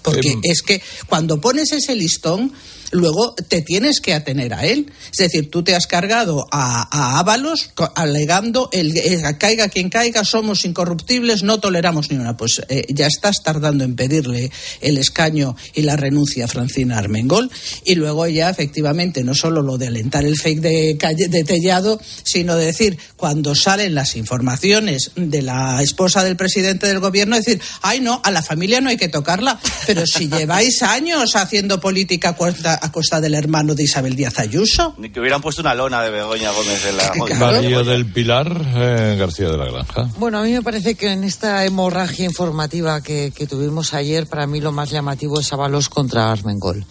Porque 0.00 0.30
eh, 0.30 0.38
es 0.44 0.62
que 0.62 0.80
cuando 1.06 1.40
pones 1.40 1.72
ese 1.72 1.96
listón, 1.96 2.52
luego 2.94 3.34
te 3.34 3.60
tienes 3.60 4.00
que 4.00 4.14
atener 4.14 4.54
a 4.54 4.64
él. 4.64 4.90
Es 5.10 5.18
decir, 5.18 5.50
tú 5.50 5.62
te 5.62 5.74
has 5.74 5.86
cargado 5.86 6.46
a, 6.50 6.88
a 6.90 7.18
Ábalos 7.18 7.70
alegando 7.94 8.68
el, 8.72 8.96
el, 8.96 9.36
caiga 9.36 9.68
quien 9.68 9.90
caiga, 9.90 10.24
somos 10.24 10.64
incorruptibles, 10.64 11.42
no 11.42 11.58
toleramos 11.58 12.10
ni 12.10 12.16
una. 12.16 12.36
Pues 12.36 12.62
eh, 12.68 12.86
ya 12.88 13.06
estás 13.06 13.42
tardando 13.42 13.84
en 13.84 13.96
pedirle 13.96 14.50
el 14.80 14.98
escaño 14.98 15.56
y 15.74 15.82
la 15.82 15.96
renuncia 15.96 16.44
a 16.44 16.48
Francina 16.48 16.98
Armengol. 16.98 17.50
Y 17.84 17.96
luego 17.96 18.26
ya, 18.28 18.48
efectivamente, 18.48 19.24
no 19.24 19.34
solo 19.34 19.60
lo 19.60 19.76
de 19.76 19.88
alentar 19.88 20.24
el 20.24 20.38
fake 20.38 20.60
de, 20.60 20.98
de 21.28 21.44
Tellado, 21.44 22.00
sino 22.22 22.56
de 22.56 22.66
decir, 22.66 22.96
cuando 23.16 23.54
salen 23.54 23.94
las 23.94 24.16
informaciones 24.16 25.10
de 25.16 25.42
la 25.42 25.82
esposa 25.82 26.22
del 26.22 26.36
presidente 26.36 26.86
del 26.86 27.00
gobierno, 27.00 27.36
decir, 27.36 27.60
ay 27.82 28.00
no, 28.00 28.20
a 28.24 28.30
la 28.30 28.42
familia 28.42 28.80
no 28.80 28.88
hay 28.88 28.96
que 28.96 29.08
tocarla. 29.08 29.58
Pero 29.86 30.06
si 30.06 30.28
lleváis 30.30 30.82
años 30.82 31.34
haciendo 31.34 31.80
política 31.80 32.36
a 32.84 32.92
costa 32.92 33.20
del 33.20 33.34
hermano 33.34 33.74
de 33.74 33.84
Isabel 33.84 34.14
Díaz 34.14 34.38
Ayuso. 34.38 34.94
Ni 34.98 35.10
que 35.10 35.20
hubieran 35.20 35.40
puesto 35.40 35.62
una 35.62 35.74
lona 35.74 36.02
de 36.02 36.10
Begoña 36.10 36.50
Gómez 36.52 36.84
en 36.86 36.96
la. 36.96 37.04
Claro. 37.24 37.56
María 37.62 37.82
del 37.82 38.06
Pilar 38.06 38.60
eh, 38.76 39.16
García 39.18 39.48
de 39.48 39.56
la 39.56 39.64
Granja. 39.64 40.10
Bueno, 40.18 40.38
a 40.38 40.42
mí 40.42 40.52
me 40.52 40.62
parece 40.62 40.94
que 40.94 41.10
en 41.12 41.24
esta 41.24 41.64
hemorragia 41.64 42.26
informativa 42.26 43.00
que, 43.00 43.32
que 43.34 43.46
tuvimos 43.46 43.94
ayer, 43.94 44.26
para 44.26 44.46
mí 44.46 44.60
lo 44.60 44.72
más 44.72 44.90
llamativo 44.90 45.40
es 45.40 45.52
Ábalos 45.52 45.88
contra 45.88 46.30
Armengol 46.30 46.84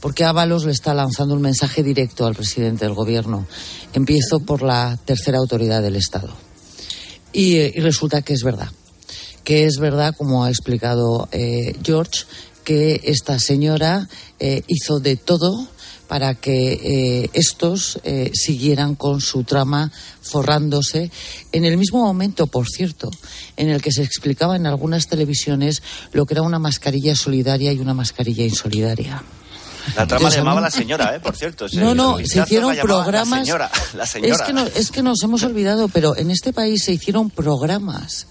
porque 0.00 0.24
Ábalos 0.24 0.64
le 0.64 0.72
está 0.72 0.94
lanzando 0.94 1.34
un 1.34 1.40
mensaje 1.40 1.82
directo 1.82 2.26
al 2.26 2.34
presidente 2.34 2.84
del 2.84 2.94
gobierno. 2.94 3.46
Empiezo 3.92 4.40
por 4.40 4.62
la 4.62 4.98
tercera 5.04 5.38
autoridad 5.38 5.82
del 5.82 5.96
Estado. 5.96 6.32
Y, 7.32 7.56
eh, 7.56 7.72
y 7.74 7.80
resulta 7.80 8.22
que 8.22 8.32
es 8.32 8.42
verdad. 8.42 8.68
Que 9.42 9.66
es 9.66 9.78
verdad, 9.78 10.14
como 10.16 10.44
ha 10.44 10.50
explicado 10.50 11.28
eh, 11.32 11.74
George, 11.82 12.24
que 12.66 13.00
esta 13.04 13.38
señora 13.38 14.08
eh, 14.40 14.62
hizo 14.66 14.98
de 14.98 15.14
todo 15.14 15.68
para 16.08 16.34
que 16.34 16.72
eh, 17.24 17.30
estos 17.32 18.00
eh, 18.02 18.30
siguieran 18.34 18.96
con 18.96 19.20
su 19.20 19.44
trama 19.44 19.92
forrándose 20.20 21.10
en 21.52 21.64
el 21.64 21.76
mismo 21.76 22.00
momento, 22.04 22.46
por 22.48 22.68
cierto, 22.68 23.08
en 23.56 23.68
el 23.70 23.80
que 23.80 23.92
se 23.92 24.02
explicaba 24.02 24.56
en 24.56 24.66
algunas 24.66 25.06
televisiones 25.06 25.82
lo 26.12 26.26
que 26.26 26.34
era 26.34 26.42
una 26.42 26.58
mascarilla 26.58 27.14
solidaria 27.14 27.72
y 27.72 27.78
una 27.78 27.94
mascarilla 27.94 28.44
insolidaria. 28.44 29.22
La 29.96 30.04
trama 30.06 30.28
a 30.28 30.32
llamaba 30.32 30.60
La 30.60 30.70
Señora, 30.70 31.14
¿eh? 31.14 31.20
Por 31.20 31.36
cierto. 31.36 31.66
No, 31.74 31.94
no, 31.94 32.18
se 32.18 32.40
hicieron 32.40 32.74
programas. 32.82 33.38
La 33.40 33.44
Señora. 33.44 33.70
La 33.94 34.06
señora. 34.06 34.34
Es 34.34 34.42
que, 34.42 34.52
no- 34.52 34.66
es 34.66 34.90
que 34.90 35.02
nos 35.02 35.22
hemos 35.22 35.44
olvidado, 35.44 35.86
pero 35.88 36.16
en 36.16 36.32
este 36.32 36.52
país 36.52 36.82
se 36.82 36.92
hicieron 36.92 37.30
programas 37.30 38.26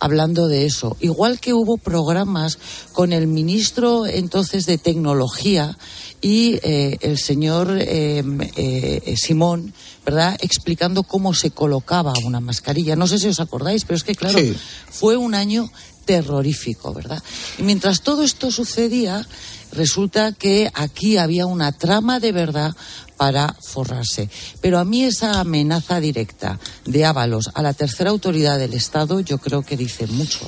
hablando 0.00 0.48
de 0.48 0.66
eso. 0.66 0.96
Igual 1.00 1.38
que 1.38 1.54
hubo 1.54 1.76
programas 1.76 2.58
con 2.92 3.12
el 3.12 3.26
ministro 3.26 4.06
entonces 4.06 4.66
de 4.66 4.78
Tecnología 4.78 5.76
y 6.20 6.58
eh, 6.62 6.98
el 7.02 7.18
señor 7.18 7.78
eh, 7.80 8.22
eh, 8.56 9.14
Simón, 9.16 9.72
¿verdad? 10.04 10.36
Explicando 10.40 11.02
cómo 11.02 11.34
se 11.34 11.50
colocaba 11.50 12.12
una 12.24 12.40
mascarilla. 12.40 12.96
No 12.96 13.06
sé 13.06 13.18
si 13.18 13.28
os 13.28 13.40
acordáis, 13.40 13.84
pero 13.84 13.96
es 13.96 14.04
que, 14.04 14.14
claro, 14.14 14.38
Sí. 14.38 14.54
fue 14.90 15.16
un 15.16 15.34
año 15.34 15.70
terrorífico, 16.04 16.92
¿verdad? 16.92 17.22
Y 17.58 17.62
mientras 17.62 18.00
todo 18.02 18.24
esto 18.24 18.50
sucedía, 18.50 19.26
resulta 19.72 20.32
que 20.32 20.70
aquí 20.74 21.16
había 21.16 21.46
una 21.46 21.72
trama 21.72 22.20
de 22.20 22.32
verdad 22.32 22.74
para 23.16 23.52
forrarse. 23.52 24.30
Pero 24.60 24.78
a 24.78 24.84
mí 24.84 25.04
esa 25.04 25.40
amenaza 25.40 26.00
directa 26.00 26.58
de 26.86 27.04
Ábalos 27.04 27.50
a 27.54 27.62
la 27.62 27.74
tercera 27.74 28.10
autoridad 28.10 28.58
del 28.58 28.74
Estado 28.74 29.20
yo 29.20 29.38
creo 29.38 29.62
que 29.62 29.76
dice 29.76 30.06
mucho. 30.06 30.40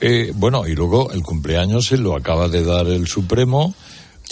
Eh, 0.00 0.32
bueno, 0.34 0.66
y 0.66 0.74
luego 0.74 1.12
el 1.12 1.22
cumpleaños 1.22 1.86
se 1.86 1.98
lo 1.98 2.16
acaba 2.16 2.48
de 2.48 2.64
dar 2.64 2.86
el 2.86 3.06
Supremo 3.06 3.74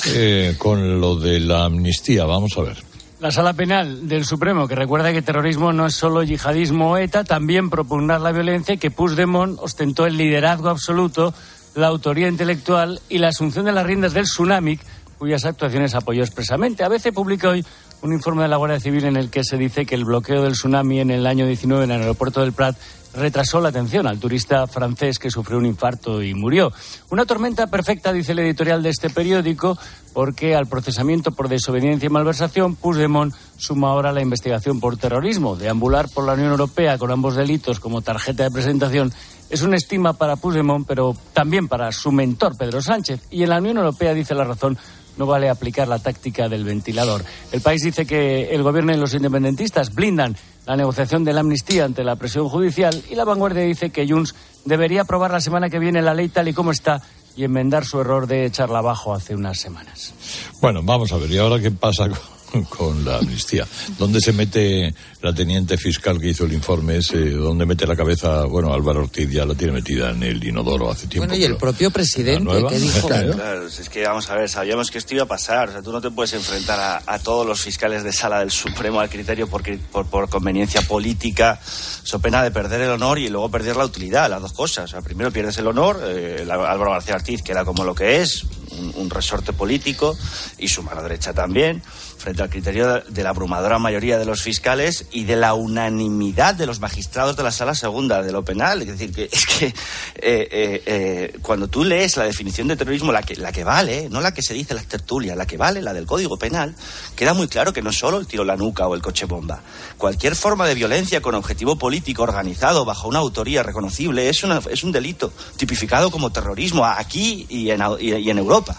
eh, 0.07 0.55
con 0.59 1.01
lo 1.01 1.17
de 1.17 1.41
la 1.41 1.65
amnistía. 1.65 2.25
Vamos 2.25 2.57
a 2.57 2.63
ver. 2.63 2.91
La 3.21 3.31
Sala 3.31 3.53
Penal 3.53 4.09
del 4.09 4.25
Supremo, 4.25 4.67
que 4.67 4.75
recuerda 4.75 5.13
que 5.13 5.21
terrorismo 5.21 5.75
no 5.75 5.85
es 5.85 5.95
solo 5.95 6.23
yihadismo 6.23 6.93
o 6.93 6.97
ETA, 6.97 7.25
también 7.25 7.69
propugnar 7.69 8.23
la 8.23 8.33
violencia 8.33 8.73
y 8.75 8.79
que 8.79 8.91
Puigdemont 8.91 9.59
ostentó 9.61 10.07
el 10.07 10.17
liderazgo 10.17 10.71
absoluto, 10.71 11.35
la 11.75 11.89
autoría 11.89 12.29
intelectual 12.29 13.01
y 13.09 13.19
la 13.19 13.29
asunción 13.29 13.65
de 13.65 13.73
las 13.73 13.87
riendas 13.87 14.13
del 14.13 14.25
tsunami, 14.25 14.79
cuyas 15.19 15.45
actuaciones 15.45 15.95
apoyó 15.95 16.23
expresamente. 16.23 16.85
ABC 16.85 17.13
publica 17.13 17.51
hoy 17.51 17.65
un 18.03 18.13
informe 18.13 18.43
de 18.43 18.49
la 18.49 18.57
Guardia 18.57 18.81
Civil 18.81 19.05
en 19.05 19.17
el 19.17 19.31
que 19.31 19.45
se 19.45 19.57
dice 19.57 19.85
que 19.85 19.95
el 19.95 20.05
bloqueo 20.05 20.43
del 20.43 20.53
tsunami 20.53 21.01
en 21.01 21.11
el 21.11 21.27
año 21.27 21.47
19 21.47 21.85
en 21.85 21.91
el 21.91 22.01
aeropuerto 22.01 22.41
del 22.41 22.53
Prat 22.53 22.77
retrasó 23.15 23.61
la 23.61 23.71
atención 23.71 24.07
al 24.07 24.19
turista 24.19 24.67
francés 24.67 25.19
que 25.19 25.31
sufrió 25.31 25.59
un 25.59 25.67
infarto 25.67 26.23
y 26.23 26.35
murió. 26.35 26.73
Una 27.11 27.27
tormenta 27.27 27.67
perfecta, 27.67 28.13
dice 28.13 28.33
el 28.33 28.39
editorial 28.41 28.83
de 28.83 28.91
este 28.91 29.11
periódico, 29.11 29.77
porque 30.13 30.55
al 30.55 30.67
procesamiento 30.67 31.33
por 31.33 31.49
desobediencia 31.49 32.07
y 32.07 32.11
malversación, 32.11 32.77
Puigdemont 32.77 33.35
suma 33.57 33.91
ahora 33.91 34.13
la 34.13 34.23
investigación 34.23 34.81
por 34.81 34.97
terrorismo. 34.97 35.57
Deambular 35.57 36.09
por 36.15 36.25
la 36.25 36.35
Unión 36.35 36.51
Europea 36.51 36.99
con 36.99 37.11
ambos 37.11 37.37
delitos 37.37 37.81
como 37.81 38.03
tarjeta 38.03 38.45
de 38.45 38.51
presentación 38.51 39.13
es 39.51 39.63
una 39.63 39.77
estima 39.77 40.13
para 40.13 40.37
Puigdemont, 40.37 40.87
pero 40.87 41.15
también 41.33 41.69
para 41.69 41.91
su 41.93 42.13
mentor, 42.13 42.57
Pedro 42.57 42.81
Sánchez. 42.81 43.21
Y 43.31 43.43
en 43.43 43.51
la 43.51 43.59
Unión 43.59 43.79
Europea, 43.79 44.15
dice 44.15 44.35
la 44.35 44.45
razón, 44.45 44.79
no 45.19 45.27
vale 45.27 45.51
aplicar 45.51 45.89
la 45.89 45.99
táctica 45.99 46.49
del 46.49 46.65
ventilador. 46.65 47.25
El 47.53 47.61
país 47.61 47.83
dice 47.83 48.07
que 48.07 48.55
el 48.55 48.63
gobierno 48.63 48.95
y 48.95 48.97
los 48.97 49.13
independentistas 49.13 49.95
blindan 49.95 50.37
la 50.67 50.77
negociación 50.77 51.25
de 51.25 51.33
la 51.33 51.41
amnistía 51.41 51.85
ante 51.85 52.05
la 52.05 52.17
presión 52.17 52.49
judicial 52.49 53.03
y 53.11 53.17
la 53.17 53.25
vanguardia 53.25 53.63
dice 53.63 53.91
que 53.91 54.07
Junts 54.09 54.35
debería 54.65 55.03
aprobar 55.03 55.33
la 55.33 55.41
semana 55.41 55.69
que 55.69 55.79
viene 55.79 56.01
la 56.01 56.15
ley 56.15 56.29
tal 56.29 56.49
y 56.49 56.55
como 56.55 56.71
está 56.71 57.03
y 57.37 57.45
enmendar 57.45 57.85
su 57.85 58.01
error 58.01 58.27
de 58.27 58.47
echarla 58.47 58.79
abajo 58.79 59.15
hace 59.15 59.35
unas 59.35 59.59
semanas. 59.59 60.15
Bueno, 60.61 60.81
vamos 60.83 61.13
a 61.13 61.17
ver. 61.17 61.31
¿Y 61.31 61.39
ahora 61.39 61.61
qué 61.61 61.71
pasa 61.71 62.09
con, 62.09 62.19
con 62.69 63.05
la 63.05 63.19
amnistía? 63.19 63.67
¿Dónde 63.99 64.21
se 64.21 64.33
mete 64.33 64.95
la 65.23 65.33
teniente 65.35 65.77
fiscal 65.77 66.21
que 66.21 66.29
hizo 66.29 66.45
el 66.45 66.53
informe 66.53 66.97
ese? 66.99 67.31
¿Dónde 67.31 67.67
mete 67.67 67.87
la 67.87 67.97
cabeza? 67.97 68.45
Bueno, 68.45 68.73
Álvaro 68.73 69.01
Ortiz 69.01 69.31
ya 69.31 69.45
la 69.45 69.55
tiene 69.55 69.73
metida 69.75 70.11
en 70.11 70.23
el 70.23 70.43
inodoro 70.43 70.91
hace 70.91 71.07
tiempo. 71.07 71.27
Bueno, 71.29 71.41
y 71.41 71.45
el 71.45 71.57
propio 71.57 71.91
presidente 71.91 72.65
que 72.69 72.79
dijo... 72.79 73.09
Claro. 73.11 73.33
Claro, 73.35 73.67
es 73.67 73.89
que 73.89 74.03
vamos 74.05 74.29
a 74.31 74.35
ver, 74.35 74.49
sabíamos 74.49 74.91
que 74.91 74.99
esto 74.99 75.15
iba 75.15 75.25
a 75.25 75.29
pasar. 75.29 75.69
O 75.69 75.73
sea, 75.73 75.83
tú 75.83 75.91
no 75.93 76.01
te 76.01 76.11
puedes 76.11 76.33
enfrentar 76.33 76.79
a, 76.79 77.03
a 77.13 77.19
todos 77.19 77.47
los 77.47 77.61
fiscales 77.61 78.05
de 78.05 78.13
sala 78.13 78.41
del 78.41 78.51
Supremo 78.51 79.01
al 79.01 79.09
criterio 79.11 79.49
por, 79.49 79.63
cri- 79.63 79.79
por, 79.81 80.07
por 80.07 80.29
conveniencia 80.29 80.83
política, 80.83 81.61
so 81.65 82.19
pena 82.21 82.43
de 82.43 82.51
perder 82.51 82.83
el 82.83 82.91
honor 82.91 83.19
y 83.19 83.29
luego 83.29 83.51
perder 83.51 83.77
la 83.77 83.85
utilidad, 83.85 84.31
las 84.31 84.41
dos 84.43 84.53
cosas. 84.53 84.85
O 84.85 84.89
sea, 84.89 85.01
primero 85.03 85.31
pierdes 85.33 85.59
el 85.59 85.67
honor, 85.67 86.01
eh, 86.05 86.39
el 86.43 86.51
Álvaro 86.51 86.93
García 86.93 87.15
Ortiz, 87.17 87.43
que 87.43 87.53
era 87.53 87.65
como 87.65 87.85
lo 87.85 87.95
que 87.95 88.21
es, 88.23 88.45
un, 88.79 88.93
un 88.97 89.11
resorte 89.11 89.53
político, 89.53 90.17
y 90.59 90.69
su 90.69 90.83
mano 90.83 91.03
derecha 91.03 91.33
también, 91.33 91.83
frente 92.21 92.43
al 92.43 92.51
criterio 92.51 93.03
de, 93.09 93.23
la 93.23 93.31
abrumadora 93.31 93.79
mayoría 93.79 94.19
de 94.19 94.27
los 94.27 94.43
fiscales 94.43 95.07
y 95.11 95.25
de 95.25 95.37
la 95.37 95.55
unanimidad 95.55 96.55
de 96.55 96.67
los 96.67 96.79
magistrados 96.79 97.35
de 97.35 97.43
la 97.43 97.51
sala 97.51 97.75
segunda 97.75 98.23
de 98.23 98.31
lo 98.31 98.45
penal. 98.45 98.83
Es 98.83 98.89
decir, 98.89 99.13
que 99.13 99.25
es 99.33 99.47
que 99.47 99.67
eh, 99.67 99.73
eh, 100.17 100.83
eh, 100.87 101.39
cuando 101.41 101.69
tú 101.69 101.83
lees 101.83 102.19
la 102.19 102.25
definición 102.25 102.69
de 102.69 102.77
terrorismo, 102.77 103.11
la 103.11 103.23
que, 103.23 103.37
la 103.37 103.53
que 103.53 103.65
vale, 103.65 104.09
no 104.11 104.21
la 104.21 104.35
que 104.35 104.43
se 104.43 104.53
dice 104.53 104.75
en 104.75 104.77
las 104.77 104.87
tertulias, 104.87 105.37
la 105.37 105.47
que 105.47 105.57
vale, 105.57 105.81
la 105.81 105.95
del 105.95 106.07
Código 106.07 106.37
Penal, 106.37 106.77
queda 107.17 107.33
muy 107.33 107.49
claro 107.49 107.73
que 107.73 107.81
no 107.81 107.91
es 107.91 107.99
solo 107.99 108.19
el 108.19 108.27
tiro 108.27 108.43
a 108.43 108.47
la 108.47 108.57
nuca 108.57 108.87
o 108.87 108.95
el 108.95 109.01
coche 109.01 109.25
bomba. 109.25 109.63
Cualquier 109.97 110.37
forma 110.37 110.67
de 110.67 110.75
violencia 110.75 111.23
con 111.23 111.35
objetivo 111.35 111.77
político 111.77 112.23
organizado 112.23 112.85
bajo 112.85 113.09
una 113.09 113.21
autoría 113.21 113.63
reconocible 113.63 114.29
es, 114.29 114.45
una, 114.45 114.61
es 114.71 114.85
un 114.85 114.93
delito 114.93 115.33
tipificado 115.57 116.11
como 116.11 116.31
terrorismo 116.31 116.85
aquí 116.85 117.47
y 117.49 117.71
en, 117.71 117.83
y 117.99 118.29
en 118.29 118.39
Europa. 118.39 118.79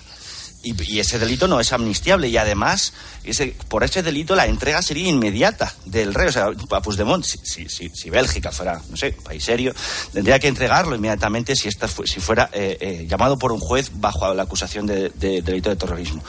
Y, 0.64 0.76
y 0.94 1.00
ese 1.00 1.18
delito 1.18 1.48
no 1.48 1.60
es 1.60 1.74
amnistiable 1.74 2.28
y 2.28 2.38
además 2.38 2.94
ese, 3.24 3.56
por 3.68 3.84
ese 3.84 4.04
delito 4.04 4.36
la 4.36 4.46
entrega 4.46 4.82
sería 4.82 5.10
inmediata 5.10 5.74
del 5.86 6.14
rey. 6.14 6.28
O 6.28 6.32
sea, 6.32 6.50
a 6.72 6.82
Puigdemont, 6.82 7.26
si, 7.26 7.68
si, 7.68 7.90
si, 7.90 8.10
Bélgica 8.10 8.52
fuera, 8.52 8.82
no 8.90 8.96
sé, 8.96 9.16
un 9.18 9.24
país 9.24 9.44
serio, 9.44 9.74
tendría 10.14 10.40
que 10.40 10.48
entregarlo 10.48 10.96
inmediatamente 10.96 11.56
si, 11.56 11.68
esta 11.68 11.88
si 11.88 12.20
fuera 12.20 12.50
eh, 12.54 12.78
eh, 12.80 13.06
llamado 13.08 13.40
por 13.40 13.52
un 13.52 13.60
juez 13.60 13.92
bajo 13.96 14.34
la 14.34 14.44
acusación 14.44 14.86
de, 14.86 15.10
de 15.10 15.42
delito 15.42 15.70
de 15.70 15.76
terrorismo. 15.76 16.24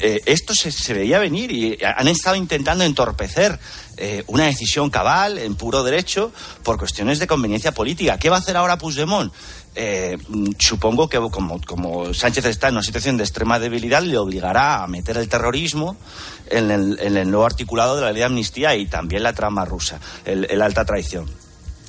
Eh, 0.00 0.22
esto 0.26 0.54
se, 0.54 0.70
se 0.70 0.92
veía 0.92 1.18
venir 1.18 1.50
y 1.50 1.78
han 1.82 2.08
estado 2.08 2.36
intentando 2.36 2.84
entorpecer 2.84 3.58
eh, 3.96 4.24
una 4.26 4.46
decisión 4.46 4.90
cabal 4.90 5.38
en 5.38 5.54
puro 5.54 5.84
derecho 5.84 6.32
por 6.64 6.78
cuestiones 6.78 7.20
de 7.20 7.28
conveniencia 7.28 7.72
política. 7.72 8.18
¿Qué 8.18 8.28
va 8.28 8.36
a 8.36 8.38
hacer 8.40 8.56
ahora 8.56 8.76
Puigdemont? 8.76 9.32
Eh, 9.76 10.16
mm, 10.28 10.52
supongo 10.58 11.08
que 11.08 11.18
como, 11.30 11.60
como 11.60 12.14
Sánchez 12.14 12.44
está 12.46 12.68
en 12.68 12.74
una 12.74 12.82
situación 12.82 13.16
de 13.16 13.24
extrema 13.24 13.58
debilidad, 13.58 14.02
le 14.02 14.16
obligará 14.18 14.84
a 14.84 14.86
meter 14.86 15.16
el 15.16 15.28
terrorismo 15.28 15.96
en 16.50 16.70
el, 16.70 16.98
en 17.00 17.16
el 17.16 17.30
nuevo 17.30 17.44
articulado 17.44 17.96
de 17.96 18.02
la 18.02 18.12
ley 18.12 18.20
de 18.20 18.24
amnistía 18.24 18.76
y 18.76 18.86
también 18.86 19.22
la 19.22 19.32
trama 19.32 19.64
rusa, 19.64 19.98
el, 20.24 20.46
el 20.48 20.62
alta 20.62 20.84
traición. 20.84 21.28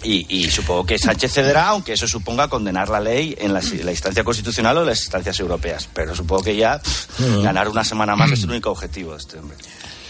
Y, 0.03 0.25
y 0.29 0.49
supongo 0.51 0.85
que 0.85 0.99
Sánchez 0.99 1.33
cederá, 1.33 1.69
aunque 1.69 1.93
eso 1.93 2.07
suponga 2.07 2.47
condenar 2.47 2.89
la 2.89 2.99
ley 2.99 3.35
en 3.39 3.53
la, 3.53 3.61
la 3.83 3.91
instancia 3.91 4.23
constitucional 4.23 4.77
o 4.77 4.81
en 4.81 4.87
las 4.87 5.01
instancias 5.01 5.39
europeas. 5.39 5.89
Pero 5.93 6.15
supongo 6.15 6.43
que 6.43 6.55
ya 6.55 6.79
pff, 6.79 7.43
ganar 7.43 7.67
una 7.69 7.83
semana 7.83 8.15
más 8.15 8.31
es 8.31 8.43
el 8.43 8.51
único 8.51 8.69
objetivo 8.69 9.13
de 9.13 9.17
este 9.17 9.39
hombre. 9.39 9.57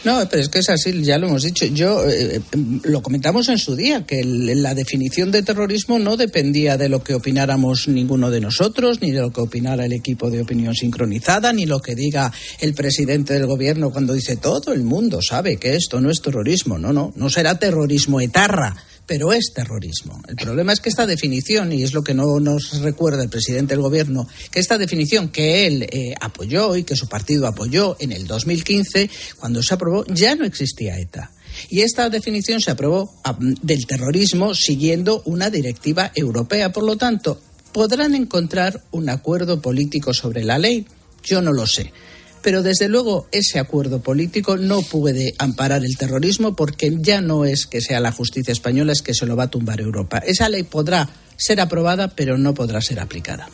No, 0.05 0.29
pero 0.29 0.43
es 0.43 0.49
que 0.49 0.59
es 0.59 0.69
así, 0.69 1.03
ya 1.03 1.17
lo 1.17 1.27
hemos 1.27 1.41
dicho. 1.41 1.65
Yo 1.65 2.07
eh, 2.07 2.35
eh, 2.35 2.41
lo 2.83 3.01
comentamos 3.01 3.49
en 3.49 3.57
su 3.57 3.75
día, 3.75 4.05
que 4.05 4.23
la 4.23 4.75
definición 4.75 5.31
de 5.31 5.41
terrorismo 5.41 5.97
no 5.97 6.15
dependía 6.15 6.77
de 6.77 6.89
lo 6.89 7.03
que 7.03 7.15
opináramos 7.15 7.87
ninguno 7.87 8.29
de 8.29 8.39
nosotros, 8.39 9.01
ni 9.01 9.09
de 9.09 9.21
lo 9.21 9.31
que 9.31 9.41
opinara 9.41 9.85
el 9.85 9.93
equipo 9.93 10.29
de 10.29 10.41
opinión 10.41 10.75
sincronizada, 10.75 11.51
ni 11.53 11.65
lo 11.65 11.79
que 11.79 11.95
diga 11.95 12.31
el 12.59 12.75
presidente 12.75 13.33
del 13.33 13.47
gobierno 13.47 13.91
cuando 13.91 14.13
dice 14.13 14.37
todo 14.37 14.73
el 14.73 14.83
mundo 14.83 15.23
sabe 15.23 15.57
que 15.57 15.75
esto 15.75 15.99
no 15.99 16.11
es 16.11 16.21
terrorismo. 16.21 16.77
No, 16.77 16.93
no, 16.93 17.11
no 17.15 17.29
será 17.31 17.57
terrorismo 17.57 18.21
etarra. 18.21 18.75
Pero 19.05 19.33
es 19.33 19.51
terrorismo. 19.53 20.21
El 20.27 20.35
problema 20.35 20.73
es 20.73 20.79
que 20.79 20.89
esta 20.89 21.05
definición, 21.05 21.71
y 21.71 21.83
es 21.83 21.93
lo 21.93 22.03
que 22.03 22.13
no 22.13 22.39
nos 22.39 22.79
recuerda 22.81 23.23
el 23.23 23.29
presidente 23.29 23.73
del 23.73 23.81
gobierno, 23.81 24.27
que 24.51 24.59
esta 24.59 24.77
definición 24.77 25.29
que 25.29 25.67
él 25.67 25.83
eh, 25.83 26.15
apoyó 26.19 26.75
y 26.75 26.83
que 26.83 26.95
su 26.95 27.07
partido 27.07 27.47
apoyó 27.47 27.97
en 27.99 28.11
el 28.11 28.25
2015, 28.25 29.09
cuando 29.39 29.61
se 29.61 29.73
aprobó, 29.73 30.05
ya 30.07 30.35
no 30.35 30.45
existía 30.45 30.97
ETA. 30.97 31.31
Y 31.69 31.81
esta 31.81 32.09
definición 32.09 32.61
se 32.61 32.71
aprobó 32.71 33.13
del 33.61 33.85
terrorismo 33.85 34.53
siguiendo 34.53 35.21
una 35.25 35.49
directiva 35.49 36.11
europea. 36.15 36.71
Por 36.71 36.83
lo 36.83 36.97
tanto, 36.97 37.39
¿podrán 37.71 38.15
encontrar 38.15 38.83
un 38.91 39.09
acuerdo 39.09 39.61
político 39.61 40.13
sobre 40.13 40.43
la 40.43 40.57
ley? 40.57 40.85
Yo 41.23 41.41
no 41.41 41.53
lo 41.53 41.65
sé. 41.65 41.91
Pero 42.45 42.61
desde 42.61 42.87
luego 42.89 43.27
ese 43.31 43.57
acuerdo 43.57 44.01
político 44.01 44.55
no 44.55 44.83
puede 44.83 45.33
amparar 45.39 45.83
el 45.83 45.97
terrorismo 45.97 46.55
porque 46.55 46.95
ya 46.99 47.19
no 47.19 47.43
es 47.43 47.65
que 47.65 47.81
sea 47.81 47.99
la 47.99 48.11
justicia 48.11 48.51
española, 48.51 48.91
es 48.93 49.01
que 49.01 49.15
se 49.15 49.25
lo 49.25 49.35
va 49.35 49.45
a 49.45 49.49
tumbar 49.49 49.81
Europa. 49.81 50.19
Esa 50.19 50.47
ley 50.47 50.61
podrá 50.61 51.09
ser 51.37 51.59
aprobada, 51.59 52.09
pero 52.09 52.37
no 52.37 52.53
podrá 52.53 52.81
ser 52.81 52.99
aplicada. 52.99 53.49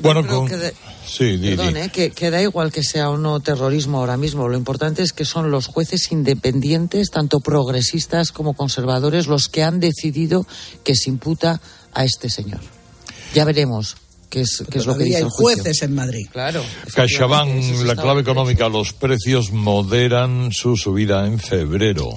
Bueno, 0.00 0.26
con... 0.26 0.48
que 0.48 0.56
de- 0.56 0.74
Sí, 1.06 1.36
di, 1.36 1.50
di. 1.50 1.56
Perdón, 1.56 1.76
¿eh? 1.76 1.90
que, 1.92 2.10
que 2.10 2.30
da 2.30 2.42
igual 2.42 2.72
que 2.72 2.82
sea 2.82 3.08
o 3.10 3.16
no 3.18 3.38
terrorismo 3.38 3.98
ahora 3.98 4.16
mismo. 4.16 4.48
Lo 4.48 4.56
importante 4.56 5.02
es 5.04 5.12
que 5.12 5.24
son 5.24 5.52
los 5.52 5.68
jueces 5.68 6.10
independientes, 6.10 7.10
tanto 7.10 7.38
progresistas 7.38 8.32
como 8.32 8.54
conservadores, 8.54 9.28
los 9.28 9.46
que 9.48 9.62
han 9.62 9.78
decidido 9.78 10.44
que 10.82 10.96
se 10.96 11.10
imputa 11.10 11.60
a 11.92 12.04
este 12.04 12.30
señor. 12.30 12.58
Ya 13.32 13.44
veremos 13.44 13.96
qué 14.28 14.40
es, 14.42 14.64
qué 14.70 14.78
es 14.78 14.86
lo 14.86 14.96
que 14.96 15.04
dice 15.04 15.16
hay 15.16 15.22
el 15.22 15.28
juicio. 15.28 15.62
jueces 15.62 15.82
en 15.82 15.94
Madrid. 15.94 16.26
Claro. 16.32 16.62
CaixaBank, 16.94 17.82
la 17.84 17.96
clave 17.96 18.20
económica, 18.20 18.68
los 18.68 18.92
precios 18.92 19.52
moderan 19.52 20.52
su 20.52 20.76
subida 20.76 21.26
en 21.26 21.38
febrero. 21.38 22.10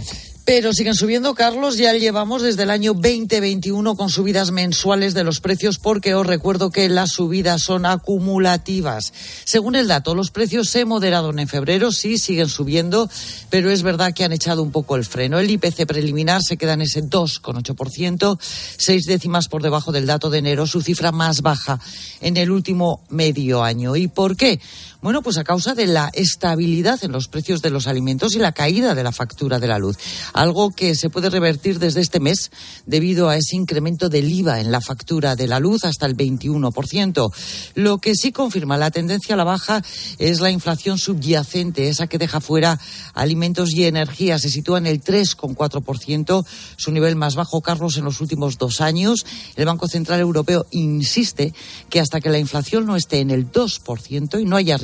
Pero 0.47 0.71
siguen 0.71 0.95
subiendo, 0.95 1.35
Carlos. 1.35 1.75
Ya 1.75 1.91
llevamos 1.91 2.41
desde 2.41 2.63
el 2.63 2.69
año 2.69 2.93
2021 2.93 3.97
con 3.97 4.09
subidas 4.09 4.51
mensuales 4.51 5.13
de 5.13 5.25
los 5.25 5.41
precios, 5.41 5.77
porque 5.77 6.15
os 6.15 6.25
recuerdo 6.25 6.69
que 6.69 6.87
las 6.87 7.11
subidas 7.11 7.63
son 7.63 7.85
acumulativas. 7.85 9.11
Según 9.43 9.75
el 9.75 9.89
dato, 9.89 10.15
los 10.15 10.31
precios 10.31 10.69
se 10.69 10.85
moderaron 10.85 11.39
en 11.39 11.49
febrero, 11.49 11.91
sí, 11.91 12.17
siguen 12.17 12.47
subiendo, 12.47 13.09
pero 13.49 13.69
es 13.69 13.83
verdad 13.83 14.13
que 14.13 14.23
han 14.23 14.31
echado 14.31 14.63
un 14.63 14.71
poco 14.71 14.95
el 14.95 15.03
freno. 15.03 15.37
El 15.37 15.51
IPC 15.51 15.85
preliminar 15.85 16.41
se 16.41 16.55
queda 16.55 16.75
en 16.75 16.83
ese 16.83 17.03
2,8%, 17.03 18.39
seis 18.77 19.05
décimas 19.05 19.49
por 19.49 19.61
debajo 19.61 19.91
del 19.91 20.05
dato 20.05 20.29
de 20.29 20.37
enero, 20.37 20.65
su 20.65 20.81
cifra 20.81 21.11
más 21.11 21.41
baja 21.41 21.77
en 22.21 22.37
el 22.37 22.51
último 22.51 23.01
medio 23.09 23.63
año. 23.63 23.97
¿Y 23.97 24.07
por 24.07 24.37
qué? 24.37 24.61
Bueno, 24.99 25.21
pues 25.21 25.37
a 25.37 25.43
causa 25.43 25.75
de 25.75 25.85
la 25.85 26.09
estabilidad 26.13 27.03
en 27.03 27.11
los 27.11 27.27
precios 27.27 27.61
de 27.61 27.69
los 27.69 27.85
alimentos 27.85 28.33
y 28.33 28.39
la 28.39 28.51
caída 28.51 28.95
de 28.95 29.03
la 29.03 29.11
factura 29.11 29.59
de 29.59 29.67
la 29.67 29.77
luz. 29.77 29.95
Algo 30.33 30.71
que 30.71 30.95
se 30.95 31.11
puede 31.11 31.29
revertir 31.29 31.77
desde 31.77 32.01
este 32.01 32.19
mes 32.19 32.49
debido 32.87 33.29
a 33.29 33.37
ese 33.37 33.55
incremento 33.55 34.09
del 34.09 34.31
IVA 34.31 34.59
en 34.59 34.71
la 34.71 34.81
factura 34.81 35.35
de 35.35 35.47
la 35.47 35.59
luz 35.59 35.85
hasta 35.85 36.07
el 36.07 36.17
21%. 36.17 37.31
Lo 37.75 37.99
que 37.99 38.15
sí 38.15 38.31
confirma 38.31 38.75
la 38.77 38.89
tendencia 38.89 39.35
a 39.35 39.37
la 39.37 39.43
baja 39.43 39.83
es 40.17 40.39
la 40.39 40.49
inflación 40.49 40.97
subyacente, 40.97 41.89
esa 41.89 42.07
que 42.07 42.17
deja 42.17 42.41
fuera 42.41 42.79
alimentos 43.13 43.73
y 43.73 43.85
energía. 43.85 44.39
Se 44.39 44.49
sitúa 44.49 44.79
en 44.79 44.87
el 44.87 45.03
3,4%, 45.03 46.43
su 46.75 46.91
nivel 46.91 47.15
más 47.15 47.35
bajo, 47.35 47.61
Carlos, 47.61 47.97
en 47.97 48.05
los 48.05 48.19
últimos 48.19 48.57
dos 48.57 48.81
años. 48.81 49.27
El 49.55 49.65
Banco 49.65 49.87
Central 49.87 50.21
Europeo 50.21 50.65
insiste 50.71 51.53
que 51.87 51.99
hasta 51.99 52.19
que 52.19 52.29
la 52.29 52.39
inflación 52.39 52.87
no 52.87 52.95
esté 52.95 53.19
en 53.19 53.29
el 53.29 53.51
2% 53.51 54.41
y 54.41 54.45
no 54.45 54.55
haya 54.55 54.79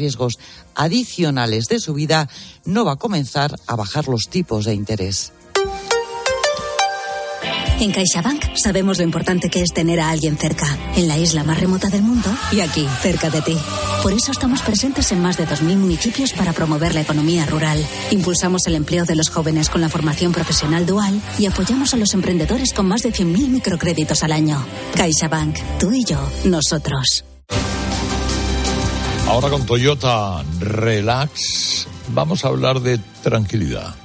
adicionales 0.76 1.66
de 1.66 1.80
subida, 1.80 2.30
no 2.66 2.86
va 2.86 2.94
a 2.94 2.98
comenzar 2.98 3.56
a 3.68 3.76
bajar 3.76 4.08
los 4.08 4.30
tipos 4.30 4.66
de 4.66 4.74
interés. 4.74 5.32
En 7.80 7.92
CaixaBank 7.92 8.56
sabemos 8.56 8.98
lo 8.98 9.04
importante 9.04 9.50
que 9.50 9.62
es 9.62 9.74
tener 9.74 10.00
a 10.00 10.10
alguien 10.10 10.38
cerca, 10.38 10.68
en 10.96 11.08
la 11.08 11.18
isla 11.18 11.44
más 11.44 11.60
remota 11.60 11.90
del 11.90 12.02
mundo 12.02 12.30
y 12.52 12.62
aquí, 12.62 12.88
cerca 13.02 13.30
de 13.30 13.42
ti. 13.42 13.58
Por 14.02 14.14
eso 14.14 14.32
estamos 14.32 14.62
presentes 14.62 15.12
en 15.12 15.22
más 15.22 15.38
de 15.38 15.46
2.000 15.46 15.76
municipios 15.78 16.34
para 16.34 16.54
promover 16.54 16.94
la 16.94 17.02
economía 17.02 17.46
rural. 17.46 17.86
Impulsamos 18.12 18.68
el 18.68 18.76
empleo 18.76 19.06
de 19.06 19.16
los 19.16 19.30
jóvenes 19.30 19.70
con 19.70 19.82
la 19.82 19.90
formación 19.90 20.32
profesional 20.32 20.86
dual 20.86 21.22
y 21.38 21.46
apoyamos 21.46 21.94
a 21.94 21.98
los 21.98 22.14
emprendedores 22.14 22.74
con 22.74 22.88
más 22.88 23.02
de 23.02 23.12
100.000 23.12 23.50
microcréditos 23.50 24.24
al 24.24 24.32
año. 24.32 24.66
CaixaBank, 24.96 25.58
tú 25.80 25.92
y 25.92 26.06
yo, 26.06 26.20
nosotros. 26.46 27.26
Ahora 29.28 29.50
con 29.50 29.66
Toyota 29.66 30.44
Relax 30.60 31.88
vamos 32.10 32.46
a 32.46 32.50
hablar 32.50 32.82
de 32.82 33.00
tranquilidad. 33.24 33.96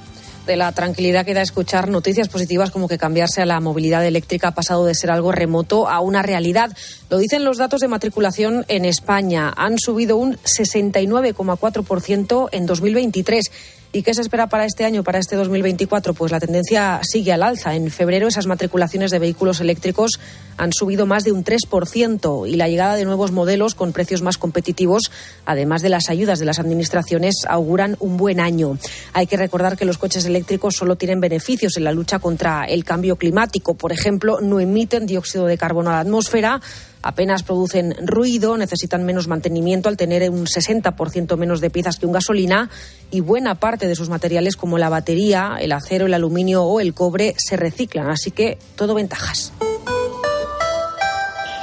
de 0.47 0.55
la 0.55 0.71
tranquilidad 0.71 1.25
que 1.27 1.35
da 1.35 1.43
escuchar 1.43 1.89
noticias 1.89 2.27
positivas 2.27 2.71
como 2.71 2.87
que 2.87 2.97
cambiarse 2.97 3.43
a 3.43 3.45
la 3.45 3.59
movilidad 3.59 4.03
eléctrica 4.03 4.47
ha 4.47 4.55
pasado 4.55 4.83
de 4.83 4.95
ser 4.95 5.11
algo 5.11 5.31
remoto 5.31 5.87
a 5.87 5.99
una 5.99 6.23
realidad. 6.23 6.75
Lo 7.11 7.19
dicen 7.19 7.45
los 7.45 7.57
datos 7.57 7.81
de 7.81 7.87
matriculación 7.87 8.65
en 8.67 8.85
España. 8.85 9.53
Han 9.55 9.77
subido 9.77 10.17
un 10.17 10.37
69,4% 10.37 12.49
en 12.51 12.65
2023. 12.65 13.51
¿Y 13.91 14.03
qué 14.03 14.13
se 14.13 14.21
espera 14.21 14.47
para 14.47 14.65
este 14.65 14.85
año, 14.85 15.03
para 15.03 15.17
este 15.17 15.35
2024? 15.35 16.13
Pues 16.13 16.31
la 16.31 16.39
tendencia 16.39 16.99
sigue 17.01 17.33
al 17.33 17.41
alza. 17.41 17.73
En 17.73 17.89
febrero 17.89 18.27
esas 18.27 18.45
matriculaciones 18.45 19.09
de 19.09 19.17
vehículos 19.17 19.61
eléctricos 19.61 20.19
han 20.57 20.71
subido 20.73 21.07
más 21.07 21.23
de 21.23 21.31
un 21.31 21.43
3% 21.43 22.47
y 22.47 22.55
la 22.55 22.67
llegada 22.67 22.93
de 22.95 23.05
nuevos 23.05 23.31
modelos 23.31 23.73
con 23.73 23.91
precios 23.91 24.21
más 24.21 24.37
competitivos, 24.37 25.09
además 25.43 25.81
de 25.81 25.89
las 25.89 26.09
ayudas 26.09 26.37
de 26.37 26.45
las 26.45 26.59
administraciones, 26.59 27.37
auguran 27.47 27.97
un 27.99 28.17
buen 28.17 28.39
año. 28.39 28.77
Hay 29.13 29.25
que 29.25 29.37
recordar 29.37 29.75
que 29.75 29.85
los 29.85 29.97
coches 29.97 30.23
eléctricos 30.25 30.75
solo 30.75 30.95
tienen 30.95 31.19
beneficios 31.19 31.75
en 31.75 31.85
la 31.85 31.91
lucha 31.91 32.19
contra 32.19 32.65
el 32.65 32.83
cambio 32.83 33.15
climático. 33.15 33.73
Por 33.73 33.91
ejemplo, 33.91 34.39
no 34.39 34.59
emiten 34.59 35.07
dióxido 35.07 35.47
de 35.47 35.57
carbono 35.57 35.89
a 35.89 35.93
la 35.93 36.01
atmósfera, 36.01 36.61
apenas 37.01 37.43
producen 37.43 37.95
ruido, 38.05 38.57
necesitan 38.57 39.05
menos 39.05 39.27
mantenimiento 39.27 39.89
al 39.89 39.97
tener 39.97 40.29
un 40.29 40.45
60% 40.45 41.37
menos 41.37 41.61
de 41.61 41.69
piezas 41.69 41.97
que 41.97 42.05
un 42.05 42.11
gasolina 42.11 42.69
y 43.11 43.21
buena 43.21 43.55
parte 43.55 43.87
de 43.87 43.95
sus 43.95 44.09
materiales 44.09 44.55
como 44.55 44.77
la 44.77 44.89
batería, 44.89 45.57
el 45.59 45.71
acero, 45.71 46.05
el 46.05 46.13
aluminio 46.13 46.63
o 46.63 46.79
el 46.79 46.93
cobre 46.93 47.35
se 47.37 47.57
reciclan. 47.57 48.09
Así 48.09 48.31
que 48.31 48.57
todo 48.75 48.93
ventajas. 48.93 49.53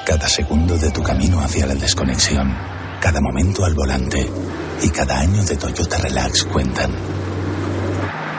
Cada 0.05 0.29
segundo 0.29 0.79
de 0.79 0.91
tu 0.91 1.03
camino 1.03 1.41
hacia 1.41 1.67
la 1.67 1.75
desconexión, 1.75 2.55
cada 3.01 3.21
momento 3.21 3.65
al 3.65 3.75
volante 3.75 4.27
y 4.83 4.89
cada 4.91 5.19
año 5.19 5.43
de 5.45 5.57
Toyota 5.57 5.99
Relax 5.99 6.45
cuentan. 6.45 6.93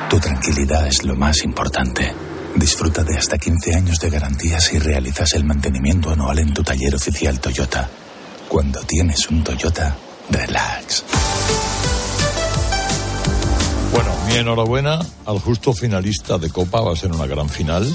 Tu 0.10 0.20
tranquilidad 0.20 0.88
es 0.88 1.04
lo 1.04 1.16
más 1.16 1.44
importante. 1.44 2.27
Disfruta 2.58 3.04
de 3.04 3.16
hasta 3.16 3.38
15 3.38 3.76
años 3.76 4.00
de 4.00 4.10
garantía 4.10 4.60
si 4.60 4.80
realizas 4.80 5.34
el 5.34 5.44
mantenimiento 5.44 6.10
anual 6.10 6.40
en 6.40 6.54
tu 6.56 6.64
taller 6.64 6.96
oficial 6.96 7.40
Toyota. 7.40 7.88
Cuando 8.50 8.82
tienes 8.82 9.30
un 9.30 9.44
Toyota, 9.44 9.96
relax. 10.32 11.04
Bueno, 13.94 14.10
mi 14.26 14.34
enhorabuena 14.34 15.00
al 15.28 15.38
justo 15.38 15.72
finalista 15.72 16.40
de 16.40 16.50
Copa, 16.50 16.82
va 16.82 16.94
a 16.94 16.96
ser 16.96 17.12
una 17.12 17.28
gran 17.28 17.48
final. 17.48 17.88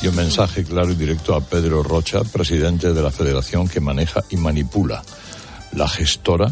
Y 0.00 0.06
un 0.06 0.16
mensaje 0.16 0.64
claro 0.64 0.92
y 0.92 0.94
directo 0.94 1.34
a 1.34 1.42
Pedro 1.42 1.82
Rocha, 1.82 2.22
presidente 2.24 2.94
de 2.94 3.02
la 3.02 3.10
federación 3.10 3.68
que 3.68 3.80
maneja 3.80 4.24
y 4.30 4.36
manipula 4.36 5.02
la 5.72 5.88
gestora, 5.88 6.50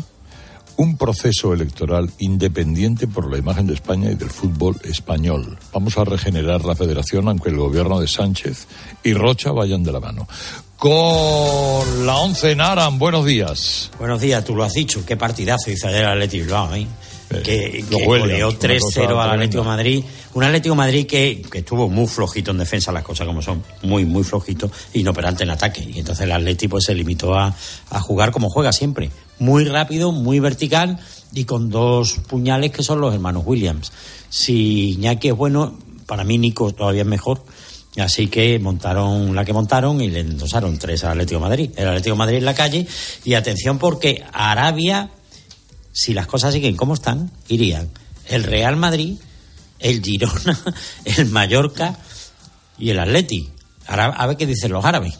un 0.77 0.97
proceso 0.97 1.53
electoral 1.53 2.11
independiente 2.19 3.07
por 3.07 3.31
la 3.31 3.39
imagen 3.39 3.67
de 3.67 3.75
España 3.75 4.11
y 4.11 4.15
del 4.15 4.31
fútbol 4.31 4.77
español. 4.85 5.59
Vamos 5.73 5.99
a 5.99 6.05
regenerar 6.05 6.65
la 6.65 6.75
federación 6.75 7.29
aunque 7.29 7.51
el 7.51 7.57
gobierno 7.57 8.01
de 8.01 8.09
Sánchez 8.09 8.67
y 9.03 9.15
Rocha 9.15 9.53
vayan 9.53 9.83
de 9.83 9.93
la 9.93 10.01
mano. 10.01 10.27
Con 10.77 12.07
la 12.07 12.17
once 12.17 12.51
en 12.51 12.61
Aran, 12.61 12.99
buenos 12.99 13.25
días. 13.25 13.91
Buenos 13.99 14.21
días, 14.21 14.45
tú 14.45 14.55
lo 14.55 14.65
has 14.65 14.75
dicho. 14.75 15.05
Qué 15.07 15.17
partidazo 15.17 15.71
hizo 15.71 15.89
ayer 15.89 16.03
el 16.03 16.09
Atlético 16.09 16.45
Bilbao, 16.45 16.75
¿eh? 16.75 16.87
Que, 17.43 17.85
que 17.89 18.05
goleó 18.07 18.49
es 18.49 18.65
una 18.65 18.79
cosa 18.79 19.01
3-0 19.03 19.23
al. 19.23 19.31
Atlético 19.31 19.63
de 19.63 19.69
Madrid. 19.69 20.05
Un 20.35 20.45
Atlético 20.45 20.75
de 20.75 20.79
Madrid 20.79 21.07
que, 21.07 21.43
que 21.51 21.59
estuvo 21.59 21.89
muy 21.89 22.07
flojito 22.07 22.51
en 22.51 22.59
defensa, 22.59 22.93
las 22.93 23.03
cosas 23.03 23.27
como 23.27 23.43
son, 23.43 23.63
muy, 23.83 24.05
muy 24.05 24.25
flojito, 24.25 24.71
inoperante 24.93 25.45
en 25.45 25.51
ataque. 25.51 25.83
Y 25.83 25.99
entonces 25.99 26.25
el 26.25 26.33
Atlético 26.33 26.73
pues, 26.73 26.85
se 26.85 26.95
limitó 26.95 27.35
a, 27.35 27.55
a 27.91 28.01
jugar 28.01 28.33
como 28.33 28.49
juega 28.51 28.73
siempre. 28.73 29.11
Muy 29.39 29.65
rápido, 29.65 30.13
muy 30.13 30.41
vertical 30.41 30.99
y 31.33 31.45
con 31.45 31.69
dos 31.69 32.21
puñales 32.29 32.71
que 32.71 32.83
son 32.83 33.01
los 33.01 33.13
hermanos 33.13 33.43
Williams. 33.47 33.93
Si 34.29 34.93
Iñaki 34.93 35.29
es 35.29 35.37
bueno, 35.37 35.77
para 36.07 36.25
mí 36.25 36.39
Nico 36.39 36.73
todavía 36.73 37.03
es 37.03 37.09
mejor. 37.09 37.43
Así 37.97 38.27
que 38.27 38.59
montaron 38.59 39.35
la 39.37 39.45
que 39.45 39.53
montaron 39.53 40.01
y 40.01 40.09
le 40.09 40.21
endosaron 40.21 40.79
tres 40.79 41.05
al 41.05 41.13
Atlético 41.13 41.41
de 41.41 41.49
Madrid. 41.49 41.71
El 41.77 41.89
Atlético 41.89 42.15
de 42.15 42.19
Madrid 42.19 42.37
en 42.39 42.45
la 42.45 42.55
calle. 42.55 42.87
Y 43.25 43.35
atención 43.35 43.79
porque 43.79 44.25
Arabia 44.33 45.11
si 45.95 46.13
las 46.13 46.27
cosas 46.27 46.53
siguen 46.53 46.77
como 46.77 46.93
están, 46.93 47.31
irían 47.49 47.89
el 48.27 48.43
Real 48.45 48.77
Madrid, 48.77 49.17
el 49.79 50.03
Girona, 50.03 50.59
el 51.07 51.27
Mallorca 51.31 51.97
y 52.79 52.91
el 52.91 52.99
Atleti. 52.99 53.49
Ahora, 53.87 54.07
a 54.07 54.27
ver 54.27 54.37
qué 54.37 54.47
dicen 54.47 54.73
los 54.73 54.85
árabes. 54.85 55.15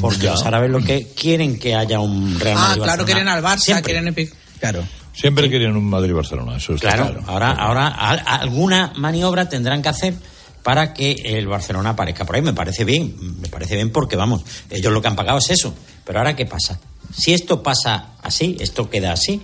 Porque 0.00 0.22
Ya. 0.24 0.32
los 0.32 0.44
árabes 0.44 0.70
lo 0.70 0.80
que 0.80 1.08
quieren 1.14 1.58
que 1.58 1.74
haya 1.74 2.00
un 2.00 2.38
Real 2.40 2.56
Ah, 2.58 2.68
Madrid. 2.68 2.82
claro, 2.82 3.04
quieren 3.04 3.28
al 3.28 3.42
Barça, 3.42 3.58
Siempre. 3.58 3.92
quieren 3.92 4.08
el... 4.16 4.32
Claro. 4.58 4.82
Siempre 5.14 5.48
querían 5.50 5.76
un 5.76 5.84
Madrid-Barcelona, 5.84 6.56
eso 6.56 6.74
está 6.74 6.88
Claro, 6.94 7.12
claro. 7.12 7.24
ahora, 7.28 7.50
ahora 7.52 7.86
al- 7.88 8.22
alguna 8.26 8.92
maniobra 8.96 9.48
tendrán 9.48 9.82
que 9.82 9.90
hacer 9.90 10.14
para 10.62 10.94
que 10.94 11.12
el 11.12 11.46
Barcelona 11.46 11.90
aparezca 11.90 12.24
por 12.24 12.34
ahí. 12.36 12.42
Me 12.42 12.54
parece 12.54 12.84
bien, 12.84 13.14
me 13.40 13.48
parece 13.48 13.74
bien 13.76 13.90
porque 13.92 14.16
vamos, 14.16 14.42
ellos 14.70 14.90
lo 14.92 15.00
que 15.02 15.08
han 15.08 15.14
pagado 15.16 15.38
es 15.38 15.50
eso. 15.50 15.74
Pero 16.04 16.18
ahora 16.18 16.34
qué 16.34 16.46
pasa? 16.46 16.80
Si 17.16 17.32
esto 17.32 17.62
pasa 17.62 18.10
así, 18.22 18.56
esto 18.60 18.88
queda 18.90 19.12
así, 19.12 19.40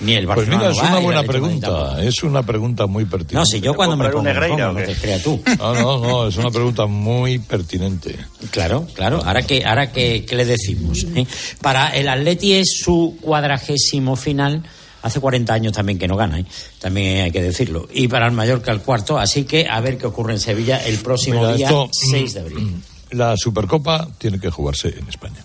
ni 0.00 0.14
el 0.14 0.24
Pues 0.24 0.48
Barcelona 0.48 0.56
mira, 0.56 0.68
no 0.68 0.72
es 0.74 0.82
va, 0.82 0.88
una 0.90 0.98
buena 1.00 1.22
pregunta, 1.24 2.02
es 2.02 2.22
una 2.22 2.42
pregunta 2.42 2.86
muy 2.86 3.04
pertinente. 3.04 3.34
No, 3.34 3.44
si 3.44 3.60
yo 3.60 3.74
cuando 3.74 3.96
me 3.96 4.08
pongo, 4.08 4.22
me 4.24 4.34
pongo, 4.48 4.72
no 4.72 4.82
te 4.82 4.94
creas 4.94 5.22
tú. 5.22 5.42
No, 5.58 5.74
no, 5.80 5.98
no, 5.98 6.26
es 6.26 6.36
una 6.36 6.50
pregunta 6.50 6.86
muy 6.86 7.38
pertinente. 7.38 8.16
Claro, 8.50 8.86
claro. 8.94 9.20
Ahora 9.24 9.42
que, 9.42 9.64
ahora 9.64 9.92
que, 9.92 10.24
¿qué 10.24 10.36
le 10.36 10.44
decimos? 10.46 11.04
eh? 11.14 11.26
Para 11.60 11.88
el 11.88 12.08
Atleti 12.08 12.54
es 12.54 12.80
su 12.82 13.18
cuadragésimo 13.20 14.16
final. 14.16 14.62
Hace 15.02 15.18
40 15.18 15.54
años 15.54 15.72
también 15.72 15.98
que 15.98 16.06
no 16.06 16.14
gana, 16.14 16.38
¿eh? 16.40 16.44
también 16.78 17.24
hay 17.24 17.30
que 17.30 17.40
decirlo. 17.40 17.88
Y 17.90 18.06
para 18.08 18.26
el 18.26 18.32
Mallorca 18.32 18.70
el 18.70 18.82
cuarto. 18.82 19.18
Así 19.18 19.44
que 19.44 19.66
a 19.66 19.80
ver 19.80 19.96
qué 19.96 20.06
ocurre 20.06 20.34
en 20.34 20.40
Sevilla 20.40 20.76
el 20.84 20.98
próximo 20.98 21.40
Mira, 21.40 21.54
día 21.54 21.66
esto, 21.68 21.88
6 22.10 22.34
de 22.34 22.40
abril. 22.40 22.82
La 23.12 23.34
Supercopa 23.36 24.08
tiene 24.18 24.38
que 24.38 24.50
jugarse 24.50 24.88
en 24.88 25.08
España. 25.08 25.42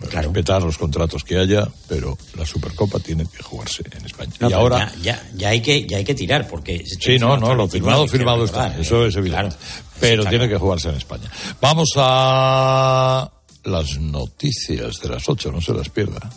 Respetar 0.00 0.62
los 0.62 0.78
contratos 0.78 1.24
que 1.24 1.38
haya, 1.38 1.68
pero 1.88 2.16
la 2.36 2.46
Supercopa 2.46 2.98
tiene 2.98 3.26
que 3.26 3.42
jugarse 3.42 3.82
en 3.90 4.06
España. 4.06 4.32
No, 4.40 4.50
y 4.50 4.52
ahora. 4.52 4.92
ya, 5.02 5.02
ya, 5.02 5.30
ya 5.34 5.48
hay 5.50 5.60
que 5.60 5.86
ya 5.86 5.98
hay 5.98 6.04
que 6.04 6.14
tirar 6.14 6.48
porque 6.48 6.84
Sí, 6.86 7.18
no, 7.18 7.36
no, 7.36 7.54
lo 7.54 7.68
firmado, 7.68 8.06
firmado 8.08 8.44
está. 8.44 8.78
Eso 8.78 9.06
es 9.06 9.16
evidente. 9.16 9.56
Pero 10.00 10.24
tiene 10.24 10.48
que 10.48 10.56
jugarse 10.56 10.88
en 10.88 10.96
España. 10.96 11.30
Vamos 11.60 11.90
a 11.96 13.30
las 13.64 13.98
noticias 13.98 15.00
de 15.00 15.08
las 15.10 15.28
8, 15.28 15.52
no 15.52 15.60
se 15.60 15.74
las 15.74 15.90
pierda. 15.90 16.30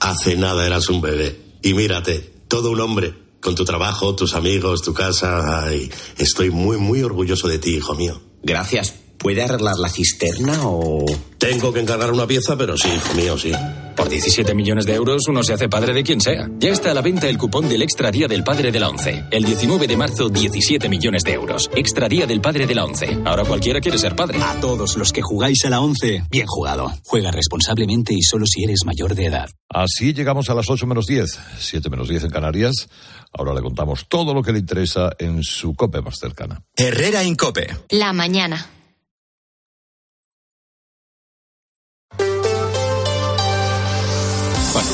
Hace 0.00 0.36
nada 0.36 0.66
eras 0.66 0.88
un 0.90 1.00
bebé. 1.00 1.40
Y 1.62 1.72
mírate, 1.74 2.18
todo 2.48 2.70
un 2.70 2.80
hombre. 2.80 3.14
Con 3.40 3.54
tu 3.54 3.64
trabajo, 3.64 4.14
tus 4.14 4.34
amigos, 4.34 4.82
tu 4.82 4.92
casa. 4.92 5.64
Ay, 5.64 5.90
estoy 6.18 6.50
muy, 6.50 6.76
muy 6.78 7.02
orgulloso 7.02 7.48
de 7.48 7.58
ti, 7.58 7.76
hijo 7.76 7.94
mío. 7.94 8.20
Gracias. 8.42 8.94
¿Puede 9.18 9.42
arreglar 9.42 9.76
la 9.78 9.88
cisterna 9.88 10.60
o...? 10.64 11.04
Tengo 11.38 11.72
que 11.72 11.80
encargar 11.80 12.10
una 12.12 12.26
pieza, 12.26 12.56
pero 12.56 12.76
sí, 12.78 12.88
hijo 12.88 13.14
mío, 13.14 13.36
sí. 13.36 13.52
Por 13.94 14.08
17 14.08 14.54
millones 14.54 14.86
de 14.86 14.94
euros 14.94 15.22
uno 15.28 15.42
se 15.42 15.52
hace 15.52 15.68
padre 15.68 15.92
de 15.92 16.02
quien 16.02 16.20
sea. 16.20 16.48
Ya 16.58 16.70
está 16.70 16.90
a 16.90 16.94
la 16.94 17.02
venta 17.02 17.28
el 17.28 17.38
cupón 17.38 17.68
del 17.68 17.82
Extra 17.82 18.10
Día 18.10 18.26
del 18.26 18.42
Padre 18.42 18.72
de 18.72 18.80
la 18.80 18.88
ONCE. 18.88 19.24
El 19.30 19.44
19 19.44 19.86
de 19.86 19.96
marzo, 19.96 20.28
17 20.28 20.88
millones 20.88 21.22
de 21.24 21.32
euros. 21.32 21.70
Extra 21.74 22.08
Día 22.08 22.26
del 22.26 22.40
Padre 22.40 22.66
de 22.66 22.74
la 22.74 22.84
ONCE. 22.84 23.18
Ahora 23.24 23.44
cualquiera 23.44 23.80
quiere 23.80 23.98
ser 23.98 24.16
padre. 24.16 24.38
A 24.42 24.60
todos 24.60 24.96
los 24.96 25.12
que 25.12 25.22
jugáis 25.22 25.64
a 25.64 25.70
la 25.70 25.80
11, 25.80 26.24
bien 26.30 26.46
jugado. 26.46 26.92
Juega 27.04 27.30
responsablemente 27.30 28.14
y 28.14 28.22
solo 28.22 28.46
si 28.46 28.64
eres 28.64 28.80
mayor 28.84 29.14
de 29.14 29.26
edad. 29.26 29.48
Así 29.68 30.12
llegamos 30.14 30.48
a 30.50 30.54
las 30.54 30.68
8 30.68 30.86
menos 30.86 31.06
10, 31.06 31.38
7 31.58 31.90
menos 31.90 32.08
10 32.08 32.24
en 32.24 32.30
Canarias. 32.30 32.88
Ahora 33.32 33.54
le 33.54 33.62
contamos 33.62 34.06
todo 34.08 34.32
lo 34.32 34.42
que 34.42 34.52
le 34.52 34.58
interesa 34.58 35.10
en 35.18 35.42
su 35.42 35.74
COPE 35.74 36.02
más 36.02 36.18
cercana. 36.18 36.62
Herrera 36.76 37.24
Incope. 37.24 37.66
La 37.90 38.12
mañana. 38.12 38.75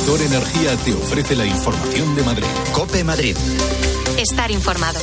Factor 0.02 0.20
Energía 0.22 0.76
te 0.78 0.94
ofrece 0.94 1.36
la 1.36 1.46
información 1.46 2.16
de 2.16 2.24
Madrid. 2.24 2.46
Cope 2.72 3.04
Madrid. 3.04 3.36
Estar 4.18 4.50
informado. 4.50 4.98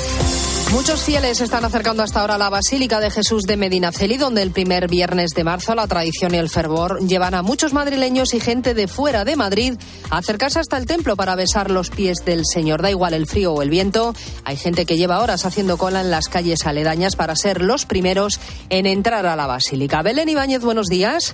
Muchos 0.71 1.01
fieles 1.01 1.41
están 1.41 1.65
acercando 1.65 2.03
hasta 2.03 2.21
ahora 2.21 2.35
a 2.35 2.37
la 2.37 2.49
Basílica 2.51 2.99
de 2.99 3.09
Jesús 3.09 3.43
de 3.43 3.57
Medinaceli, 3.57 4.17
donde 4.17 4.43
el 4.43 4.51
primer 4.51 4.87
viernes 4.87 5.31
de 5.31 5.43
marzo 5.43 5.73
la 5.73 5.87
tradición 5.87 6.35
y 6.35 6.37
el 6.37 6.47
fervor 6.47 6.99
llevan 7.07 7.33
a 7.33 7.41
muchos 7.41 7.73
madrileños 7.73 8.35
y 8.35 8.39
gente 8.39 8.75
de 8.75 8.87
fuera 8.87 9.25
de 9.25 9.35
Madrid 9.35 9.73
a 10.11 10.19
acercarse 10.19 10.59
hasta 10.59 10.77
el 10.77 10.85
templo 10.85 11.15
para 11.15 11.33
besar 11.33 11.71
los 11.71 11.89
pies 11.89 12.23
del 12.23 12.43
Señor. 12.45 12.83
Da 12.83 12.91
igual 12.91 13.15
el 13.15 13.25
frío 13.25 13.53
o 13.53 13.63
el 13.63 13.71
viento. 13.71 14.13
Hay 14.43 14.57
gente 14.57 14.85
que 14.85 14.95
lleva 14.95 15.21
horas 15.21 15.43
haciendo 15.43 15.79
cola 15.79 16.01
en 16.01 16.11
las 16.11 16.29
calles 16.29 16.67
aledañas 16.67 17.15
para 17.15 17.35
ser 17.35 17.63
los 17.63 17.87
primeros 17.87 18.39
en 18.69 18.85
entrar 18.85 19.25
a 19.25 19.35
la 19.35 19.47
Basílica. 19.47 20.03
Belén 20.03 20.29
Ibáñez, 20.29 20.61
buenos 20.61 20.85
días. 20.85 21.33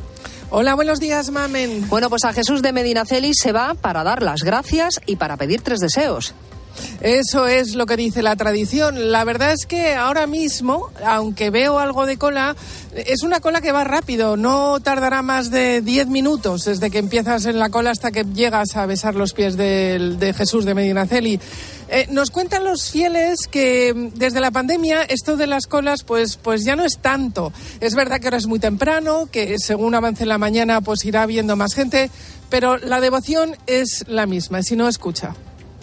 Hola, 0.49 0.75
buenos 0.75 1.01
días, 1.01 1.29
Mamen. 1.29 1.89
Bueno, 1.89 2.09
pues 2.09 2.23
a 2.23 2.31
Jesús 2.31 2.61
de 2.61 2.71
Medinaceli 2.71 3.33
se 3.33 3.51
va 3.51 3.73
para 3.73 4.05
dar 4.05 4.23
las 4.23 4.43
gracias 4.43 5.01
y 5.05 5.17
para 5.17 5.35
pedir 5.35 5.61
tres 5.61 5.79
deseos. 5.81 6.33
Eso 7.01 7.47
es 7.47 7.75
lo 7.75 7.85
que 7.85 7.97
dice 7.97 8.21
la 8.21 8.35
tradición. 8.35 9.11
La 9.11 9.23
verdad 9.23 9.51
es 9.53 9.65
que 9.65 9.93
ahora 9.93 10.27
mismo, 10.27 10.89
aunque 11.05 11.49
veo 11.49 11.79
algo 11.79 12.05
de 12.05 12.17
cola, 12.17 12.55
es 12.95 13.23
una 13.23 13.39
cola 13.39 13.61
que 13.61 13.71
va 13.71 13.83
rápido. 13.83 14.37
No 14.37 14.79
tardará 14.79 15.21
más 15.21 15.51
de 15.51 15.81
10 15.81 16.07
minutos 16.07 16.65
desde 16.65 16.89
que 16.89 16.99
empiezas 16.99 17.45
en 17.45 17.59
la 17.59 17.69
cola 17.69 17.91
hasta 17.91 18.11
que 18.11 18.23
llegas 18.23 18.75
a 18.75 18.85
besar 18.85 19.15
los 19.15 19.33
pies 19.33 19.57
de, 19.57 20.33
Jesús 20.35 20.65
de 20.65 20.73
Medinaceli. 20.73 21.39
Eh, 21.87 22.07
nos 22.09 22.31
cuentan 22.31 22.63
los 22.63 22.89
fieles 22.89 23.47
que 23.49 23.93
mm, 23.93 24.17
desde 24.17 24.39
la 24.39 24.49
pandemia 24.49 25.03
esto 25.03 25.37
de 25.37 25.45
las 25.45 25.67
colas 25.67 26.03
pues, 26.03 26.37
pues 26.37 26.63
ya 26.63 26.75
no 26.75 26.83
es 26.83 26.97
tanto. 26.99 27.53
Es 27.79 27.93
verdad 27.95 28.19
que 28.19 28.27
ahora 28.27 28.37
es 28.37 28.47
muy 28.47 28.59
temprano, 28.59 29.27
que 29.31 29.57
según 29.59 29.93
avance 29.93 30.25
la 30.25 30.37
mañana 30.37 30.81
pues 30.81 31.05
irá 31.05 31.25
viendo 31.25 31.55
más 31.55 31.73
gente, 31.75 32.09
pero 32.49 32.77
la 32.77 33.01
devoción 33.01 33.55
es 33.67 34.05
la 34.07 34.25
misma, 34.25 34.63
si 34.63 34.75
no 34.75 34.87
escucha. 34.87 35.35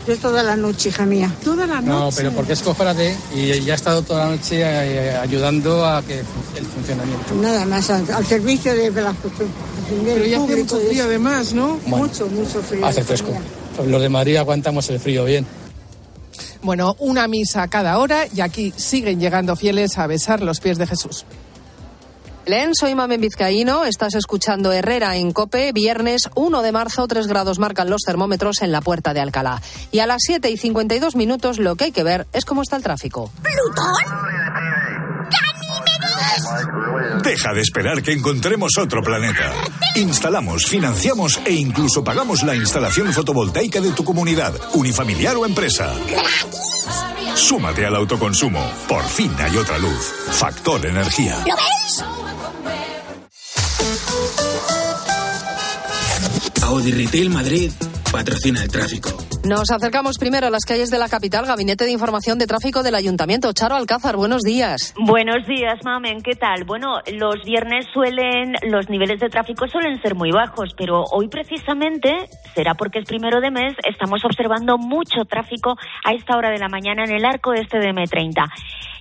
Yo 0.07 0.17
toda 0.17 0.43
la 0.43 0.57
noche, 0.57 0.89
hija 0.89 1.07
mía. 1.07 1.33
Toda 1.45 1.67
la 1.67 1.81
noche. 1.81 1.89
No, 1.89 2.11
pero 2.15 2.33
porque 2.33 2.55
es 2.55 2.63
cofrade 2.63 3.17
y 3.35 3.61
ya 3.61 3.75
ha 3.75 3.77
estado 3.77 4.03
toda 4.03 4.25
la 4.27 4.37
noche 4.37 4.61
eh, 4.61 5.17
ayudando 5.17 5.87
a 5.87 6.03
que 6.03 6.19
el 6.19 6.67
funcionamiento. 6.67 7.35
Nada 7.37 7.65
más, 7.65 7.89
al, 7.91 8.11
al 8.11 8.27
servicio 8.27 8.75
de 8.75 8.91
la 8.91 9.15
Pero 10.05 10.25
ya 10.25 10.43
hace 10.43 10.57
mucho 10.57 10.81
frío 10.81 11.05
además, 11.05 11.53
¿no? 11.53 11.79
Bueno, 11.87 12.07
mucho, 12.07 12.27
mucho 12.29 12.63
frío. 12.63 12.85
Hace 12.85 13.05
fresco. 13.05 13.33
Los 13.87 14.03
de 14.03 14.09
Madrid 14.09 14.37
aguantamos 14.37 14.89
el 14.91 14.99
frío 14.99 15.25
bien. 15.25 15.47
Bueno, 16.63 16.97
una 16.99 17.29
misa 17.29 17.63
a 17.63 17.69
cada 17.69 17.99
hora 17.99 18.27
y 18.35 18.41
aquí 18.41 18.73
siguen 18.77 19.21
llegando 19.21 19.57
fieles 19.57 19.99
a 19.99 20.07
besar 20.07 20.43
los 20.43 20.61
pies 20.61 20.79
de 20.79 20.87
Jesús. 20.87 21.25
Len, 22.45 22.75
soy 22.75 22.97
Mamen 22.97 23.21
Vizcaíno, 23.21 23.85
estás 23.85 24.15
escuchando 24.15 24.73
Herrera 24.73 25.17
en 25.17 25.33
Cope, 25.33 25.71
viernes 25.73 26.23
1 26.35 26.63
de 26.63 26.73
marzo, 26.73 27.07
3 27.07 27.29
grados 27.29 27.61
marcan 27.61 27.89
los 27.89 28.03
termómetros 28.03 28.63
en 28.63 28.73
la 28.73 28.81
puerta 28.81 29.15
de 29.15 29.21
Alcalá. 29.21 29.63
Y 29.93 30.01
a 30.01 30.07
las 30.07 30.23
7 30.27 30.51
y 30.51 30.57
52 30.57 31.15
minutos 31.15 31.59
lo 31.59 31.77
que 31.77 31.85
hay 31.85 31.93
que 31.93 32.03
ver 32.03 32.27
es 32.33 32.45
cómo 32.45 32.63
está 32.63 32.75
el 32.77 32.83
tráfico. 32.83 33.31
Deja 37.23 37.55
de 37.55 37.61
esperar 37.61 38.03
que 38.03 38.13
encontremos 38.13 38.73
otro 38.77 39.03
planeta. 39.03 39.53
Instalamos, 39.95 40.67
financiamos 40.67 41.41
e 41.45 41.53
incluso 41.53 42.03
pagamos 42.03 42.43
la 42.43 42.57
instalación 42.57 43.13
fotovoltaica 43.13 43.81
de 43.81 43.93
tu 43.93 44.03
comunidad, 44.03 44.53
unifamiliar 44.75 45.37
o 45.37 45.47
empresa. 45.47 45.95
Súmate 47.35 47.87
al 47.87 47.95
autoconsumo. 47.95 48.61
Por 48.89 49.05
fin 49.05 49.33
hay 49.39 49.57
otra 49.57 49.79
luz. 49.79 50.13
Factor 50.33 50.85
Energía. 50.87 51.39
¿Lo 51.47 51.55
ves? 51.55 52.22
Audi 56.73 56.91
Retail 56.91 57.29
Madrid 57.29 57.71
patrocina 58.11 58.63
el 58.63 58.71
tráfico. 58.71 59.11
Nos 59.45 59.71
acercamos 59.71 60.17
primero 60.17 60.47
a 60.47 60.51
las 60.51 60.65
calles 60.65 60.89
de 60.89 60.97
la 60.99 61.11
capital, 61.11 61.45
Gabinete 61.45 61.85
de 61.85 61.91
Información 61.91 62.39
de 62.39 62.47
Tráfico 62.47 62.83
del 62.83 62.95
Ayuntamiento. 62.95 63.53
Charo 63.53 63.75
Alcázar, 63.75 64.17
buenos 64.17 64.41
días. 64.41 64.95
Buenos 64.97 65.47
días, 65.47 65.85
Mamen, 65.85 66.23
¿qué 66.23 66.33
tal? 66.33 66.65
Bueno, 66.65 67.01
los 67.13 67.45
viernes 67.45 67.85
suelen, 67.93 68.55
los 68.71 68.89
niveles 68.89 69.21
de 69.21 69.29
tráfico 69.29 69.69
suelen 69.69 70.01
ser 70.01 70.15
muy 70.15 70.31
bajos, 70.31 70.73
pero 70.75 71.05
hoy 71.13 71.29
precisamente, 71.29 72.31
será 72.55 72.73
porque 72.73 73.01
es 73.01 73.05
primero 73.05 73.43
de 73.43 73.51
mes, 73.51 73.75
estamos 73.87 74.25
observando 74.25 74.79
mucho 74.79 75.27
tráfico 75.29 75.77
a 76.05 76.15
esta 76.15 76.39
hora 76.39 76.49
de 76.49 76.59
la 76.59 76.71
mañana 76.71 77.05
en 77.05 77.11
el 77.11 77.27
arco 77.27 77.53
este 77.53 77.81
de 77.81 77.91
M30. 77.91 78.49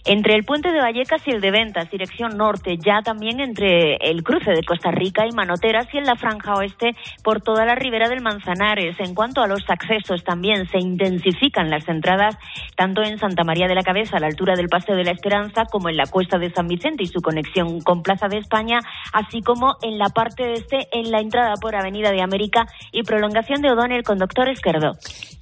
Entre 0.05 0.35
el 0.35 0.43
puente 0.43 0.71
de 0.71 0.79
Vallecas 0.79 1.21
y 1.27 1.31
el 1.31 1.41
de 1.41 1.51
Ventas, 1.51 1.89
dirección 1.91 2.37
norte, 2.37 2.77
ya 2.77 3.01
también 3.03 3.39
entre 3.39 3.97
el 3.97 4.23
cruce 4.23 4.51
de 4.51 4.63
Costa 4.63 4.91
Rica 4.91 5.25
y 5.27 5.31
Manoteras 5.31 5.87
y 5.93 5.97
en 5.97 6.05
la 6.05 6.15
franja 6.15 6.55
oeste 6.55 6.95
por 7.23 7.41
toda 7.41 7.65
la 7.65 7.75
ribera 7.75 8.09
del 8.09 8.21
Manzanares. 8.21 8.95
En 8.99 9.13
cuanto 9.13 9.41
a 9.41 9.47
los 9.47 9.61
accesos, 9.67 10.23
también 10.23 10.67
se 10.69 10.79
intensifican 10.79 11.69
las 11.69 11.87
entradas 11.87 12.37
tanto 12.75 13.03
en 13.03 13.19
Santa 13.19 13.43
María 13.43 13.67
de 13.67 13.75
la 13.75 13.83
Cabeza, 13.83 14.17
a 14.17 14.19
la 14.19 14.27
altura 14.27 14.55
del 14.55 14.69
Paseo 14.69 14.95
de 14.95 15.03
la 15.03 15.11
Esperanza, 15.11 15.65
como 15.71 15.89
en 15.89 15.97
la 15.97 16.07
Cuesta 16.07 16.37
de 16.37 16.51
San 16.51 16.67
Vicente 16.67 17.03
y 17.03 17.07
su 17.07 17.21
conexión 17.21 17.81
con 17.81 18.01
Plaza 18.01 18.27
de 18.27 18.37
España, 18.37 18.79
así 19.13 19.41
como 19.41 19.75
en 19.81 19.97
la 19.97 20.09
parte 20.09 20.53
este, 20.53 20.87
en 20.91 21.11
la 21.11 21.19
entrada 21.19 21.53
por 21.61 21.75
Avenida 21.75 22.11
de 22.11 22.21
América 22.21 22.65
y 22.91 23.03
prolongación 23.03 23.61
de 23.61 23.71
O'Donnell 23.71 24.03
con 24.03 24.17
Doctor 24.17 24.49
Esquerdo. 24.49 24.93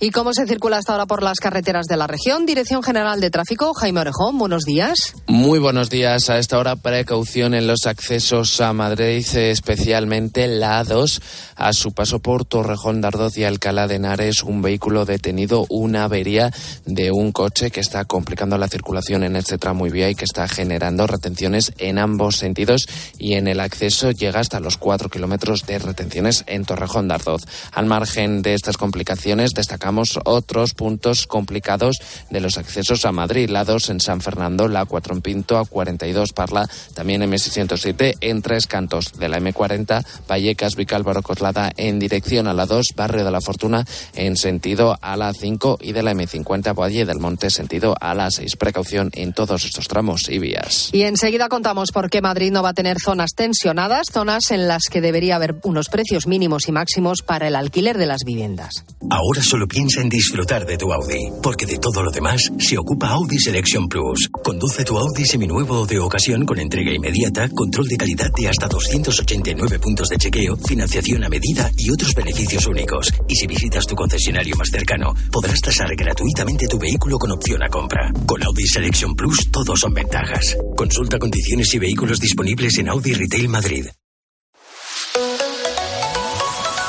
¿Y 0.01 0.11
cómo 0.11 0.33
se 0.33 0.47
circula 0.47 0.77
hasta 0.77 0.93
ahora 0.93 1.05
por 1.05 1.23
las 1.23 1.39
carreteras 1.39 1.85
de 1.87 1.97
la 1.97 2.07
región? 2.07 2.45
Dirección 2.45 2.83
General 2.83 3.19
de 3.19 3.29
Tráfico, 3.29 3.73
Jaime 3.73 4.01
Orejón, 4.01 4.37
buenos 4.49 4.65
días. 4.65 5.13
Muy 5.27 5.59
buenos 5.59 5.91
días. 5.91 6.31
A 6.31 6.39
esta 6.39 6.57
hora, 6.57 6.75
precaución 6.75 7.53
en 7.53 7.67
los 7.67 7.85
accesos 7.85 8.59
a 8.61 8.73
Madrid, 8.73 9.23
especialmente 9.35 10.47
la 10.47 10.83
A2, 10.83 11.21
a 11.55 11.71
su 11.71 11.91
paso 11.91 12.17
por 12.17 12.45
Torrejón 12.45 12.99
de 12.99 13.07
Ardoz 13.07 13.37
y 13.37 13.43
Alcalá 13.43 13.87
de 13.87 13.97
Henares, 13.97 14.41
un 14.41 14.63
vehículo 14.63 15.05
detenido, 15.05 15.67
una 15.69 16.05
avería 16.05 16.51
de 16.85 17.11
un 17.11 17.31
coche 17.31 17.69
que 17.69 17.79
está 17.79 18.05
complicando 18.05 18.57
la 18.57 18.67
circulación 18.67 19.23
en 19.23 19.35
este 19.35 19.59
tramo 19.59 19.85
y 19.85 19.91
vía 19.91 20.09
y 20.09 20.15
que 20.15 20.25
está 20.25 20.47
generando 20.47 21.05
retenciones 21.05 21.71
en 21.77 21.99
ambos 21.99 22.37
sentidos 22.37 22.87
y 23.19 23.35
en 23.35 23.47
el 23.47 23.59
acceso 23.59 24.09
llega 24.09 24.39
hasta 24.39 24.59
los 24.59 24.77
cuatro 24.77 25.09
kilómetros 25.09 25.67
de 25.67 25.77
retenciones 25.77 26.43
en 26.47 26.65
Torrejón 26.65 27.07
de 27.07 27.13
Ardoz. 27.13 27.43
Al 27.71 27.85
margen 27.85 28.41
de 28.41 28.55
estas 28.55 28.77
complicaciones, 28.77 29.53
destacamos 29.53 30.17
otros 30.25 30.73
puntos 30.73 31.27
complicados 31.27 31.99
de 32.31 32.39
los 32.39 32.57
accesos 32.57 33.05
a 33.05 33.11
Madrid. 33.11 33.47
La 33.47 33.63
2 33.63 33.91
en 33.91 33.99
San 33.99 34.21
Fernando, 34.21 34.38
la 34.39 34.85
4 34.85 35.15
en 35.15 35.21
Pinto, 35.21 35.57
a 35.57 35.65
42 35.65 36.33
Parla, 36.33 36.67
también 36.93 37.21
M607 37.21 38.17
en 38.21 38.41
Tres 38.41 38.67
Cantos 38.67 39.13
de 39.13 39.29
la 39.29 39.39
M40, 39.39 40.05
Vallecas, 40.27 40.75
Vicálvaro, 40.75 41.21
Coslada 41.21 41.71
en 41.77 41.99
dirección 41.99 42.47
a 42.47 42.53
la 42.53 42.65
2, 42.65 42.93
Barrio 42.95 43.25
de 43.25 43.31
la 43.31 43.41
Fortuna 43.41 43.85
en 44.15 44.37
sentido 44.37 44.97
a 45.01 45.15
la 45.17 45.33
5 45.33 45.79
y 45.81 45.91
de 45.91 46.03
la 46.03 46.13
M50 46.13 46.73
Valle 46.73 47.05
del 47.05 47.19
Monte 47.19 47.49
sentido 47.49 47.95
a 47.99 48.13
la 48.13 48.31
6. 48.31 48.55
Precaución 48.57 49.09
en 49.13 49.33
todos 49.33 49.65
estos 49.65 49.87
tramos 49.87 50.29
y 50.29 50.39
vías. 50.39 50.89
Y 50.91 51.03
enseguida 51.03 51.49
contamos 51.49 51.91
por 51.91 52.09
qué 52.09 52.21
Madrid 52.21 52.51
no 52.51 52.63
va 52.63 52.69
a 52.69 52.73
tener 52.73 52.97
zonas 52.99 53.31
tensionadas, 53.35 54.07
zonas 54.11 54.51
en 54.51 54.67
las 54.67 54.83
que 54.89 55.01
debería 55.01 55.35
haber 55.35 55.55
unos 55.63 55.89
precios 55.89 56.27
mínimos 56.27 56.67
y 56.67 56.71
máximos 56.71 57.21
para 57.21 57.47
el 57.47 57.55
alquiler 57.55 57.97
de 57.97 58.05
las 58.05 58.23
viviendas. 58.25 58.85
Ahora 59.09 59.41
solo 59.41 59.67
piensa 59.67 60.01
en 60.01 60.09
disfrutar 60.09 60.65
de 60.65 60.77
tu 60.77 60.91
Audi, 60.91 61.31
porque 61.41 61.65
de 61.65 61.77
todo 61.77 62.03
lo 62.03 62.11
demás 62.11 62.51
se 62.59 62.77
ocupa 62.77 63.09
Audi 63.09 63.39
Selection 63.39 63.87
Plus. 63.87 64.28
Conduce 64.43 64.83
tu 64.83 64.97
Audi 64.97 65.25
seminuevo 65.25 65.85
de 65.85 65.99
ocasión 65.99 66.45
con 66.45 66.59
entrega 66.59 66.91
inmediata, 66.91 67.49
control 67.49 67.87
de 67.87 67.97
calidad 67.97 68.31
de 68.35 68.47
hasta 68.47 68.67
289 68.67 69.79
puntos 69.79 70.07
de 70.07 70.17
chequeo, 70.17 70.57
financiación 70.57 71.23
a 71.23 71.29
medida 71.29 71.71
y 71.77 71.91
otros 71.91 72.13
beneficios 72.13 72.65
únicos. 72.67 73.13
Y 73.27 73.35
si 73.35 73.47
visitas 73.47 73.85
tu 73.85 73.95
concesionario 73.95 74.55
más 74.55 74.69
cercano, 74.69 75.13
podrás 75.31 75.59
tasar 75.61 75.95
gratuitamente 75.95 76.67
tu 76.67 76.77
vehículo 76.79 77.17
con 77.17 77.31
opción 77.31 77.63
a 77.63 77.69
compra. 77.69 78.11
Con 78.25 78.43
Audi 78.43 78.65
Selection 78.65 79.15
Plus, 79.15 79.49
todos 79.51 79.79
son 79.79 79.93
ventajas. 79.93 80.57
Consulta 80.75 81.19
condiciones 81.19 81.73
y 81.73 81.79
vehículos 81.79 82.19
disponibles 82.19 82.77
en 82.77 82.89
Audi 82.89 83.13
Retail 83.13 83.49
Madrid. 83.49 83.85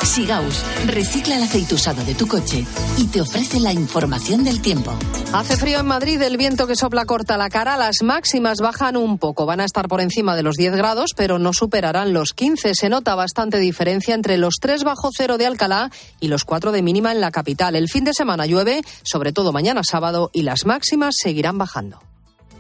Sigaus 0.03 0.65
recicla 0.87 1.37
el 1.37 1.43
aceite 1.43 1.75
usado 1.75 2.05
de 2.05 2.15
tu 2.15 2.27
coche 2.27 2.67
y 2.97 3.07
te 3.09 3.21
ofrece 3.21 3.61
la 3.61 3.73
información 3.73 4.45
del 4.45 4.61
tiempo. 4.61 4.93
Hace 5.33 5.57
frío 5.57 5.81
en 5.81 5.87
Madrid, 5.87 6.21
el 6.23 6.37
viento 6.37 6.67
que 6.67 6.77
sopla 6.77 7.05
corta 7.05 7.37
la 7.37 7.51
cara, 7.51 7.77
las 7.77 8.03
máximas 8.03 8.59
bajan 8.59 8.97
un 8.97 9.19
poco, 9.19 9.47
van 9.47 9.61
a 9.61 9.65
estar 9.65 9.89
por 9.89 10.01
encima 10.01 10.37
de 10.37 10.43
los 10.43 10.57
10 10.57 10.75
grados, 10.75 11.11
pero 11.17 11.39
no 11.39 11.53
superarán 11.53 12.13
los 12.13 12.33
15. 12.33 12.75
Se 12.75 12.89
nota 12.89 13.15
bastante 13.15 13.59
diferencia 13.59 14.15
entre 14.15 14.39
los 14.39 14.57
3 14.61 14.85
bajo 14.85 15.11
cero 15.17 15.39
de 15.39 15.47
Alcalá 15.47 15.91
y 16.19 16.29
los 16.29 16.45
4 16.45 16.73
de 16.73 16.83
mínima 16.83 17.13
en 17.13 17.21
la 17.21 17.31
capital. 17.31 17.77
El 17.77 17.89
fin 17.89 18.05
de 18.05 18.15
semana 18.15 18.47
llueve, 18.47 18.83
sobre 19.03 19.33
todo 19.33 19.53
mañana 19.53 19.83
sábado, 19.85 20.31
y 20.33 20.43
las 20.43 20.67
máximas 20.67 21.15
seguirán 21.21 21.59
bajando. 21.59 22.01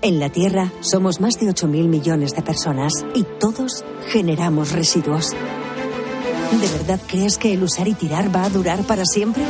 En 0.03 0.18
la 0.18 0.30
Tierra 0.30 0.72
somos 0.80 1.20
más 1.20 1.38
de 1.38 1.47
8.000 1.47 1.88
millones 1.88 2.34
de 2.34 2.43
personas 2.43 2.93
y 3.14 3.24
todos 3.38 3.84
generamos 4.09 4.72
residuos. 4.72 5.34
¿De 6.53 6.69
verdad 6.69 7.01
crees 7.07 7.39
que 7.39 7.53
el 7.53 7.63
usar 7.63 7.89
y 7.89 7.95
tirar 7.95 8.35
va 8.35 8.45
a 8.45 8.51
durar 8.51 8.83
para 8.85 9.05
siempre? 9.05 9.43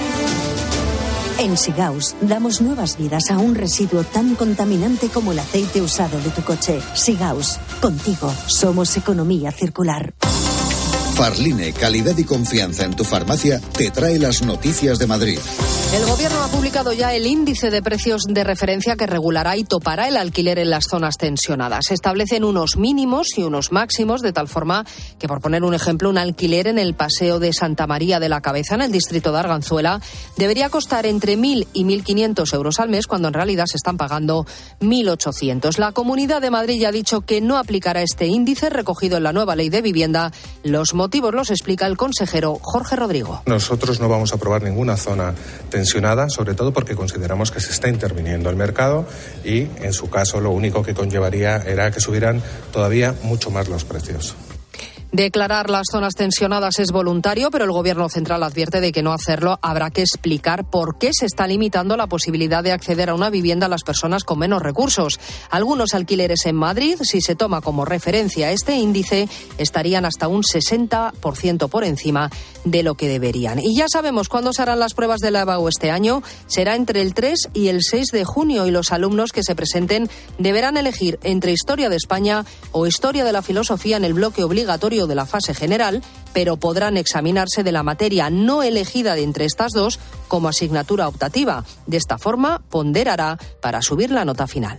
En 1.39 1.57
Sigaus 1.57 2.15
damos 2.21 2.61
nuevas 2.61 2.99
vidas 2.99 3.31
a 3.31 3.39
un 3.39 3.55
residuo 3.55 4.05
tan 4.05 4.35
contaminante 4.35 5.09
como 5.09 5.33
el 5.33 5.39
aceite 5.39 5.81
usado 5.81 6.21
de 6.21 6.29
tu 6.31 6.43
coche. 6.43 6.81
Sigaus, 6.95 7.59
contigo 7.81 8.31
somos 8.47 8.95
economía 8.99 9.51
circular. 9.51 10.13
Farline, 11.15 11.73
calidad 11.73 12.17
y 12.17 12.25
confianza 12.25 12.85
en 12.85 12.95
tu 12.95 13.05
farmacia, 13.05 13.61
te 13.61 13.91
trae 13.91 14.19
las 14.19 14.43
noticias 14.43 14.99
de 14.99 15.07
Madrid. 15.07 15.39
El 15.95 16.07
gobierno 16.07 16.43
ha 16.43 16.49
publicado 16.49 16.93
ya 16.93 17.15
el 17.15 17.27
índice 17.27 17.71
de 17.71 17.83
precios 17.83 18.23
de 18.29 18.45
referencia 18.45 18.95
que 18.95 19.07
regulará 19.07 19.57
y 19.57 19.65
topará 19.65 20.07
el 20.07 20.17
alquiler 20.17 20.61
en 20.61 20.71
las 20.71 20.85
zonas 20.85 21.17
tensionadas. 21.17 21.87
Se 21.89 21.95
establecen 21.95 22.45
unos 22.45 22.77
mínimos 22.77 23.27
y 23.37 23.43
unos 23.43 23.73
máximos, 23.73 24.23
de 24.23 24.33
tal 24.33 24.47
forma 24.47 24.87
que, 25.19 25.27
por 25.27 25.41
poner 25.41 25.65
un 25.65 25.75
ejemplo, 25.75 26.09
un 26.09 26.17
alquiler 26.17 26.69
en 26.69 26.79
el 26.79 26.95
Paseo 26.95 27.41
de 27.41 27.53
Santa 27.53 27.89
María 27.89 28.21
de 28.21 28.29
la 28.29 28.41
Cabeza, 28.41 28.77
en 28.77 28.83
el 28.83 28.93
distrito 28.93 29.33
de 29.33 29.41
Arganzuela, 29.41 30.01
debería 30.37 30.71
costar 30.71 31.07
entre 31.07 31.37
1.000 31.37 31.67
y 31.73 31.85
1.500 31.85 32.55
euros 32.55 32.79
al 32.79 32.89
mes, 32.89 33.09
cuando 33.09 33.29
en 33.29 33.35
realidad 33.35 33.67
se 33.67 33.77
están 33.77 33.97
pagando 33.97 34.47
1.800. 34.81 35.77
La 35.79 35.91
Comunidad 35.91 36.41
de 36.41 36.51
Madrid 36.51 36.81
ya 36.81 36.89
ha 36.89 36.93
dicho 36.93 37.23
que 37.23 37.41
no 37.41 37.59
aplicará 37.59 38.01
este 38.03 38.27
índice 38.27 38.71
recogido 38.71 39.17
en 39.17 39.25
la 39.25 39.33
nueva 39.33 39.57
ley 39.57 39.71
de 39.71 39.83
vivienda. 39.83 40.31
Los 40.63 40.95
los 41.33 41.51
explica 41.51 41.87
el 41.87 41.97
consejero 41.97 42.59
Jorge 42.63 42.97
Rodrigo. 42.97 43.43
Nosotros 43.47 44.01
no 44.01 44.09
vamos 44.09 44.33
a 44.33 44.37
aprobar 44.37 44.63
ninguna 44.63 44.97
zona 44.97 45.35
tensionada, 45.69 46.31
sobre 46.31 46.55
todo 46.55 46.73
porque 46.73 46.95
consideramos 46.95 47.51
que 47.51 47.61
se 47.61 47.73
está 47.73 47.89
interviniendo 47.89 48.49
el 48.49 48.57
mercado 48.57 49.07
y, 49.45 49.69
en 49.83 49.93
su 49.93 50.09
caso, 50.09 50.41
lo 50.41 50.51
único 50.51 50.83
que 50.83 50.95
conllevaría 50.95 51.59
era 51.59 51.91
que 51.91 52.01
subieran 52.01 52.41
todavía 52.73 53.15
mucho 53.23 53.51
más 53.51 53.69
los 53.69 53.85
precios. 53.85 54.35
Declarar 55.13 55.71
las 55.71 55.89
zonas 55.91 56.15
tensionadas 56.15 56.79
es 56.79 56.93
voluntario, 56.93 57.51
pero 57.51 57.65
el 57.65 57.73
Gobierno 57.73 58.09
central 58.09 58.45
advierte 58.45 58.81
de 58.81 58.93
que 58.93 59.03
no 59.03 59.13
hacerlo 59.13 59.59
habrá 59.61 59.91
que 59.91 60.03
explicar 60.03 60.71
por 60.71 60.99
qué 60.99 61.11
se 61.13 61.27
está 61.27 61.49
limitando 61.49 61.97
la 61.97 62.07
posibilidad 62.07 62.63
de 62.63 62.71
acceder 62.71 63.11
a 63.11 63.15
una 63.15 63.29
vivienda 63.29 63.67
a 63.67 63.69
las 63.69 63.83
personas 63.83 64.23
con 64.23 64.39
menos 64.39 64.63
recursos. 64.63 65.19
Algunos 65.51 65.95
alquileres 65.95 66.47
en 66.47 66.55
Madrid, 66.55 66.97
si 67.03 67.21
se 67.21 67.35
toma 67.35 67.61
como 67.61 67.85
referencia 67.85 68.53
este 68.53 68.77
índice, 68.77 69.29
estarían 69.59 70.05
hasta 70.05 70.29
un 70.29 70.43
60% 70.43 71.69
por 71.69 71.83
encima 71.83 72.31
de 72.65 72.85
lo 72.85 72.95
que 72.95 73.09
deberían. 73.09 73.59
Y 73.59 73.77
ya 73.77 73.87
sabemos 73.89 74.29
cuándo 74.29 74.53
se 74.53 74.63
harán 74.63 74.79
las 74.79 74.95
pruebas 74.95 75.19
de 75.19 75.33
la 75.33 75.41
EBAU 75.41 75.67
este 75.67 75.91
año. 75.91 76.23
Será 76.47 76.77
entre 76.77 77.03
el 77.03 77.15
3 77.15 77.49
y 77.53 77.67
el 77.67 77.83
6 77.83 78.09
de 78.13 78.25
junio 78.25 78.67
y 78.67 78.71
los 78.71 78.93
alumnos 78.93 79.33
que 79.33 79.43
se 79.43 79.57
presenten 79.57 80.09
deberán 80.39 80.77
elegir 80.77 81.19
entre 81.25 81.51
Historia 81.51 81.89
de 81.89 81.97
España 81.97 82.45
o 82.71 82.87
Historia 82.87 83.25
de 83.25 83.33
la 83.33 83.43
Filosofía 83.43 83.97
en 83.97 84.05
el 84.05 84.15
bloque 84.15 84.45
obligatorio 84.45 85.00
de 85.07 85.15
la 85.15 85.27
fase 85.27 85.55
general, 85.55 86.03
pero 86.33 86.57
podrán 86.57 86.97
examinarse 86.97 87.63
de 87.63 87.73
la 87.73 87.83
materia 87.83 88.31
no 88.31 88.63
elegida 88.63 89.15
de 89.15 89.23
entre 89.23 89.45
estas 89.45 89.73
dos 89.73 89.99
como 90.29 90.49
asignatura 90.49 91.09
optativa. 91.09 91.65
De 91.87 91.97
esta 91.97 92.19
forma, 92.19 92.63
ponderará 92.71 93.39
para 93.61 93.83
subir 93.83 94.11
la 94.11 94.25
nota 94.25 94.47
final. 94.47 94.79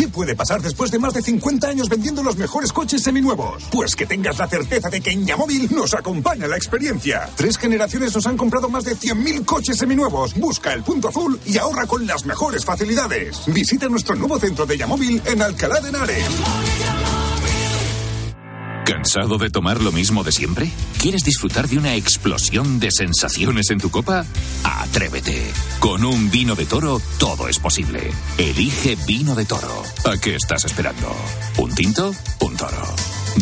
¿Qué 0.00 0.08
puede 0.08 0.34
pasar 0.34 0.62
después 0.62 0.90
de 0.90 0.98
más 0.98 1.12
de 1.12 1.20
50 1.20 1.68
años 1.68 1.90
vendiendo 1.90 2.22
los 2.22 2.38
mejores 2.38 2.72
coches 2.72 3.02
seminuevos? 3.02 3.64
Pues 3.70 3.94
que 3.94 4.06
tengas 4.06 4.38
la 4.38 4.48
certeza 4.48 4.88
de 4.88 5.02
que 5.02 5.10
en 5.10 5.26
Yamóvil 5.26 5.68
nos 5.70 5.92
acompaña 5.92 6.46
la 6.46 6.56
experiencia. 6.56 7.28
Tres 7.36 7.58
generaciones 7.58 8.14
nos 8.14 8.26
han 8.26 8.38
comprado 8.38 8.70
más 8.70 8.84
de 8.84 8.96
100.000 8.96 9.44
coches 9.44 9.76
seminuevos. 9.76 10.32
Busca 10.36 10.72
el 10.72 10.82
punto 10.82 11.08
azul 11.08 11.38
y 11.44 11.58
ahorra 11.58 11.86
con 11.86 12.06
las 12.06 12.24
mejores 12.24 12.64
facilidades. 12.64 13.42
Visita 13.48 13.90
nuestro 13.90 14.14
nuevo 14.14 14.38
centro 14.38 14.64
de 14.64 14.78
Yamóvil 14.78 15.20
en 15.26 15.42
Alcalá 15.42 15.80
de 15.82 15.90
Henares. 15.90 16.24
¿Cansado 18.90 19.38
de 19.38 19.50
tomar 19.50 19.80
lo 19.80 19.92
mismo 19.92 20.24
de 20.24 20.32
siempre? 20.32 20.68
¿Quieres 20.98 21.22
disfrutar 21.22 21.68
de 21.68 21.78
una 21.78 21.94
explosión 21.94 22.80
de 22.80 22.90
sensaciones 22.90 23.70
en 23.70 23.78
tu 23.78 23.88
copa? 23.88 24.26
Atrévete. 24.64 25.52
Con 25.78 26.04
un 26.04 26.28
vino 26.28 26.56
de 26.56 26.66
toro 26.66 27.00
todo 27.20 27.46
es 27.46 27.60
posible. 27.60 28.10
Elige 28.36 28.96
vino 29.06 29.36
de 29.36 29.44
toro. 29.44 29.84
¿A 30.04 30.18
qué 30.18 30.34
estás 30.34 30.64
esperando? 30.64 31.14
¿Un 31.58 31.72
tinto? 31.72 32.12
Un 32.40 32.56
toro. 32.56 32.82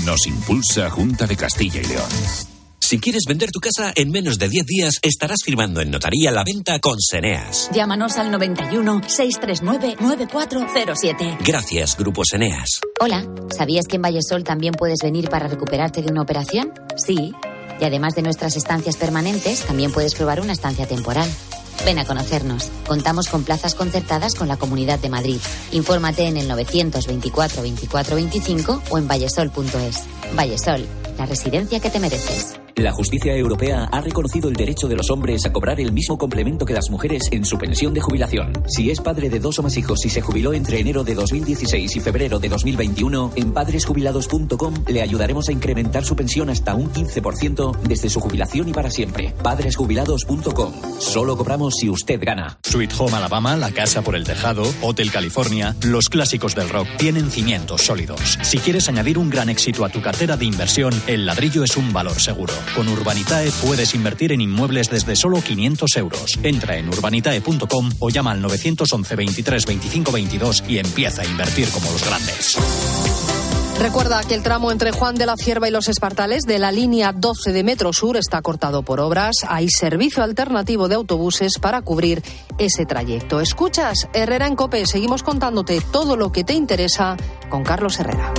Nos 0.05 0.26
impulsa 0.26 0.90
Junta 0.90 1.26
de 1.26 1.38
Castilla 1.38 1.80
y 1.80 1.84
León. 1.84 2.57
Si 2.89 2.99
quieres 2.99 3.24
vender 3.28 3.51
tu 3.51 3.61
casa 3.61 3.93
en 3.95 4.11
menos 4.11 4.39
de 4.39 4.49
10 4.49 4.64
días, 4.64 4.95
estarás 5.03 5.41
firmando 5.45 5.82
en 5.82 5.91
notaría 5.91 6.30
la 6.30 6.43
venta 6.43 6.78
con 6.78 6.99
Seneas. 6.99 7.68
Llámanos 7.70 8.16
al 8.16 8.30
91 8.30 9.03
639 9.07 9.97
9407. 10.01 11.36
Gracias, 11.45 11.99
Grupo 11.99 12.22
Seneas. 12.24 12.80
Hola, 12.99 13.26
¿sabías 13.55 13.84
que 13.86 13.97
en 13.97 14.03
Vallesol 14.03 14.43
también 14.43 14.72
puedes 14.72 15.01
venir 15.03 15.28
para 15.28 15.49
recuperarte 15.49 16.01
de 16.01 16.11
una 16.11 16.22
operación? 16.22 16.72
Sí. 16.97 17.34
Y 17.78 17.84
además 17.84 18.14
de 18.14 18.22
nuestras 18.22 18.57
estancias 18.57 18.97
permanentes, 18.97 19.66
también 19.66 19.93
puedes 19.93 20.14
probar 20.14 20.41
una 20.41 20.55
estancia 20.55 20.86
temporal. 20.86 21.28
Ven 21.84 21.99
a 21.99 22.07
conocernos. 22.07 22.70
Contamos 22.86 23.28
con 23.28 23.45
plazas 23.45 23.74
concertadas 23.74 24.34
con 24.34 24.49
la 24.49 24.57
Comunidad 24.57 24.99
de 24.99 25.11
Madrid. 25.11 25.41
Infórmate 25.72 26.24
en 26.24 26.39
el 26.39 26.49
924 26.49 27.61
24 27.61 28.16
25 28.16 28.82
o 28.89 28.97
en 28.97 29.07
vallesol.es. 29.07 30.05
Vallesol, 30.34 30.86
la 31.19 31.27
residencia 31.27 31.81
que 31.81 31.91
te 31.91 32.01
mereces. 32.01 32.59
La 32.77 32.93
justicia 32.93 33.35
europea 33.35 33.89
ha 33.91 34.01
reconocido 34.01 34.49
el 34.49 34.55
derecho 34.55 34.87
de 34.87 34.95
los 34.95 35.11
hombres 35.11 35.45
a 35.45 35.53
cobrar 35.53 35.81
el 35.81 35.91
mismo 35.91 36.16
complemento 36.16 36.64
que 36.64 36.75
las 36.75 36.91
mujeres 36.91 37.25
en 37.33 37.45
su 37.45 37.59
pensión 37.59 37.93
de 37.93 38.01
jubilación. 38.01 38.53
Si 38.69 38.89
es 38.89 39.01
padre 39.01 39.29
de 39.29 39.41
dos 39.41 39.59
o 39.59 39.64
más 39.64 39.77
hijos 39.77 40.05
y 40.07 40.11
se 40.11 40.21
jubiló 40.21 40.53
entre 40.53 40.79
enero 40.79 41.03
de 41.03 41.16
2016 41.16 41.97
y 41.97 42.01
febrero 42.01 42.39
de 42.39 42.49
2021, 42.49 43.33
en 43.35 43.53
padresjubilados.com 43.53 44.75
le 44.87 45.03
ayudaremos 45.03 45.49
a 45.49 45.53
incrementar 45.53 46.05
su 46.05 46.14
pensión 46.14 46.51
hasta 46.51 46.77
un 46.77 46.93
15% 46.93 47.81
desde 47.81 48.11
su 48.11 48.21
jubilación 48.21 48.69
y 48.69 48.73
para 48.73 48.93
siempre. 48.93 49.35
Padresjubilados.com. 49.43 50.73
Solo 51.01 51.37
cobramos 51.37 51.75
si 51.81 51.91
usted 51.91 52.21
gana. 52.23 52.61
Sweet 52.62 52.93
Home 52.97 53.16
Alabama, 53.16 53.57
La 53.57 53.73
Casa 53.73 54.03
por 54.03 54.14
el 54.14 54.23
Tejado, 54.23 54.62
Hotel 54.83 55.11
California, 55.11 55.75
los 55.83 56.09
clásicos 56.09 56.55
del 56.55 56.69
rock 56.69 56.87
tienen 56.97 57.33
cimientos 57.33 57.83
sólidos. 57.83 58.39
Si 58.43 58.59
quieres 58.59 58.89
añadir 58.89 59.19
un 59.19 59.31
gran 59.31 59.49
éxito 59.49 59.85
a 59.85 59.89
tu 59.89 60.01
cartera 60.01 60.37
de 60.37 60.45
inversión, 60.45 60.95
el 61.09 61.24
ladrillo 61.24 61.64
es 61.64 61.76
un 61.76 61.92
valor 61.92 62.20
seguro. 62.20 62.52
Con 62.76 62.86
Urbanitae 62.86 63.50
puedes 63.64 63.94
invertir 63.94 64.30
en 64.32 64.42
inmuebles 64.42 64.90
desde 64.90 65.16
solo 65.16 65.40
500 65.40 65.96
euros. 65.96 66.38
Entra 66.42 66.76
en 66.76 66.88
urbanitae.com 66.88 67.90
o 67.98 68.11
llama 68.11 68.32
al 68.32 68.42
911 68.42 69.16
23 69.16 69.66
25 69.66 70.12
22 70.12 70.64
y 70.68 70.78
empieza 70.78 71.22
a 71.22 71.24
invertir 71.24 71.68
como 71.70 71.90
los 71.90 72.04
grandes. 72.04 72.59
Recuerda 73.80 74.20
que 74.24 74.34
el 74.34 74.42
tramo 74.42 74.70
entre 74.70 74.90
Juan 74.90 75.14
de 75.14 75.24
la 75.24 75.36
Cierva 75.36 75.68
y 75.68 75.70
los 75.70 75.88
Espartales 75.88 76.42
de 76.42 76.59
la 76.59 76.72
línea 76.72 77.12
12 77.12 77.52
de 77.52 77.62
Metro 77.62 77.92
Sur 77.92 78.16
está 78.16 78.42
cortado 78.42 78.82
por 78.82 79.00
obras. 79.00 79.36
Hay 79.48 79.68
servicio 79.70 80.22
alternativo 80.22 80.88
de 80.88 80.96
autobuses 80.96 81.59
para 81.59 81.80
cubrir 81.80 82.22
ese 82.59 82.84
trayecto. 82.86 83.40
Escuchas 83.40 84.09
Herrera 84.12 84.46
en 84.46 84.56
Cope. 84.56 84.84
Seguimos 84.84 85.22
contándote 85.22 85.80
todo 85.92 86.16
lo 86.16 86.32
que 86.32 86.44
te 86.44 86.54
interesa 86.54 87.16
con 87.48 87.62
Carlos 87.62 87.98
Herrera. 87.98 88.34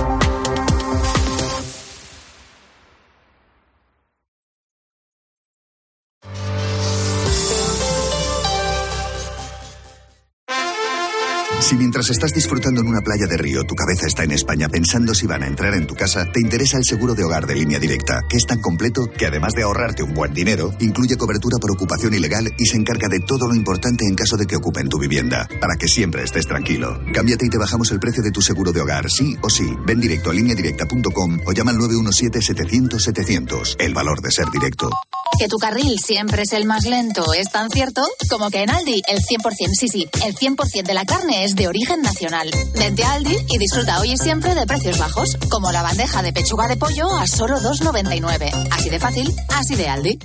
Si 11.70 11.76
mientras 11.76 12.10
estás 12.10 12.32
disfrutando 12.32 12.80
en 12.80 12.88
una 12.88 13.00
playa 13.00 13.28
de 13.28 13.36
río, 13.36 13.62
tu 13.62 13.76
cabeza 13.76 14.08
está 14.08 14.24
en 14.24 14.32
España 14.32 14.68
pensando 14.68 15.14
si 15.14 15.28
van 15.28 15.44
a 15.44 15.46
entrar 15.46 15.72
en 15.74 15.86
tu 15.86 15.94
casa, 15.94 16.26
te 16.26 16.40
interesa 16.40 16.78
el 16.78 16.84
seguro 16.84 17.14
de 17.14 17.22
hogar 17.22 17.46
de 17.46 17.54
línea 17.54 17.78
directa, 17.78 18.22
que 18.28 18.38
es 18.38 18.44
tan 18.44 18.60
completo 18.60 19.08
que 19.16 19.26
además 19.26 19.52
de 19.52 19.62
ahorrarte 19.62 20.02
un 20.02 20.12
buen 20.12 20.34
dinero, 20.34 20.74
incluye 20.80 21.16
cobertura 21.16 21.58
por 21.58 21.70
ocupación 21.70 22.12
ilegal 22.12 22.52
y 22.58 22.66
se 22.66 22.76
encarga 22.76 23.06
de 23.06 23.20
todo 23.20 23.46
lo 23.46 23.54
importante 23.54 24.04
en 24.04 24.16
caso 24.16 24.36
de 24.36 24.48
que 24.48 24.56
ocupen 24.56 24.88
tu 24.88 24.98
vivienda, 24.98 25.46
para 25.60 25.76
que 25.76 25.86
siempre 25.86 26.24
estés 26.24 26.48
tranquilo. 26.48 26.98
Cámbiate 27.14 27.46
y 27.46 27.50
te 27.50 27.58
bajamos 27.58 27.92
el 27.92 28.00
precio 28.00 28.24
de 28.24 28.32
tu 28.32 28.42
seguro 28.42 28.72
de 28.72 28.80
hogar, 28.80 29.08
sí 29.08 29.36
o 29.40 29.48
sí. 29.48 29.72
Ven 29.86 30.00
directo 30.00 30.30
a 30.30 30.32
lineadirecta.com 30.32 31.38
o 31.46 31.52
llama 31.52 31.70
al 31.70 31.76
917-700-700. 31.78 33.76
El 33.78 33.94
valor 33.94 34.20
de 34.22 34.32
ser 34.32 34.50
directo. 34.50 34.90
Que 35.38 35.46
tu 35.48 35.58
carril 35.58 35.98
siempre 35.98 36.42
es 36.42 36.52
el 36.52 36.66
más 36.66 36.84
lento 36.84 37.32
es 37.32 37.50
tan 37.50 37.70
cierto 37.70 38.02
como 38.28 38.50
que 38.50 38.62
en 38.62 38.70
Aldi 38.70 39.02
el 39.08 39.20
100%, 39.20 39.70
sí, 39.72 39.88
sí, 39.88 40.08
el 40.24 40.34
100% 40.34 40.82
de 40.82 40.92
la 40.92 41.04
carne 41.04 41.44
es 41.44 41.54
de 41.60 41.68
origen 41.68 42.00
nacional. 42.00 42.50
Vente 42.78 43.04
a 43.04 43.12
Aldi 43.12 43.36
y 43.48 43.58
disfruta 43.58 44.00
hoy 44.00 44.12
y 44.12 44.16
siempre 44.16 44.54
de 44.54 44.66
precios 44.66 44.98
bajos, 44.98 45.36
como 45.50 45.70
la 45.70 45.82
bandeja 45.82 46.22
de 46.22 46.32
pechuga 46.32 46.66
de 46.68 46.78
pollo 46.78 47.14
a 47.14 47.26
solo 47.26 47.58
2,99. 47.58 48.68
Así 48.70 48.88
de 48.88 48.98
fácil, 48.98 49.30
así 49.50 49.74
de 49.74 49.88
Aldi. 49.90 50.18